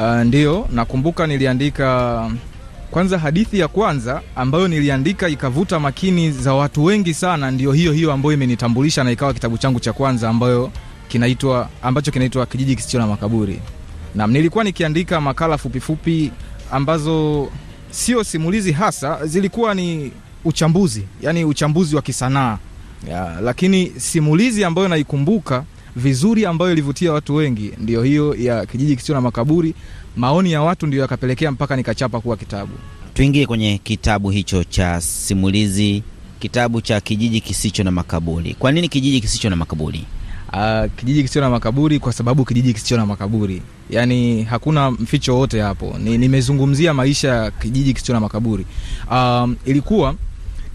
Uh, 0.00 0.04
ndio 0.22 0.68
nakumbuka 0.72 1.26
niliandika 1.26 2.30
kwanza 2.90 3.18
hadithi 3.18 3.58
ya 3.58 3.68
kwanza 3.68 4.22
ambayo 4.36 4.68
niliandika 4.68 5.28
ikavuta 5.28 5.80
makini 5.80 6.30
za 6.30 6.54
watu 6.54 6.84
wengi 6.84 7.14
sana, 7.14 7.50
ndio 7.50 7.72
hiyo 7.72 7.92
hiyo 7.92 8.12
ambayo 8.12 8.32
imenitambulisha 8.34 9.04
na 9.04 9.10
ikawa 9.10 9.34
kitabu 9.34 9.58
changu 9.58 9.80
cha 9.80 9.92
kwanza 9.92 10.28
ambayo 10.28 10.70
kinaitwa 11.08 11.68
ambacho 11.82 12.10
kinaitwa 12.10 12.46
Kijiji 12.46 12.76
Kisicho 12.76 12.98
na 12.98 13.06
Makaburi. 13.06 13.60
Naam, 14.14 14.30
nilikuwa 14.32 14.64
nikiandika 14.64 15.20
makala 15.20 15.58
fupifupi 15.58 16.26
fupi 16.30 16.32
ambazo 16.70 17.48
sio 17.90 18.24
simulizi 18.24 18.72
hasa, 18.72 19.26
zilikuwa 19.26 19.74
ni 19.74 20.12
uchambuzi, 20.44 21.02
yani 21.22 21.44
uchambuzi 21.44 21.96
wa 21.96 22.02
kisanaa 22.02 22.58
ya, 23.10 23.40
lakini 23.40 23.92
simulizi 23.96 24.64
ambayo 24.64 24.88
naikumbuka 24.88 25.64
vizuri 25.96 26.46
ambayo 26.46 26.72
ilivutia 26.72 27.12
watu 27.12 27.34
wengi 27.34 27.72
ndio 27.78 28.02
hiyo 28.02 28.34
ya 28.34 28.66
Kijiji 28.66 28.96
Kisicho 28.96 29.14
na 29.14 29.20
Makaburi. 29.20 29.74
Maoni 30.16 30.52
ya 30.52 30.62
watu 30.62 30.86
ndio 30.86 31.00
yakapelekea 31.00 31.50
mpaka 31.52 31.76
nikachapa 31.76 32.20
kuwa 32.20 32.36
kitabu. 32.36 32.72
tuingie 33.14 33.46
kwenye 33.46 33.78
kitabu 33.78 34.30
hicho 34.30 34.64
cha 34.64 35.00
simulizi, 35.00 36.02
kitabu 36.38 36.80
cha 36.80 37.00
Kijiji 37.00 37.40
Kisicho 37.40 37.84
na 37.84 37.90
Makaburi. 37.90 38.54
Kwa 38.58 38.72
nini 38.72 38.88
Kijiji 38.88 39.20
Kisicho 39.20 39.50
na 39.50 39.56
Makaburi? 39.56 40.04
Uh, 40.58 40.90
kijiji 40.96 41.22
kisicho 41.22 41.40
na 41.40 41.50
makaburi 41.50 41.98
kwa 41.98 42.12
sababu 42.12 42.44
kijiji 42.44 42.72
kisicho 42.74 42.96
na 42.96 43.06
makaburi, 43.06 43.62
yaani 43.90 44.42
hakuna 44.42 44.90
mficho 44.90 45.36
wote 45.38 45.60
hapo. 45.60 45.96
Ni, 45.98 46.18
nimezungumzia 46.18 46.94
maisha 46.94 47.28
ya 47.28 47.50
kijiji 47.50 47.92
kisicho 47.94 48.12
na 48.12 48.20
makaburi. 48.20 48.66
Um, 49.10 49.56
ilikuwa 49.64 50.14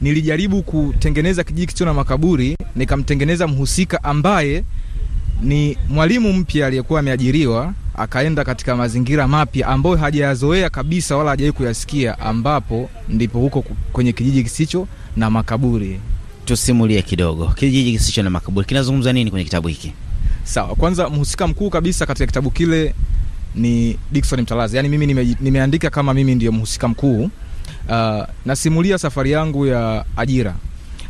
nilijaribu 0.02 0.62
kutengeneza 0.64 1.44
kijiji 1.44 1.66
kisicho 1.66 1.86
na 1.86 1.94
makaburi, 1.94 2.58
nikamtengeneza 2.76 3.48
mhusika 3.48 4.04
ambaye 4.04 4.64
ni 5.42 5.78
mwalimu 5.90 6.34
mpya 6.34 6.68
aliyekuwa 6.68 7.00
ameajiriwa 7.00 7.74
akaenda 7.96 8.44
katika 8.44 8.76
mazingira 8.76 9.28
mapya 9.28 9.68
ambayo 9.68 9.96
hajayazoea 9.96 10.70
kabisa 10.70 11.18
wala 11.18 11.30
hajawahi 11.30 11.52
kuyasikia, 11.58 12.20
ambapo 12.20 12.90
ndipo 13.10 13.40
huko 13.40 13.62
kwenye 13.94 14.14
kijiji 14.14 14.44
kisicho 14.44 14.88
na 15.18 15.30
makaburi. 15.30 16.00
Tusimulie 16.46 17.02
kidogo, 17.02 17.48
kijiji 17.48 17.92
kisicho 17.92 18.24
na 18.24 18.30
makaburi 18.30 18.68
kinazungumza 18.68 19.14
nini 19.14 19.30
kwenye 19.32 19.44
kitabu 19.44 19.68
hiki? 19.68 19.94
Sawa, 20.44 20.76
kwanza 20.76 21.10
mhusika 21.10 21.48
mkuu 21.48 21.70
kabisa 21.70 22.06
katika 22.06 22.26
kitabu 22.26 22.52
kile 22.52 22.94
ni 23.56 23.98
Dickson 24.12 24.42
Mtalazi, 24.42 24.76
yaani 24.78 24.90
mimi 24.90 25.06
nime, 25.08 25.36
nimeandika 25.42 25.90
kama 25.90 26.14
mimi 26.14 26.36
ndiyo 26.36 26.52
mhusika 26.52 26.88
mkuu. 26.88 27.30
Uh, 27.90 28.24
nasimulia 28.46 28.98
safari 28.98 29.32
yangu 29.32 29.66
ya 29.66 30.06
ajira. 30.18 30.56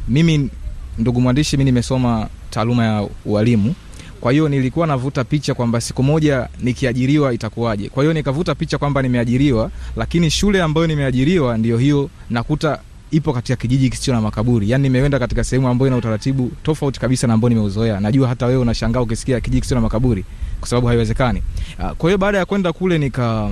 Mimi 0.08 0.50
ndugu 0.98 1.22
mwandishi, 1.22 1.58
mi 1.58 1.64
nimesoma 1.64 2.28
taaluma 2.50 2.86
ya 2.86 3.08
ualimu, 3.26 3.76
kwa 4.22 4.32
hiyo 4.32 4.50
nilikuwa 4.50 4.88
navuta 4.88 5.24
picha 5.24 5.54
kwamba 5.54 5.82
siku 5.82 6.04
moja 6.04 6.48
nikiajiriwa 6.60 7.34
itakuwaje. 7.34 7.90
Kwa 7.90 8.04
hiyo 8.04 8.14
nikavuta 8.14 8.56
picha 8.56 8.78
kwamba 8.78 9.02
nimeajiriwa, 9.02 9.72
lakini 9.96 10.30
shule 10.32 10.62
ambayo 10.62 10.88
nimeajiriwa 10.88 11.58
ndio 11.58 11.78
hiyo 11.78 12.10
nakuta 12.30 12.80
ipo 13.14 13.34
katika 13.34 13.56
kijiji 13.56 13.90
kisicho 13.90 14.14
na 14.14 14.22
makaburi, 14.22 14.70
Yani 14.70 14.84
nimeenda 14.84 15.20
katika 15.20 15.44
sehemu 15.44 15.68
ambayo 15.68 15.88
ina 15.88 15.98
utaratibu 15.98 16.52
tofauti 16.64 17.00
kabisa 17.00 17.28
na 17.28 17.34
ambao 17.34 17.50
nimeuzoea. 17.50 18.00
Najua 18.00 18.28
hata 18.28 18.46
wewe 18.46 18.60
unashangaa 18.62 19.02
ukisikia 19.02 19.40
kijiji 19.42 19.62
kisicho 19.62 19.76
na 19.76 19.82
makaburi, 19.82 20.26
kwa 20.60 20.70
sababu 20.70 20.88
haiwezekani. 20.88 21.44
Ah, 21.80 21.94
Kwa 21.96 22.10
hiyo 22.10 22.18
baada 22.18 22.38
ya 22.38 22.46
kwenda 22.46 22.74
kule 22.74 22.98
nika 22.98 23.52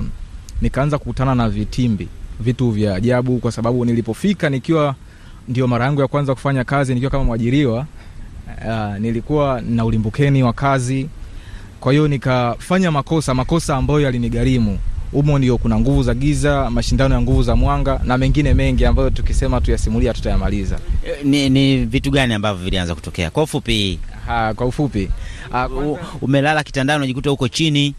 nikaanza 0.62 0.98
kukutana 0.98 1.34
na 1.34 1.48
vitimbi, 1.48 2.08
vitu 2.40 2.70
vya 2.70 2.94
ajabu, 2.94 3.38
kwa 3.38 3.52
sababu 3.52 3.84
nilipofika 3.84 4.50
nikiwa 4.50 4.94
ndio 5.48 5.66
mara 5.68 5.84
yangu 5.84 6.00
ya 6.00 6.06
kwanza 6.08 6.34
kufanya 6.34 6.64
kazi 6.64 6.94
nikiwa 6.94 7.10
kama 7.10 7.24
mwajiriwa 7.24 7.86
uh, 8.66 8.98
nilikuwa 8.98 9.60
na 9.60 9.84
ulimbukeni 9.84 10.42
wa 10.42 10.52
kazi, 10.52 11.08
kwa 11.80 11.92
hiyo 11.92 12.08
nikafanya 12.08 12.90
makosa 12.90 13.34
makosa 13.34 13.76
ambayo 13.76 14.00
yalinigharimu. 14.00 14.78
Humo 15.12 15.38
ndio 15.38 15.58
kuna 15.58 15.80
nguvu 15.80 16.02
za 16.02 16.14
giza, 16.14 16.70
mashindano 16.70 17.14
ya 17.14 17.20
nguvu 17.20 17.42
za 17.42 17.56
mwanga 17.56 18.00
na 18.04 18.18
mengine 18.18 18.54
mengi 18.54 18.84
ambayo 18.86 19.10
tukisema 19.10 19.60
tuyasimulia 19.60 20.12
tutayamaliza. 20.14 20.78
Ni, 21.24 21.50
ni 21.50 21.84
vitu 21.84 22.10
gani 22.10 22.34
ambavyo 22.34 22.64
vilianza 22.64 22.94
kutokea 22.94 23.30
kwa 23.30 23.42
ufupi? 23.42 23.98
Ha, 24.26 24.54
kwa 24.54 24.66
ufupi 24.66 25.08
U, 25.76 25.98
umelala 26.20 26.62
kitandani 26.64 26.96
unajikuta 26.96 27.30
huko 27.30 27.48
chini, 27.48 27.94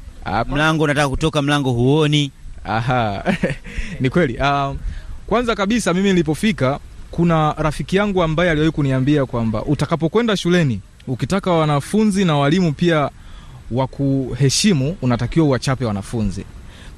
mlango 0.49 0.83
unataka 0.83 1.09
kutoka, 1.09 1.41
mlango 1.41 1.71
huoni. 1.71 2.31
Aha, 2.63 3.23
ni 4.01 4.09
kweli. 4.09 4.37
Uh, 4.37 4.75
kwanza 5.27 5.55
kabisa 5.55 5.93
mimi 5.93 6.09
nilipofika, 6.09 6.79
kuna 7.11 7.53
rafiki 7.57 7.95
yangu 7.95 8.23
ambaye 8.23 8.51
aliwahi 8.51 8.71
kuniambia 8.71 9.25
kwamba 9.25 9.63
utakapokwenda 9.65 10.37
shuleni, 10.37 10.81
ukitaka 11.07 11.51
wanafunzi 11.51 12.25
na 12.25 12.37
walimu 12.37 12.71
pia 12.73 13.09
wakuheshimu, 13.71 14.97
unatakiwa 15.01 15.45
uwachape 15.45 15.85
wanafunzi. 15.85 16.45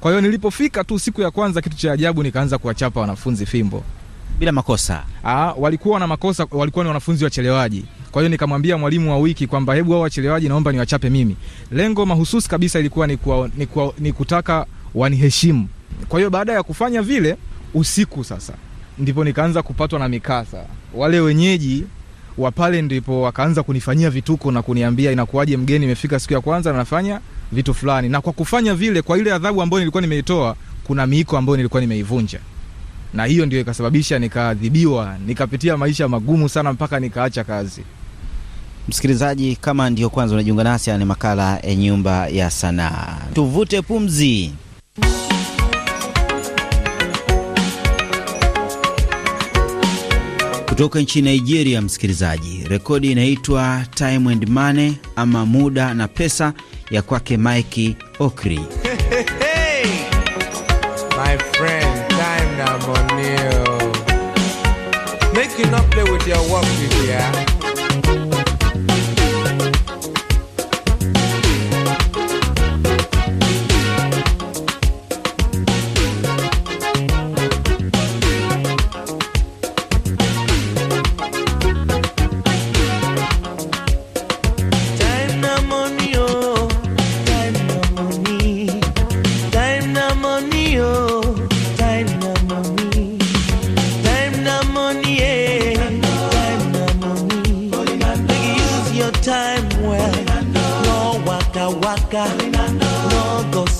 Kwa 0.00 0.10
hiyo 0.10 0.20
nilipofika 0.20 0.84
tu 0.84 0.98
siku 0.98 1.20
ya 1.22 1.30
kwanza, 1.30 1.62
kitu 1.62 1.76
cha 1.76 1.92
ajabu, 1.92 2.22
nikaanza 2.22 2.58
kuwachapa 2.58 3.00
wanafunzi 3.00 3.46
fimbo 3.46 3.82
bila 4.38 4.52
makosa. 4.52 5.02
Aa, 5.24 5.52
walikuwa 5.52 6.00
na 6.00 6.06
makosa, 6.06 6.46
walikuwa 6.50 6.84
ni 6.84 6.88
wanafunzi 6.88 7.24
wachelewaji. 7.24 7.84
Kwa 8.10 8.22
hiyo 8.22 8.28
nikamwambia 8.30 8.78
mwalimu 8.78 9.10
wa 9.10 9.18
wiki 9.18 9.46
kwamba 9.46 9.74
hebu 9.74 9.92
hao 9.92 10.00
wachelewaji 10.00 10.48
naomba 10.48 10.72
niwachape 10.72 11.10
mimi. 11.10 11.36
Lengo 11.72 12.06
mahususi 12.06 12.48
kabisa 12.48 12.78
ilikuwa 12.78 13.06
ni, 13.06 13.16
kuwa, 13.16 13.50
ni, 13.56 13.66
kuwa, 13.66 13.92
ni 13.98 14.12
kutaka 14.12 14.66
waniheshimu. 14.94 15.68
Kwa 16.08 16.18
hiyo 16.18 16.30
baada 16.30 16.52
ya 16.52 16.62
kufanya 16.62 17.02
vile, 17.02 17.36
usiku 17.74 18.24
sasa 18.24 18.52
ndipo 18.98 19.24
nikaanza 19.24 19.62
kupatwa 19.62 19.98
na 19.98 20.08
mikasa. 20.08 20.64
Wale 20.94 21.20
wenyeji 21.20 21.84
wa 22.38 22.50
pale 22.52 22.82
ndipo 22.82 23.22
wakaanza 23.22 23.62
kunifanyia 23.62 24.10
vituko 24.10 24.52
na 24.52 24.62
kuniambia 24.62 25.12
inakuwaje 25.12 25.56
mgeni 25.56 25.84
imefika 25.84 26.20
siku 26.20 26.32
ya 26.32 26.40
kwanza 26.40 26.72
na 26.72 26.78
nafanya 26.78 27.20
vitu 27.52 27.74
fulani, 27.74 28.08
na 28.08 28.20
kwa 28.20 28.32
kufanya 28.32 28.74
vile, 28.74 29.02
kwa 29.02 29.18
ile 29.18 29.32
adhabu 29.32 29.62
ambayo 29.62 29.78
nilikuwa 29.80 30.00
nimeitoa, 30.00 30.56
kuna 30.84 31.06
miiko 31.06 31.38
ambayo 31.38 31.56
nilikuwa 31.56 31.80
nimeivunja 31.80 32.40
na 33.14 33.24
hiyo 33.24 33.46
ndio 33.46 33.60
ikasababisha 33.60 34.18
nikaadhibiwa, 34.18 35.16
nikapitia 35.26 35.76
maisha 35.76 36.08
magumu 36.08 36.48
sana 36.48 36.72
mpaka 36.72 37.00
nikaacha 37.00 37.44
kazi. 37.44 37.82
Msikilizaji, 38.88 39.56
kama 39.56 39.90
ndio 39.90 40.10
kwanza 40.10 40.34
unajiunga 40.34 40.64
nasi, 40.64 40.90
ni 40.92 41.04
makala 41.04 41.58
ya 41.58 41.74
Nyumba 41.74 42.28
ya 42.28 42.50
Sanaa. 42.50 43.16
Tuvute 43.34 43.82
pumzi. 43.82 44.52
Kutoka 50.76 51.00
nchini 51.00 51.30
Nigeria, 51.32 51.82
msikilizaji, 51.82 52.64
rekodi 52.68 53.12
inaitwa 53.12 53.82
Time 53.94 54.32
and 54.32 54.48
Money 54.48 54.96
ama 55.16 55.46
muda 55.46 55.94
na 55.94 56.08
pesa 56.08 56.52
ya 56.90 57.02
kwake 57.02 57.36
Mike 57.36 57.96
Okri. 58.18 58.58
My 61.16 61.38
friend, 61.38 62.08
time 62.08 62.56
na. 62.58 62.76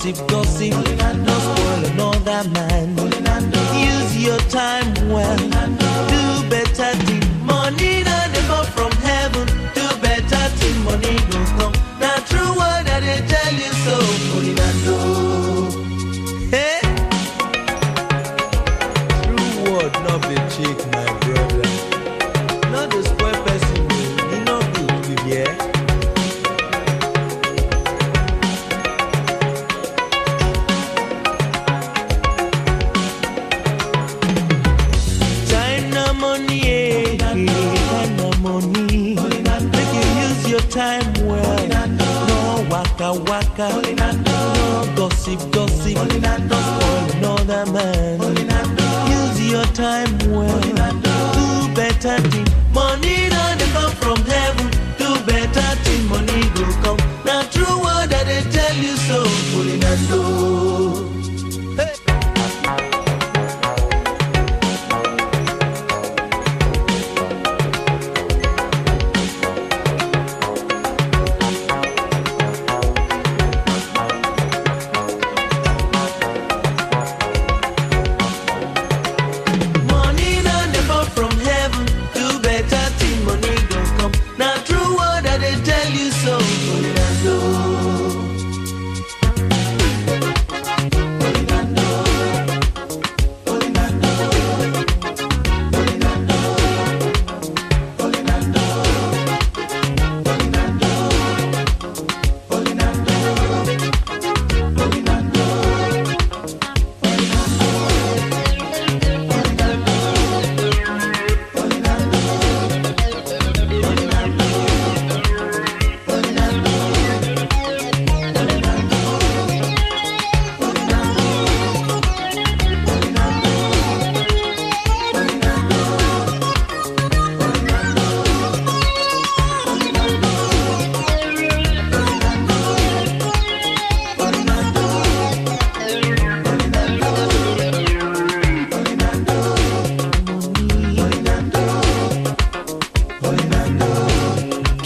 Gossip 0.06 0.26
gossip, 0.28 0.72
no 1.24 1.38
spoil 1.38 1.84
another 1.86 2.48
man. 2.50 3.15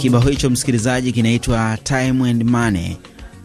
Kibao 0.00 0.20
hicho 0.20 0.50
msikilizaji, 0.50 1.12
kinaitwa 1.12 1.78
Time 1.82 2.30
and 2.30 2.44
Money, 2.44 2.96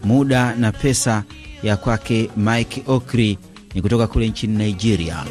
muda 0.04 0.54
na 0.54 0.72
pesa, 0.72 1.22
ya 1.62 1.76
kwake 1.76 2.30
Mike 2.36 2.82
Okri, 2.86 3.38
ni 3.74 3.82
kutoka 3.82 4.06
kule 4.06 4.28
nchini 4.28 4.56
Nigeria. 4.56 5.24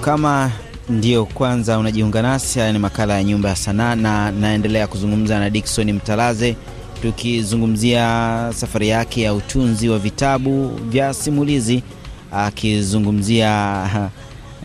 Kama 0.00 0.50
ndiyo 0.88 1.24
kwanza 1.26 1.78
unajiunga 1.78 2.22
nasi, 2.22 2.58
haya 2.58 2.72
ni 2.72 2.78
makala 2.78 3.14
ya 3.14 3.24
Nyumba 3.24 3.48
ya 3.48 3.56
Sanaa 3.56 3.94
na 3.94 4.30
naendelea 4.30 4.86
kuzungumza 4.86 5.38
na 5.38 5.50
Dickson 5.50 5.92
Mtalaze 5.92 6.56
tukizungumzia 7.02 8.02
safari 8.54 8.88
yake 8.88 9.22
ya 9.22 9.34
utunzi 9.34 9.88
wa 9.88 9.98
vitabu 9.98 10.68
vya 10.68 11.14
simulizi, 11.14 11.82
akizungumzia 12.32 14.10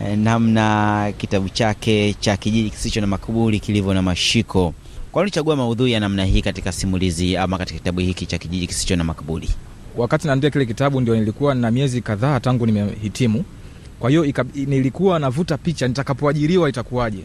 eh, 0.06 0.18
namna 0.18 1.12
kitabu 1.18 1.48
chake 1.48 2.14
cha 2.20 2.36
Kijiji 2.36 2.70
Kisicho 2.70 3.00
na 3.00 3.06
Makaburi 3.06 3.60
kilivyo 3.60 3.94
na 3.94 4.02
mashiko. 4.02 4.74
Kwa 5.12 5.24
nini 5.24 5.42
maudhui 5.56 5.92
ya 5.92 6.00
namna 6.00 6.24
hii 6.24 6.42
katika 6.42 6.72
simulizi 6.72 7.36
ama 7.36 7.58
katika 7.58 7.78
kitabu 7.78 8.00
hiki 8.00 8.26
cha 8.26 8.38
Kijiji 8.38 8.66
Kisicho 8.66 8.96
na 8.96 9.04
Makaburi? 9.04 9.48
wakati 9.96 10.26
naandika 10.26 10.50
kile 10.50 10.66
kitabu 10.66 11.00
ndio 11.00 11.16
nilikuwa 11.16 11.54
na 11.54 11.70
miezi 11.70 12.00
kadhaa 12.00 12.40
tangu 12.40 12.66
nimehitimu 12.66 13.44
kwa 14.00 14.10
hiyo 14.10 14.26
nilikuwa 14.54 15.18
navuta 15.18 15.58
picha 15.58 15.88
nitakapoajiriwa 15.88 16.68
itakuwaje 16.68 17.24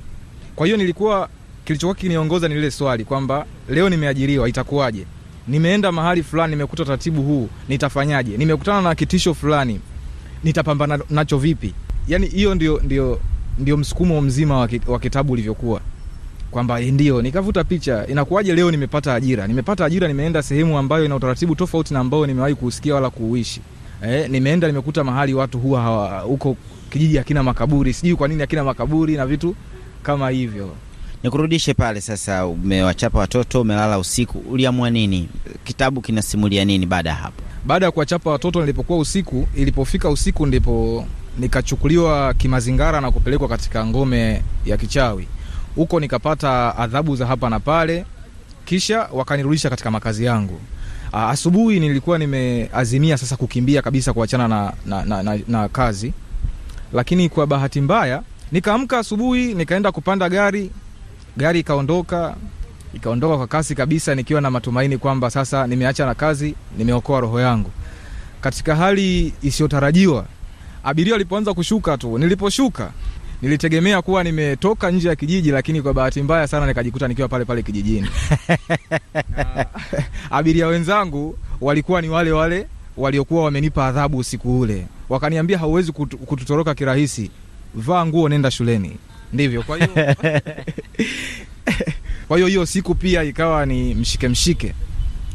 kwa 0.55 0.65
hiyo 0.65 0.77
nilikuwa 0.77 1.29
kilichokuwa 1.69 1.95
kiniongoza 1.95 2.47
ni 2.47 2.55
lile 2.55 2.71
swali 2.71 3.05
kwamba 3.05 3.45
leo 3.69 3.89
nimeajiriwa 3.89 4.49
itakuwaje? 4.49 5.05
Nimeenda 5.47 5.91
mahali 5.91 6.23
fulani 6.23 6.49
nimekuta 6.51 6.85
taratibu 6.85 7.21
huu 7.21 7.49
nitafanyaje? 7.67 8.37
Nimekutana 8.37 8.81
na 8.81 8.95
kitisho 8.95 9.33
fulani 9.33 9.79
nitapambana 10.43 10.99
nacho 11.09 11.37
vipi? 11.37 11.73
Yani 12.07 12.27
hiyo 12.27 12.55
ndio, 12.55 12.81
ndio, 12.83 13.19
ndio 13.59 13.77
msukumo 13.77 14.21
mzima 14.21 14.67
wa 14.87 14.99
kitabu 14.99 15.33
ulivyokuwa. 15.33 15.81
Kwamba 16.51 16.81
eh, 16.81 16.93
ndio 16.93 17.21
nikavuta 17.21 17.63
picha 17.63 18.07
inakuwaje 18.07 18.55
leo 18.55 18.71
nimepata 18.71 19.15
ajira? 19.15 19.47
Nimepata 19.47 19.85
ajira 19.85 20.07
nimeenda 20.07 20.43
sehemu 20.43 20.77
ambayo 20.77 21.05
ina 21.05 21.15
utaratibu 21.15 21.55
tofauti 21.55 21.93
na 21.93 21.99
ambao 21.99 22.27
nimewahi 22.27 22.55
kuusikia 22.55 22.95
wala 22.95 23.09
kuuishi. 23.09 23.61
Eh, 24.07 24.29
nimeenda 24.29 24.67
nimekuta 24.67 25.03
mahali 25.03 25.33
watu 25.33 25.59
huwa 25.59 26.19
huko 26.19 26.57
kijiji 26.89 27.17
hakina 27.17 27.43
makaburi 27.43 27.93
sijui 27.93 28.15
kwa 28.15 28.27
nini 28.27 28.41
hakina 28.41 28.63
makaburi 28.63 29.15
na 29.15 29.25
vitu 29.25 29.55
kama 30.03 30.29
hivyo 30.29 30.69
Nikurudishe 31.23 31.73
pale 31.73 32.01
sasa, 32.01 32.45
umewachapa 32.45 33.19
watoto, 33.19 33.61
umelala 33.61 33.99
usiku, 33.99 34.37
uliamua 34.39 34.89
nini? 34.89 35.29
Kitabu 35.63 36.01
kinasimulia 36.01 36.65
nini 36.65 36.85
baada 36.85 37.09
ya 37.09 37.15
hapo? 37.15 37.43
baada 37.65 37.85
ya 37.85 37.91
kuwachapa 37.91 38.29
watoto 38.31 38.59
nilipokuwa 38.61 38.99
usiku 38.99 39.47
ilipofika 39.55 40.09
usiku 40.09 40.45
ndipo 40.45 41.05
nikachukuliwa 41.39 42.33
kimazingara 42.33 43.01
na 43.01 43.11
kupelekwa 43.11 43.47
katika 43.47 43.85
ngome 43.85 44.43
ya 44.65 44.77
kichawi 44.77 45.27
huko 45.75 45.99
nikapata 45.99 46.77
adhabu 46.77 47.15
za 47.15 47.25
hapa 47.27 47.49
na 47.49 47.59
pale 47.59 48.05
kisha 48.65 49.09
wakanirudisha 49.13 49.69
katika 49.69 49.91
makazi 49.91 50.25
yangu 50.25 50.61
asubuhi 51.11 51.79
nilikuwa 51.79 52.17
nimeazimia 52.17 53.17
sasa 53.17 53.35
kukimbia 53.35 53.81
kabisa 53.81 54.13
kuachana 54.13 54.47
na, 54.47 54.73
na, 54.85 55.05
na, 55.05 55.23
na, 55.23 55.39
na 55.47 55.69
kazi 55.69 56.13
lakini 56.93 57.29
kwa 57.29 57.47
bahati 57.47 57.81
mbaya 57.81 58.23
nikaamka 58.51 58.99
asubuhi 58.99 59.53
nikaenda 59.53 59.91
kupanda 59.91 60.29
gari 60.29 60.71
gari 61.39 61.59
ikaondoka 61.59 62.35
ikaondoka 62.93 63.37
kwa 63.37 63.47
kasi 63.47 63.75
kabisa 63.75 64.15
nikiwa 64.15 64.41
na 64.41 64.51
matumaini 64.51 64.97
kwamba 64.97 65.29
sasa 65.29 65.67
nimeacha 65.67 66.05
na 66.05 66.15
kazi 66.15 66.55
nimeokoa 66.77 67.19
roho 67.19 67.39
yangu. 67.39 67.71
Katika 68.41 68.75
hali 68.75 69.33
isiyotarajiwa 69.41 70.25
abiria 70.83 71.13
walipoanza 71.13 71.53
kushuka 71.53 71.97
tu 71.97 72.17
niliposhuka 72.17 72.91
nilitegemea 73.41 74.01
kuwa 74.01 74.23
nimetoka 74.23 74.91
nje 74.91 75.07
ya 75.09 75.15
kijiji 75.15 75.51
lakini 75.51 75.81
kwa 75.81 75.93
bahati 75.93 76.21
mbaya 76.21 76.47
sana 76.47 76.67
nikajikuta 76.67 77.07
nikiwa 77.07 77.27
pale 77.27 77.45
pale 77.45 77.63
kijijini. 77.63 78.09
Abiria 80.31 80.67
wenzangu 80.67 81.37
walikuwa 81.61 82.01
ni 82.01 82.09
wale 82.09 82.31
wale 82.31 82.67
waliokuwa 82.97 83.43
wamenipa 83.43 83.87
adhabu 83.87 84.17
usiku 84.17 84.59
ule. 84.59 84.87
Wakaniambia 85.09 85.57
hauwezi 85.57 85.91
kutu, 85.91 86.17
kututoroka 86.17 86.75
kirahisi. 86.75 87.31
Vaa 87.75 88.05
nguo 88.05 88.29
nenda 88.29 88.51
shuleni 88.51 88.97
ndivyo 89.33 89.63
kwa 89.63 89.77
hiyo 89.77 89.89
kwa 92.27 92.37
hiyo 92.37 92.47
hiyo 92.47 92.65
siku 92.65 92.95
pia 92.95 93.23
ikawa 93.23 93.65
ni 93.65 93.95
mshike 93.95 94.27
mshike. 94.27 94.73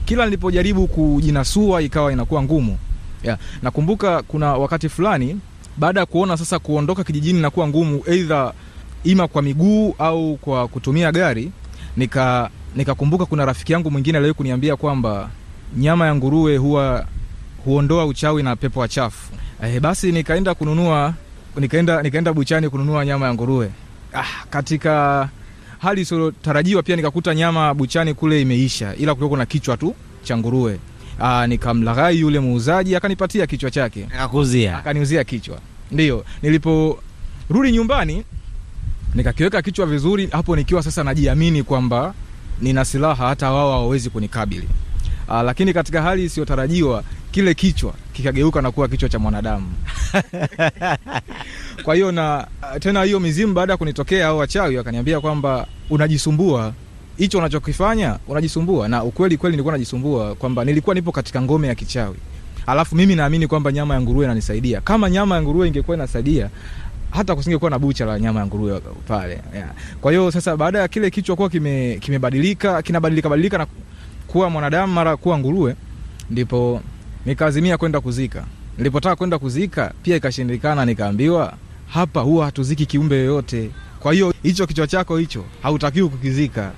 Kila 0.04 0.24
nilipojaribu 0.24 0.86
kujinasua 0.86 1.82
ikawa 1.82 2.12
inakuwa 2.12 2.42
ngumu. 2.42 2.78
Yeah. 3.24 3.38
nakumbuka 3.62 4.22
kuna 4.22 4.52
wakati 4.54 4.88
fulani 4.88 5.40
baada 5.76 6.00
ya 6.00 6.06
kuona 6.06 6.36
sasa 6.36 6.58
kuondoka 6.58 7.04
kijijini 7.04 7.38
inakuwa 7.38 7.68
ngumu 7.68 8.02
eidha 8.06 8.52
ima 9.04 9.28
kwa 9.28 9.42
miguu 9.42 9.94
au 9.98 10.36
kwa 10.36 10.68
kutumia 10.68 11.12
gari 11.12 11.52
nika 11.96 12.50
nikakumbuka 12.76 13.26
kuna 13.26 13.44
rafiki 13.44 13.72
yangu 13.72 13.90
mwingine 13.90 14.18
aliwahi 14.18 14.34
kuniambia 14.36 14.76
kwamba 14.76 15.30
nyama 15.76 16.06
ya 16.06 16.14
nguruwe 16.14 16.56
huwa 16.56 17.06
huondoa 17.64 18.06
uchawi 18.06 18.42
na 18.42 18.56
pepo 18.56 18.80
wachafu. 18.80 19.32
Eh, 19.62 19.80
basi 19.80 20.12
nikaenda 20.12 20.54
kununua 20.54 21.14
nikaenda 21.56 22.02
nikaenda 22.02 22.32
buchani 22.32 22.68
kununua 22.68 23.04
nyama 23.04 23.26
ya 23.26 23.34
nguruwe 23.34 23.70
ah, 24.14 24.24
katika 24.50 25.28
hali 25.78 26.00
isiyotarajiwa 26.00 26.82
pia 26.82 26.96
nikakuta 26.96 27.34
nyama 27.34 27.74
buchani 27.74 28.14
kule 28.14 28.40
imeisha 28.42 28.94
ila 28.94 29.14
kulikuwa 29.14 29.38
na 29.38 29.46
kichwa 29.46 29.76
tu 29.76 29.94
cha 30.22 30.36
nguruwe. 30.36 30.78
Ah, 31.20 31.46
nikamlaghai 31.46 32.20
yule 32.20 32.40
muuzaji 32.40 32.96
akanipatia 32.96 33.46
kichwa 33.46 33.70
chake. 33.70 34.08
Akakuzia 34.14 34.78
akaniuzia 34.78 35.24
kichwa. 35.24 35.58
Ndio 35.90 36.24
niliporudi 36.42 37.72
nyumbani 37.72 38.24
nikakiweka 39.14 39.62
kichwa 39.62 39.86
vizuri 39.86 40.26
hapo 40.32 40.56
nikiwa 40.56 40.82
sasa 40.82 41.04
najiamini 41.04 41.62
kwamba 41.62 42.14
nina 42.60 42.84
silaha 42.84 43.26
hata 43.28 43.50
wao 43.52 43.72
hawawezi 43.72 44.10
kunikabili. 44.10 44.68
Ah, 45.28 45.42
lakini 45.42 45.72
katika 45.72 46.02
hali 46.02 46.24
isiyotarajiwa 46.24 47.04
kile 47.34 47.54
kichwa 47.54 47.94
kikageuka 48.12 48.62
na 48.62 48.70
kuwa 48.70 48.88
kichwa 48.88 49.08
cha 49.08 49.18
mwanadamu. 49.18 49.72
Kwa 51.84 51.94
hiyo 51.94 52.12
na 52.12 52.46
tena 52.80 53.02
hiyo 53.02 53.20
mizimu 53.20 53.54
baada 53.54 53.72
ya 53.72 53.76
kunitokea 53.76 54.26
au 54.26 54.38
wachawi 54.38 54.76
wakaniambia 54.76 55.20
kwamba 55.20 55.66
unajisumbua. 55.90 56.72
Hicho 57.16 57.38
unachokifanya 57.38 58.18
unajisumbua. 58.28 58.88
Na 58.88 59.04
ukweli 59.04 59.36
kweli 59.36 59.52
nilikuwa 59.52 59.72
najisumbua 59.72 60.34
kwamba 60.34 60.64
nilikuwa 60.64 60.94
nipo 60.94 61.12
katika 61.12 61.42
ngome 61.42 61.68
ya 61.68 61.74
kichawi. 61.74 62.16
Alafu 62.66 62.96
mimi 62.96 63.16
naamini 63.16 63.46
kwamba 63.46 63.72
nyama 63.72 63.94
ya 63.94 64.00
nguruwe 64.00 64.24
inanisaidia. 64.24 64.80
Kama 64.80 65.10
nyama 65.10 65.34
ya 65.34 65.42
nguruwe 65.42 65.68
ingekuwa 65.68 65.96
inasaidia 65.96 66.50
hata 67.10 67.34
kusingekuwa 67.36 67.70
na 67.70 67.78
bucha 67.78 68.04
la 68.04 68.20
nyama 68.20 68.40
ya 68.40 68.46
nguruwe 68.46 68.80
pale 69.08 69.40
yeah. 69.54 69.70
kwa 70.00 70.12
hiyo 70.12 70.30
sasa 70.30 70.56
baada 70.56 70.78
ya 70.78 70.88
kile 70.88 71.10
kichwa 71.10 71.36
kuwa 71.36 71.48
kime- 71.48 71.98
kinabadilika 72.00 72.82
badilika 73.30 73.58
na 73.58 73.66
kuwa 74.26 74.50
mwanadamu 74.50 74.92
mara 74.92 75.16
kuwa 75.16 75.38
nguruwe 75.38 75.76
ndipo 76.30 76.80
nikaazimia 77.26 77.78
kwenda 77.78 78.00
kuzika. 78.00 78.44
Nilipotaka 78.78 79.16
kwenda 79.16 79.38
kuzika 79.38 79.92
pia 80.02 80.16
ikashindikana 80.16 80.84
nikaambiwa 80.84 81.54
hapa 81.88 82.20
huwa 82.20 82.44
hatuziki 82.44 82.86
kiumbe 82.86 83.16
yoyote. 83.16 83.70
Kwa 84.00 84.12
hiyo 84.12 84.34
hicho 84.42 84.66
kichwa 84.66 84.86
chako 84.86 85.16
hicho 85.16 85.44
hautakiwi 85.62 86.08
kukizika. 86.08 86.72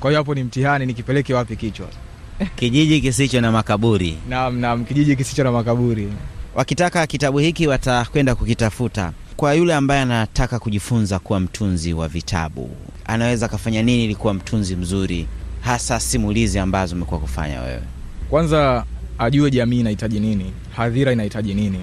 Kwa 0.00 0.10
hiyo 0.10 0.20
hapo 0.20 0.34
ni 0.34 0.44
mtihani 0.44 0.86
nikipeleke 0.86 1.34
wapi 1.34 1.56
kichwa? 1.56 1.86
Kijiji 2.56 3.00
kisicho 3.00 3.40
na 3.40 3.52
makaburi. 3.52 4.16
Naam 4.28 4.58
naam 4.58 4.84
kijiji 4.84 5.16
kisicho 5.16 5.44
na 5.44 5.52
makaburi. 5.52 6.08
Wakitaka 6.54 7.06
kitabu 7.06 7.38
hiki 7.38 7.66
watakwenda 7.66 8.34
kukitafuta. 8.34 9.12
Kwa 9.36 9.54
yule 9.54 9.74
ambaye 9.74 10.00
anataka 10.00 10.58
kujifunza 10.58 11.18
kuwa 11.18 11.40
mtunzi 11.40 11.92
wa 11.92 12.08
vitabu 12.08 12.70
anaweza 13.10 13.46
akafanya 13.46 13.82
nini 13.82 14.04
ili 14.04 14.14
kuwa 14.14 14.34
mtunzi 14.34 14.76
mzuri 14.76 15.26
hasa 15.60 16.00
simulizi 16.00 16.58
ambazo 16.58 16.96
umekuwa 16.96 17.20
kufanya 17.20 17.60
wewe? 17.60 17.82
Kwanza 18.30 18.84
ajue 19.20 19.50
jamii 19.50 19.80
inahitaji 19.80 20.20
nini 20.20 20.52
hadhira 20.76 21.12
inahitaji 21.12 21.54
nini. 21.54 21.78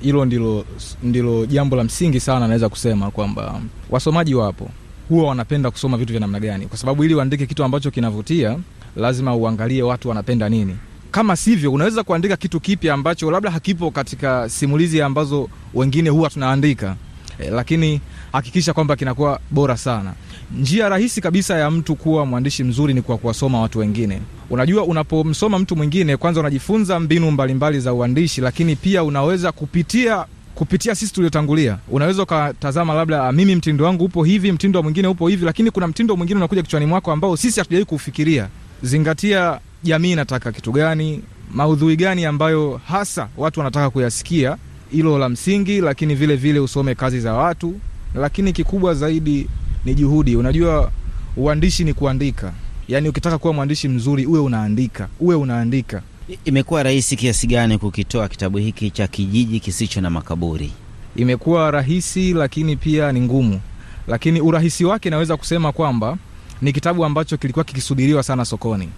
Hilo 0.00 0.24
ndilo, 0.24 0.64
ndilo 1.02 1.46
jambo 1.46 1.76
la 1.76 1.84
msingi 1.84 2.20
sana 2.20 2.46
naweza 2.48 2.68
kusema 2.68 3.10
kwamba 3.10 3.60
wasomaji 3.90 4.34
wapo 4.34 4.70
huwa 5.08 5.28
wanapenda 5.28 5.70
kusoma 5.70 5.96
vitu 5.96 6.12
vya 6.12 6.20
namna 6.20 6.40
gani. 6.40 6.66
Kwa 6.66 6.78
sababu 6.78 7.04
ili 7.04 7.14
uandike 7.14 7.46
kitu 7.46 7.64
ambacho 7.64 7.90
kinavutia 7.90 8.58
lazima 8.96 9.34
uangalie 9.36 9.82
watu 9.82 10.08
wanapenda 10.08 10.48
nini. 10.48 10.76
Kama 11.10 11.36
sivyo 11.36 11.72
unaweza 11.72 12.02
kuandika 12.02 12.36
kitu 12.36 12.60
kipya 12.60 12.94
ambacho 12.94 13.30
labda 13.30 13.50
hakipo 13.50 13.90
katika 13.90 14.48
simulizi 14.48 15.02
ambazo 15.02 15.48
wengine 15.74 16.10
huwa 16.10 16.30
tunaandika. 16.30 16.96
E, 17.38 17.50
lakini 17.50 18.00
hakikisha 18.32 18.72
kwamba 18.72 18.96
kinakuwa 18.96 19.40
bora 19.50 19.76
sana 19.76 20.12
njia 20.60 20.88
rahisi 20.88 21.20
kabisa 21.20 21.58
ya 21.58 21.70
mtu 21.70 21.96
kuwa 21.96 22.26
mwandishi 22.26 22.64
mzuri 22.64 22.94
ni 22.94 23.02
kwa 23.02 23.18
kuwasoma 23.18 23.60
watu 23.60 23.78
wengine. 23.78 24.20
Unajua 24.50 24.84
unapomsoma 24.84 25.58
mtu 25.58 25.76
mwingine 25.76 26.16
kwanza 26.16 26.40
unajifunza 26.40 27.00
mbinu 27.00 27.30
mbalimbali 27.30 27.80
za 27.80 27.92
uandishi 27.94 28.40
lakini 28.40 28.76
pia 28.76 29.04
unaweza 29.04 29.52
kupitia 29.52 30.24
kupitia 30.54 30.94
sisi 30.94 31.12
tuliotangulia. 31.12 31.78
Unaweza 31.88 32.22
ukatazama 32.22 32.94
labda 32.94 33.24
ah, 33.28 33.32
mimi 33.32 33.54
mtindo 33.54 33.84
wangu 33.84 34.04
upo 34.04 34.24
hivi 34.24 34.52
mtindo 34.52 34.82
mwingine 34.82 35.08
upo 35.08 35.28
hivi 35.28 35.44
lakini 35.44 35.70
kuna 35.70 35.86
mtindo 35.86 36.16
mwingine 36.16 36.36
unakuja 36.38 36.62
kichwani 36.62 36.86
mwako 36.86 37.12
ambao 37.12 37.36
sisi 37.36 37.60
hatujawai 37.60 37.84
kufikiria 37.84 38.48
zingatia 38.82 39.58
jamii 39.82 40.12
inataka 40.12 40.52
kitu 40.52 40.72
gani 40.72 41.22
maudhui 41.54 41.96
gani 41.96 42.24
ambayo 42.24 42.80
hasa 42.88 43.28
watu 43.36 43.60
wanataka 43.60 43.90
kuyasikia. 43.90 44.56
Hilo 44.90 45.18
la 45.18 45.28
msingi 45.28 45.80
lakini 45.80 46.14
vile 46.14 46.36
vile 46.36 46.60
usome 46.60 46.94
kazi 46.94 47.20
za 47.20 47.32
watu 47.34 47.74
lakini 48.14 48.52
kikubwa 48.52 48.94
zaidi 48.94 49.46
ni 49.84 49.94
juhudi. 49.94 50.36
Unajua 50.36 50.90
uandishi 51.36 51.84
ni 51.84 51.94
kuandika. 51.94 52.52
Yaani 52.88 53.08
ukitaka 53.08 53.38
kuwa 53.38 53.52
mwandishi 53.52 53.88
mzuri 53.88 54.26
uwe 54.26 54.40
unaandika 54.40 55.08
uwe 55.20 55.34
unaandika. 55.34 56.02
Imekuwa 56.44 56.82
rahisi 56.82 57.16
kiasi 57.16 57.46
gani 57.46 57.78
kukitoa 57.78 58.28
kitabu 58.28 58.58
hiki 58.58 58.90
cha 58.90 59.06
kijiji 59.06 59.60
kisicho 59.60 60.00
na 60.00 60.10
makaburi? 60.10 60.72
Imekuwa 61.16 61.70
rahisi 61.70 62.32
lakini 62.32 62.76
pia 62.76 63.12
ni 63.12 63.20
ngumu. 63.20 63.60
Lakini 64.08 64.40
urahisi 64.40 64.84
wake 64.84 65.10
naweza 65.10 65.36
kusema 65.36 65.72
kwamba 65.72 66.16
ni 66.62 66.72
kitabu 66.72 67.04
ambacho 67.04 67.36
kilikuwa 67.36 67.64
kikisubiriwa 67.64 68.22
sana 68.22 68.44
sokoni. 68.44 68.88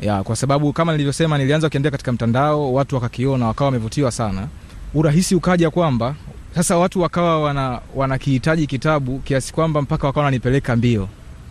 Ya, 0.00 0.22
kwa 0.22 0.36
sababu 0.36 0.72
kama 0.72 0.92
nilivyosema 0.92 1.38
nilianza 1.38 1.66
kukiandika 1.68 1.90
katika 1.90 2.12
mtandao 2.12 2.72
watu 2.74 2.94
wakakiona 2.94 3.46
wakawa 3.46 3.66
wamevutiwa 3.66 4.10
sana. 4.10 4.48
Urahisi 4.94 5.34
ukaja 5.34 5.70
kwamba 5.70 6.14
sasa 6.54 6.76
watu 6.76 7.00
wakawa 7.00 7.40
wana 7.42 7.80
wanakihitaji 7.94 8.66
kitabu 8.66 9.18
kiasi 9.18 9.52
kwamba 9.52 9.82
mpaka 9.82 10.06
wakawa 10.06 10.24
wananipeleka 10.24 10.76
mbio. 10.76 11.08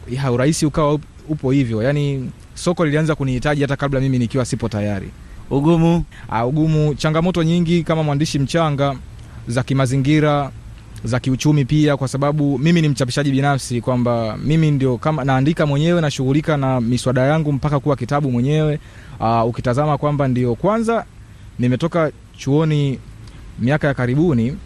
Ya, 0.10 0.32
urahisi 0.32 0.66
ukawa 0.66 1.00
upo 1.30 1.52
hivyo. 1.52 1.84
Yani 1.84 2.32
soko 2.54 2.86
lilianza 2.86 3.16
kunihitaji 3.16 3.62
hata 3.62 3.76
kabla 3.76 4.00
mimi 4.00 4.20
nikiwa 4.20 4.46
sipo 4.46 4.70
tayari. 4.70 5.10
Ugumu? 5.50 6.04
Ha, 6.30 6.46
ugumu. 6.46 6.96
Changamoto 6.96 7.44
nyingi 7.44 7.84
kama 7.84 8.04
mwandishi 8.04 8.40
mchanga 8.40 8.96
za 9.48 9.64
kimazingira 9.64 10.52
za 11.04 11.20
kiuchumi 11.20 11.66
pia 11.66 11.98
kwa 11.98 12.08
sababu 12.08 12.58
mimi 12.60 12.82
ni 12.82 12.90
mchapishaji 12.90 13.32
binafsi 13.32 13.82
kwamba 13.82 14.38
mimi 14.38 14.72
ndio 14.72 14.98
kama 14.98 15.24
naandika 15.24 15.66
mwenyewe 15.66 16.02
nashughulika 16.02 16.58
na 16.58 16.82
miswada 16.82 17.22
yangu 17.22 17.52
mpaka 17.54 17.80
kuwa 17.80 17.96
kitabu 17.96 18.32
mwenyewe. 18.32 18.80
Uh, 19.20 19.46
ukitazama 19.48 19.98
kwamba 19.98 20.28
ndio 20.28 20.56
kwanza 20.56 21.06
nimetoka 21.60 22.12
chuoni 22.38 23.00
miaka 23.60 23.88
ya 23.88 23.94
karibuni 23.94 24.58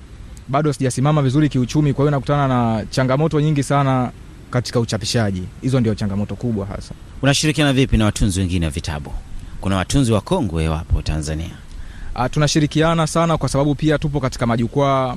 bado 0.50 0.74
sijasimama 0.74 1.22
vizuri 1.22 1.50
kiuchumi 1.50 1.94
kwa 1.94 2.04
hiyo 2.04 2.12
nakutana 2.12 2.48
na 2.48 2.86
changamoto 2.90 3.42
nyingi 3.42 3.64
sana 3.64 4.12
katika 4.52 4.80
uchapishaji. 4.80 5.44
Hizo 5.62 5.80
ndio 5.80 5.96
changamoto 5.96 6.36
kubwa 6.36 6.66
hasa. 6.66 6.94
Unashirikiana 7.22 7.74
vipi 7.74 7.98
na 7.98 8.06
watunzi 8.06 8.40
wengine 8.40 8.66
wa 8.66 8.72
vitabu? 8.72 9.14
Kuna 9.62 9.76
watunzi 9.78 10.12
wa 10.12 10.22
kongwe 10.22 10.68
wapo 10.68 11.02
tanzania. 11.02 11.50
A, 12.16 12.30
tunashirikiana 12.30 13.08
sana 13.08 13.38
kwa 13.38 13.50
sababu 13.50 13.76
pia 13.76 13.98
tupo 13.98 14.20
katika 14.20 14.46
majukwaa. 14.46 15.16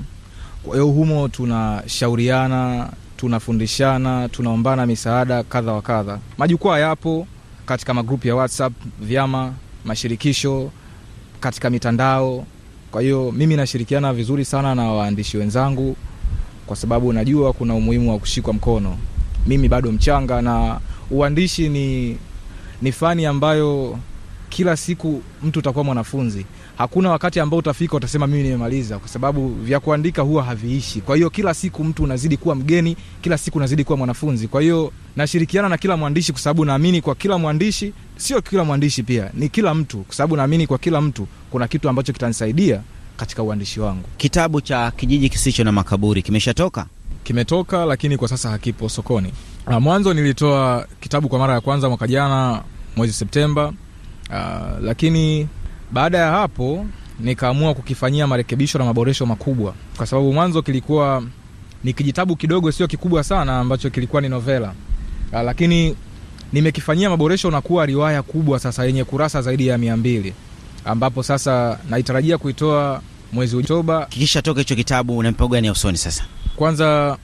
Kwa 0.63 0.73
hiyo 0.75 0.87
humo 0.87 1.29
tunashauriana 1.29 2.89
tunafundishana 3.17 4.29
tunaombana 4.29 4.87
misaada 4.87 5.43
kadha 5.43 5.73
wa 5.73 5.83
kadha. 5.83 6.19
Majukwaa 6.39 6.79
yapo 6.79 7.27
katika 7.67 7.95
magrupu 7.95 8.29
ya 8.29 8.35
whatsapp 8.37 8.73
vyama 9.01 9.53
mashirikisho 9.85 10.71
katika 11.41 11.71
mitandao 11.71 12.47
kwa 12.93 13.03
hiyo 13.03 13.33
mimi 13.33 13.57
nashirikiana 13.57 14.13
vizuri 14.13 14.45
sana 14.45 14.75
na 14.75 14.93
waandishi 14.93 15.37
wenzangu 15.37 15.97
kwa 16.67 16.77
sababu 16.77 17.13
najua 17.13 17.53
kuna 17.53 17.75
umuhimu 17.75 18.11
wa 18.11 18.19
kushikwa 18.19 18.53
mkono. 18.53 18.99
Mimi 19.47 19.69
bado 19.69 19.93
mchanga 19.93 20.43
na 20.43 20.81
uandishi 21.11 21.69
ni 21.69 22.17
ni 22.83 22.93
fani 22.93 23.27
ambayo 23.27 23.99
kila 24.49 24.77
siku 24.77 25.23
mtu 25.43 25.59
utakuwa 25.59 25.85
mwanafunzi 25.85 26.47
hakuna 26.81 27.11
wakati 27.11 27.41
ambao 27.41 27.59
utafika 27.59 27.97
utasema 27.97 28.27
mimi 28.27 28.43
nimemaliza 28.43 28.99
kwa 28.99 29.09
sababu 29.09 29.49
vya 29.49 29.81
kuandika 29.81 30.23
huwa 30.23 30.43
haviishi. 30.45 31.01
Kwa 31.01 31.17
hiyo 31.17 31.31
kila 31.31 31.55
siku 31.55 31.85
mtu 31.85 32.03
unazidi 32.05 32.37
kuwa 32.37 32.55
mgeni 32.55 32.97
kila 33.23 33.39
siku 33.39 33.59
unazidi 33.59 33.85
kuwa 33.85 33.99
mwanafunzi. 33.99 34.49
Kwa 34.49 34.61
hiyo 34.63 34.93
nashirikiana 35.17 35.69
na 35.69 35.77
kila 35.79 35.97
mwandishi 35.97 36.33
kwa 36.33 36.41
sababu 36.41 36.65
naamini 36.65 37.01
kwa 37.01 37.15
kila 37.15 37.39
mwandishi 37.39 37.93
sio 38.17 38.43
kila 38.43 38.65
mwandishi 38.65 39.03
pia 39.03 39.31
ni 39.35 39.49
kila 39.49 39.75
mtu. 39.75 39.99
Kwa 39.99 40.15
sababu 40.15 40.37
naamini 40.37 40.67
kwa 40.67 40.79
kila 40.79 41.01
mtu 41.01 41.27
kuna 41.51 41.69
kitu 41.69 41.89
ambacho 41.89 42.13
kitanisaidia 42.13 42.81
katika 43.17 43.43
uandishi 43.43 43.81
wangu. 43.81 44.05
Kitabu 44.17 44.61
cha 44.61 44.91
kijiji 44.91 45.29
kisicho 45.29 45.65
na 45.65 45.73
makaburi 45.73 46.23
kimeshatoka? 46.23 46.87
Kimetoka 47.25 47.85
lakini 47.85 48.17
kwa 48.17 48.29
sasa 48.29 48.51
hakipo 48.51 48.89
sokoni. 48.89 49.33
Uh, 49.67 49.75
mwanzo 49.77 50.15
nilitoa 50.15 50.87
kitabu 51.01 51.29
kwa 51.29 51.39
mara 51.39 51.55
ya 51.55 51.61
kwanza 51.61 51.89
mwaka 51.89 52.07
jana 52.07 52.63
mwezi 52.97 53.13
septemba. 53.13 53.67
Uh, 54.31 54.37
lakini 54.83 55.49
baada 55.93 56.19
ya 56.19 56.31
hapo 56.31 56.87
nikaamua 57.21 57.75
kukifanyia 57.75 58.27
marekebisho 58.27 58.79
na 58.79 58.85
maboresho 58.85 59.27
makubwa. 59.27 59.75
Kwa 59.97 60.07
sababu 60.07 60.33
mwanzo 60.33 60.63
kilikuwa 60.63 61.23
ni 61.85 61.93
kijitabu 61.93 62.37
kidogo 62.37 62.73
sio 62.73 62.87
kikubwa 62.87 63.25
sana 63.25 63.59
ambacho 63.61 63.91
kilikuwa 63.91 64.23
ni 64.23 64.29
novela. 64.29 64.73
Uh, 65.33 65.41
lakini 65.43 65.97
nimekifanyia 66.53 67.11
maboresho 67.11 67.51
na 67.51 67.61
kuwa 67.61 67.87
riwaya 67.87 68.23
kubwa 68.23 68.59
sasa 68.59 68.85
yenye 68.85 69.05
kurasa 69.05 69.43
zaidi 69.43 69.67
ya 69.67 69.79
mia 69.79 69.97
mbili. 69.97 70.35
Ambapo 70.85 71.23
sasa 71.23 71.79
naitarajia 71.91 72.39
kuitoa 72.39 73.03
mwezi 73.33 73.57
Oktoba. 73.57 74.07
Kikishatoka 74.07 74.61
hicho 74.61 74.75
kitabu, 74.77 75.19
una 75.19 75.31
mpango 75.31 75.53
gani 75.53 75.67
ya 75.67 75.73
usoni 75.73 75.99
sasa? 75.99 76.25
Kwanza 76.57 77.19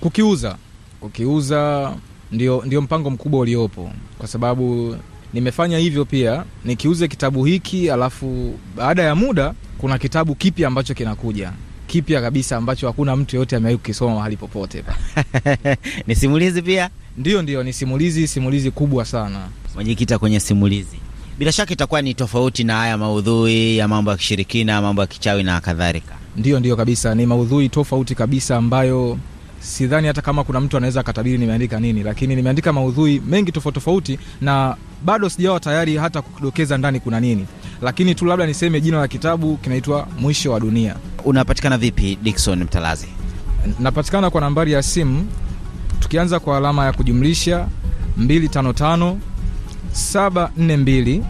kukiuza, 0.00 0.56
kukiuza 1.00 1.92
ndio, 2.32 2.62
ndio 2.66 2.80
mpango 2.82 3.10
mkubwa 3.10 3.40
uliopo, 3.40 3.90
kwa 4.18 4.28
sababu 4.28 4.96
nimefanya 5.32 5.78
hivyo 5.78 6.04
pia 6.04 6.44
nikiuze 6.64 7.08
kitabu 7.08 7.44
hiki, 7.44 7.90
alafu 7.90 8.54
baada 8.76 9.02
ya 9.02 9.14
muda 9.14 9.54
kuna 9.78 9.98
kitabu 9.98 10.34
kipya 10.34 10.68
ambacho 10.68 10.94
kinakuja 10.94 11.52
kipya 11.86 12.20
kabisa 12.20 12.56
ambacho 12.56 12.86
hakuna 12.86 13.16
mtu 13.16 13.36
yoyote 13.36 13.56
amewahi 13.56 13.76
kukisoma 13.76 14.14
mahali 14.14 14.36
popote 14.36 14.84
ni 16.06 16.14
simulizi 16.14 16.62
pia? 16.62 16.90
Ndio, 17.18 17.42
ndio, 17.42 17.62
ni 17.62 17.72
simulizi, 17.72 18.28
simulizi 18.28 18.70
kubwa 18.70 19.04
sana. 19.04 19.48
Umejikita 19.74 20.18
kwenye 20.18 20.40
simulizi, 20.40 20.96
bila 21.38 21.52
shaka 21.52 21.72
itakuwa 21.72 22.02
ni 22.02 22.14
tofauti 22.14 22.64
na 22.64 22.76
haya 22.76 22.98
maudhui 22.98 23.76
ya 23.78 23.88
mambo 23.88 24.10
ya 24.10 24.16
kishirikina, 24.16 24.82
mambo 24.82 25.02
ya 25.02 25.06
kichawi 25.06 25.42
na 25.42 25.60
kadhalika. 25.60 26.14
Ndio, 26.36 26.60
ndio 26.60 26.76
kabisa, 26.76 27.14
ni 27.14 27.26
maudhui 27.26 27.68
tofauti 27.68 28.14
kabisa 28.14 28.56
ambayo 28.56 29.18
sidhani 29.60 30.06
hata 30.06 30.22
kama 30.22 30.44
kuna 30.44 30.60
mtu 30.60 30.76
anaweza 30.76 31.00
akatabiri 31.00 31.38
nimeandika 31.38 31.80
nini, 31.80 32.02
lakini 32.02 32.36
nimeandika 32.36 32.72
maudhui 32.72 33.22
mengi 33.26 33.52
tofauti 33.52 33.74
tofauti, 33.74 34.18
na 34.40 34.76
bado 35.04 35.28
sijawa 35.28 35.60
tayari 35.60 35.96
hata 35.96 36.22
kudokeza 36.22 36.78
ndani 36.78 37.00
kuna 37.00 37.20
nini, 37.20 37.46
lakini 37.82 38.14
tu 38.14 38.24
labda 38.26 38.46
niseme 38.46 38.80
jina 38.80 38.98
la 39.00 39.08
kitabu 39.08 39.56
kinaitwa 39.56 40.06
Mwisho 40.18 40.52
wa 40.52 40.60
Dunia. 40.60 40.96
Unapatikana 41.24 41.78
vipi 41.78 42.18
Dickson 42.22 42.64
Mtalazi? 42.64 43.06
Napatikana 43.80 44.30
kwa 44.30 44.40
nambari 44.40 44.72
ya 44.72 44.82
simu 44.82 45.26
tukianza 46.00 46.40
kwa 46.40 46.56
alama 46.56 46.84
ya 46.84 46.92
kujumlisha 46.92 47.66
255 48.20 49.16
742 50.14 51.22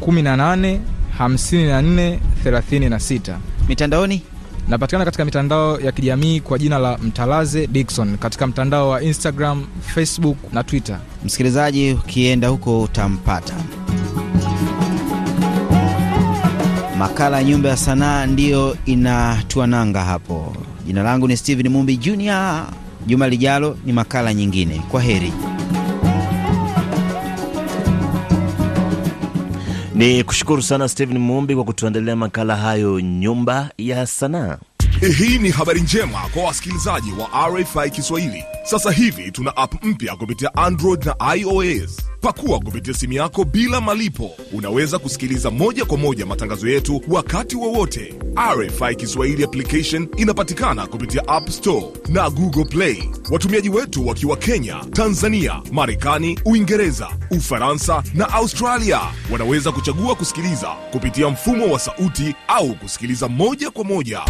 18 0.00 0.78
54 1.18 2.18
36. 2.44 3.36
Mitandaoni 3.68 4.22
napatikana 4.68 5.04
katika 5.04 5.24
mitandao 5.24 5.80
ya 5.80 5.92
kijamii 5.92 6.40
kwa 6.40 6.58
jina 6.58 6.78
la 6.78 6.98
Mtalaze 6.98 7.66
Dickson 7.66 8.16
katika 8.18 8.46
mtandao 8.46 8.88
wa 8.88 9.02
Instagram, 9.02 9.66
Facebook 9.94 10.36
na 10.52 10.62
Twitter. 10.64 10.98
Msikilizaji, 11.24 11.92
ukienda 11.92 12.48
huko 12.48 12.82
utampata. 12.82 13.54
Makala 16.98 17.36
ya 17.36 17.44
Nyumba 17.44 17.68
ya 17.68 17.76
Sanaa 17.76 18.26
ndiyo 18.26 18.76
inatuananga 18.86 20.04
hapo. 20.04 20.56
Jina 20.86 21.02
langu 21.02 21.28
ni 21.28 21.36
Steven 21.36 21.68
Mumbi 21.68 21.96
Junior. 21.96 22.66
Juma 23.06 23.28
lijalo 23.28 23.76
ni 23.84 23.92
makala 23.92 24.34
nyingine. 24.34 24.82
Kwa 24.90 25.02
heri. 25.02 25.32
Ni 29.94 30.24
kushukuru 30.24 30.62
sana 30.62 30.88
Steven 30.88 31.18
Mumbi 31.18 31.54
kwa 31.54 31.64
kutuandalia 31.64 32.16
makala 32.16 32.56
hayo 32.56 33.00
Nyumba 33.00 33.70
ya 33.78 34.06
Sanaa. 34.06 34.58
Hii 35.12 35.38
ni 35.38 35.50
habari 35.50 35.80
njema 35.80 36.18
kwa 36.34 36.42
wasikilizaji 36.44 37.12
wa 37.12 37.48
RFI 37.48 37.90
Kiswahili. 37.90 38.44
Sasa 38.64 38.90
hivi 38.90 39.30
tuna 39.30 39.56
app 39.56 39.84
mpya 39.84 40.16
kupitia 40.16 40.54
Android 40.54 41.04
na 41.04 41.34
iOS. 41.36 41.96
Pakua 42.20 42.58
kupitia 42.60 42.94
simu 42.94 43.12
yako 43.12 43.44
bila 43.44 43.80
malipo. 43.80 44.30
Unaweza 44.52 44.98
kusikiliza 44.98 45.50
moja 45.50 45.84
kwa 45.84 45.98
moja 45.98 46.26
matangazo 46.26 46.68
yetu 46.68 47.02
wakati 47.08 47.56
wowote. 47.56 48.14
RFI 48.56 48.96
Kiswahili 48.96 49.44
application 49.44 50.08
inapatikana 50.16 50.86
kupitia 50.86 51.28
App 51.28 51.48
Store 51.48 51.86
na 52.08 52.30
Google 52.30 52.64
Play. 52.64 53.08
Watumiaji 53.30 53.68
wetu 53.70 54.06
wakiwa 54.08 54.36
Kenya, 54.36 54.76
Tanzania, 54.92 55.62
Marekani, 55.72 56.38
Uingereza, 56.44 57.08
Ufaransa 57.30 58.02
na 58.14 58.32
Australia 58.32 59.00
wanaweza 59.32 59.72
kuchagua 59.72 60.14
kusikiliza 60.14 60.68
kupitia 60.68 61.28
mfumo 61.28 61.72
wa 61.72 61.78
sauti 61.78 62.34
au 62.48 62.74
kusikiliza 62.74 63.28
moja 63.28 63.70
kwa 63.70 63.84
moja. 63.84 64.20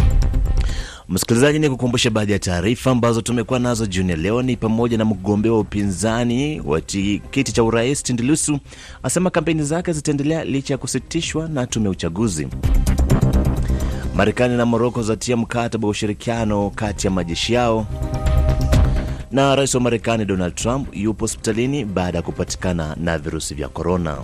Msikilizaji, 1.09 1.59
ni 1.59 1.69
kukumbusha 1.69 2.09
baadhi 2.09 2.31
ya 2.31 2.39
taarifa 2.39 2.91
ambazo 2.91 3.21
tumekuwa 3.21 3.59
nazo 3.59 3.85
jioni 3.85 4.15
leo. 4.15 4.41
Ni 4.41 4.57
pamoja 4.57 4.97
na 4.97 5.05
mgombea 5.05 5.51
wa 5.51 5.59
upinzani 5.59 6.61
wa 6.65 6.81
kiti 7.31 7.51
cha 7.51 7.63
urais 7.63 8.03
Tundu 8.03 8.23
Lissu 8.23 8.59
asema 9.03 9.29
kampeni 9.29 9.63
zake 9.63 9.93
zitaendelea 9.93 10.43
licha 10.45 10.73
ya 10.73 10.77
kusitishwa 10.77 11.47
na 11.47 11.67
tume 11.67 11.85
ya 11.85 11.91
uchaguzi. 11.91 12.47
Marekani 14.15 14.57
na 14.57 14.65
Moroko 14.65 15.03
zatia 15.03 15.37
mkataba 15.37 15.87
wa 15.87 15.91
ushirikiano 15.91 16.69
kati 16.69 17.07
ya 17.07 17.11
majeshi 17.11 17.53
yao, 17.53 17.87
na 19.31 19.55
rais 19.55 19.75
wa 19.75 19.81
Marekani 19.81 20.25
Donald 20.25 20.55
Trump 20.55 20.87
yupo 20.95 21.23
hospitalini 21.25 21.85
baada 21.85 22.17
ya 22.17 22.21
kupatikana 22.21 22.95
na 22.99 23.17
virusi 23.17 23.53
vya 23.55 23.67
korona. 23.69 24.17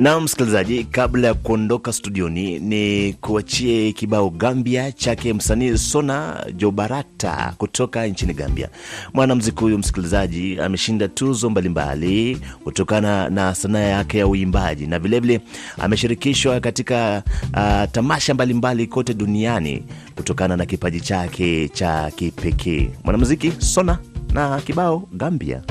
Na 0.00 0.20
msikilizaji, 0.20 0.84
kabla 0.84 1.28
ya 1.28 1.34
kuondoka 1.34 1.92
studioni, 1.92 2.58
ni 2.58 3.12
kuachie 3.12 3.92
kibao 3.92 4.30
Gambia 4.30 4.92
chake 4.92 5.32
msanii 5.32 5.78
Sona 5.78 6.46
Jobarata 6.56 7.54
kutoka 7.58 8.06
nchini 8.06 8.34
Gambia. 8.34 8.68
Mwanamziki 9.14 9.60
huyu 9.60 9.78
msikilizaji, 9.78 10.58
ameshinda 10.60 11.08
tuzo 11.08 11.50
mbalimbali 11.50 12.40
kutokana 12.64 13.28
na 13.30 13.54
sanaa 13.54 13.78
yake 13.78 14.18
ya 14.18 14.26
uimbaji 14.26 14.86
na 14.86 14.98
vilevile 14.98 15.40
ameshirikishwa 15.78 16.60
katika 16.60 17.22
uh, 17.54 17.90
tamasha 17.92 18.34
mbalimbali 18.34 18.54
mbali 18.54 18.86
kote 18.86 19.14
duniani 19.14 19.82
kutokana 20.16 20.56
na 20.56 20.66
kipaji 20.66 21.00
chake 21.00 21.68
cha 21.68 22.10
kipekee. 22.16 22.90
Mwanamziki 23.04 23.52
Sona 23.58 23.98
na 24.32 24.60
kibao 24.60 25.08
Gambia. 25.12 25.62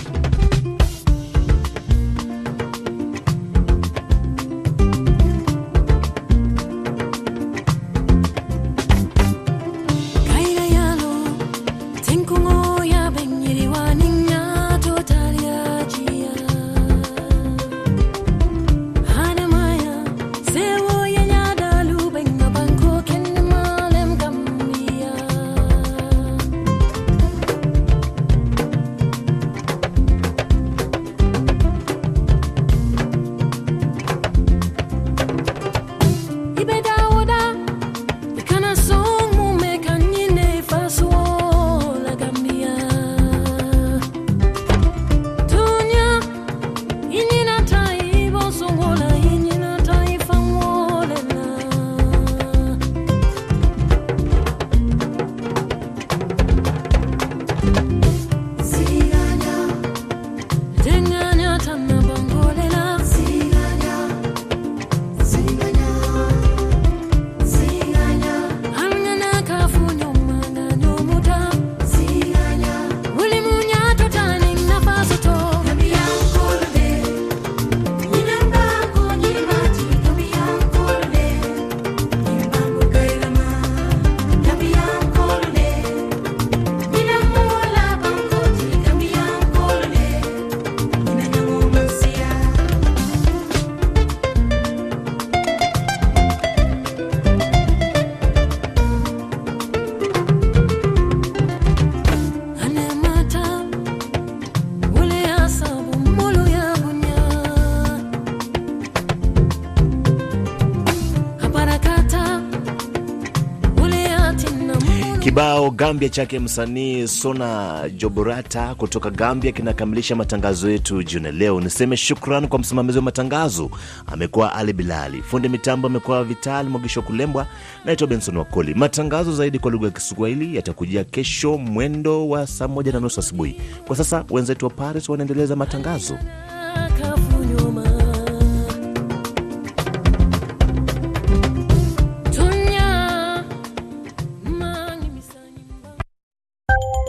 Kibao 115.35 115.71
Gambia 115.71 116.09
chake 116.09 116.39
msanii 116.39 117.07
Sona 117.07 117.81
Joborata 117.97 118.75
kutoka 118.75 119.09
Gambia 119.09 119.51
kinakamilisha 119.51 120.15
matangazo 120.15 120.69
yetu 120.69 121.03
jioni 121.03 121.31
leo. 121.31 121.61
Niseme 121.61 121.97
shukran 121.97 122.47
kwa 122.47 122.59
msimamizi 122.59 122.97
wa 122.97 123.03
matangazo 123.03 123.69
amekuwa 124.07 124.53
Ali 124.53 124.73
Bilali, 124.73 125.21
fundi 125.21 125.49
mitambo 125.49 125.87
amekuwa 125.87 126.23
Vital 126.23 126.65
Mogisho 126.69 127.01
Kulembwa. 127.01 127.47
Naitwa 127.85 128.07
Benson 128.07 128.37
Wakoli. 128.37 128.73
Matangazo 128.73 129.33
zaidi 129.35 129.59
kwa 129.59 129.71
lugha 129.71 129.85
ya 129.85 129.91
Kiswahili 129.91 130.55
yatakujia 130.55 131.03
kesho 131.03 131.57
mwendo 131.57 132.29
wa 132.29 132.47
saa 132.47 132.67
moja 132.67 132.91
na 132.91 132.99
nusu 132.99 133.19
asubuhi. 133.19 133.61
Kwa 133.87 133.95
sasa 133.95 134.25
wenzetu 134.29 134.65
wa 134.65 134.71
Paris 134.71 135.09
wanaendeleza 135.09 135.55
matangazo. 135.55 136.17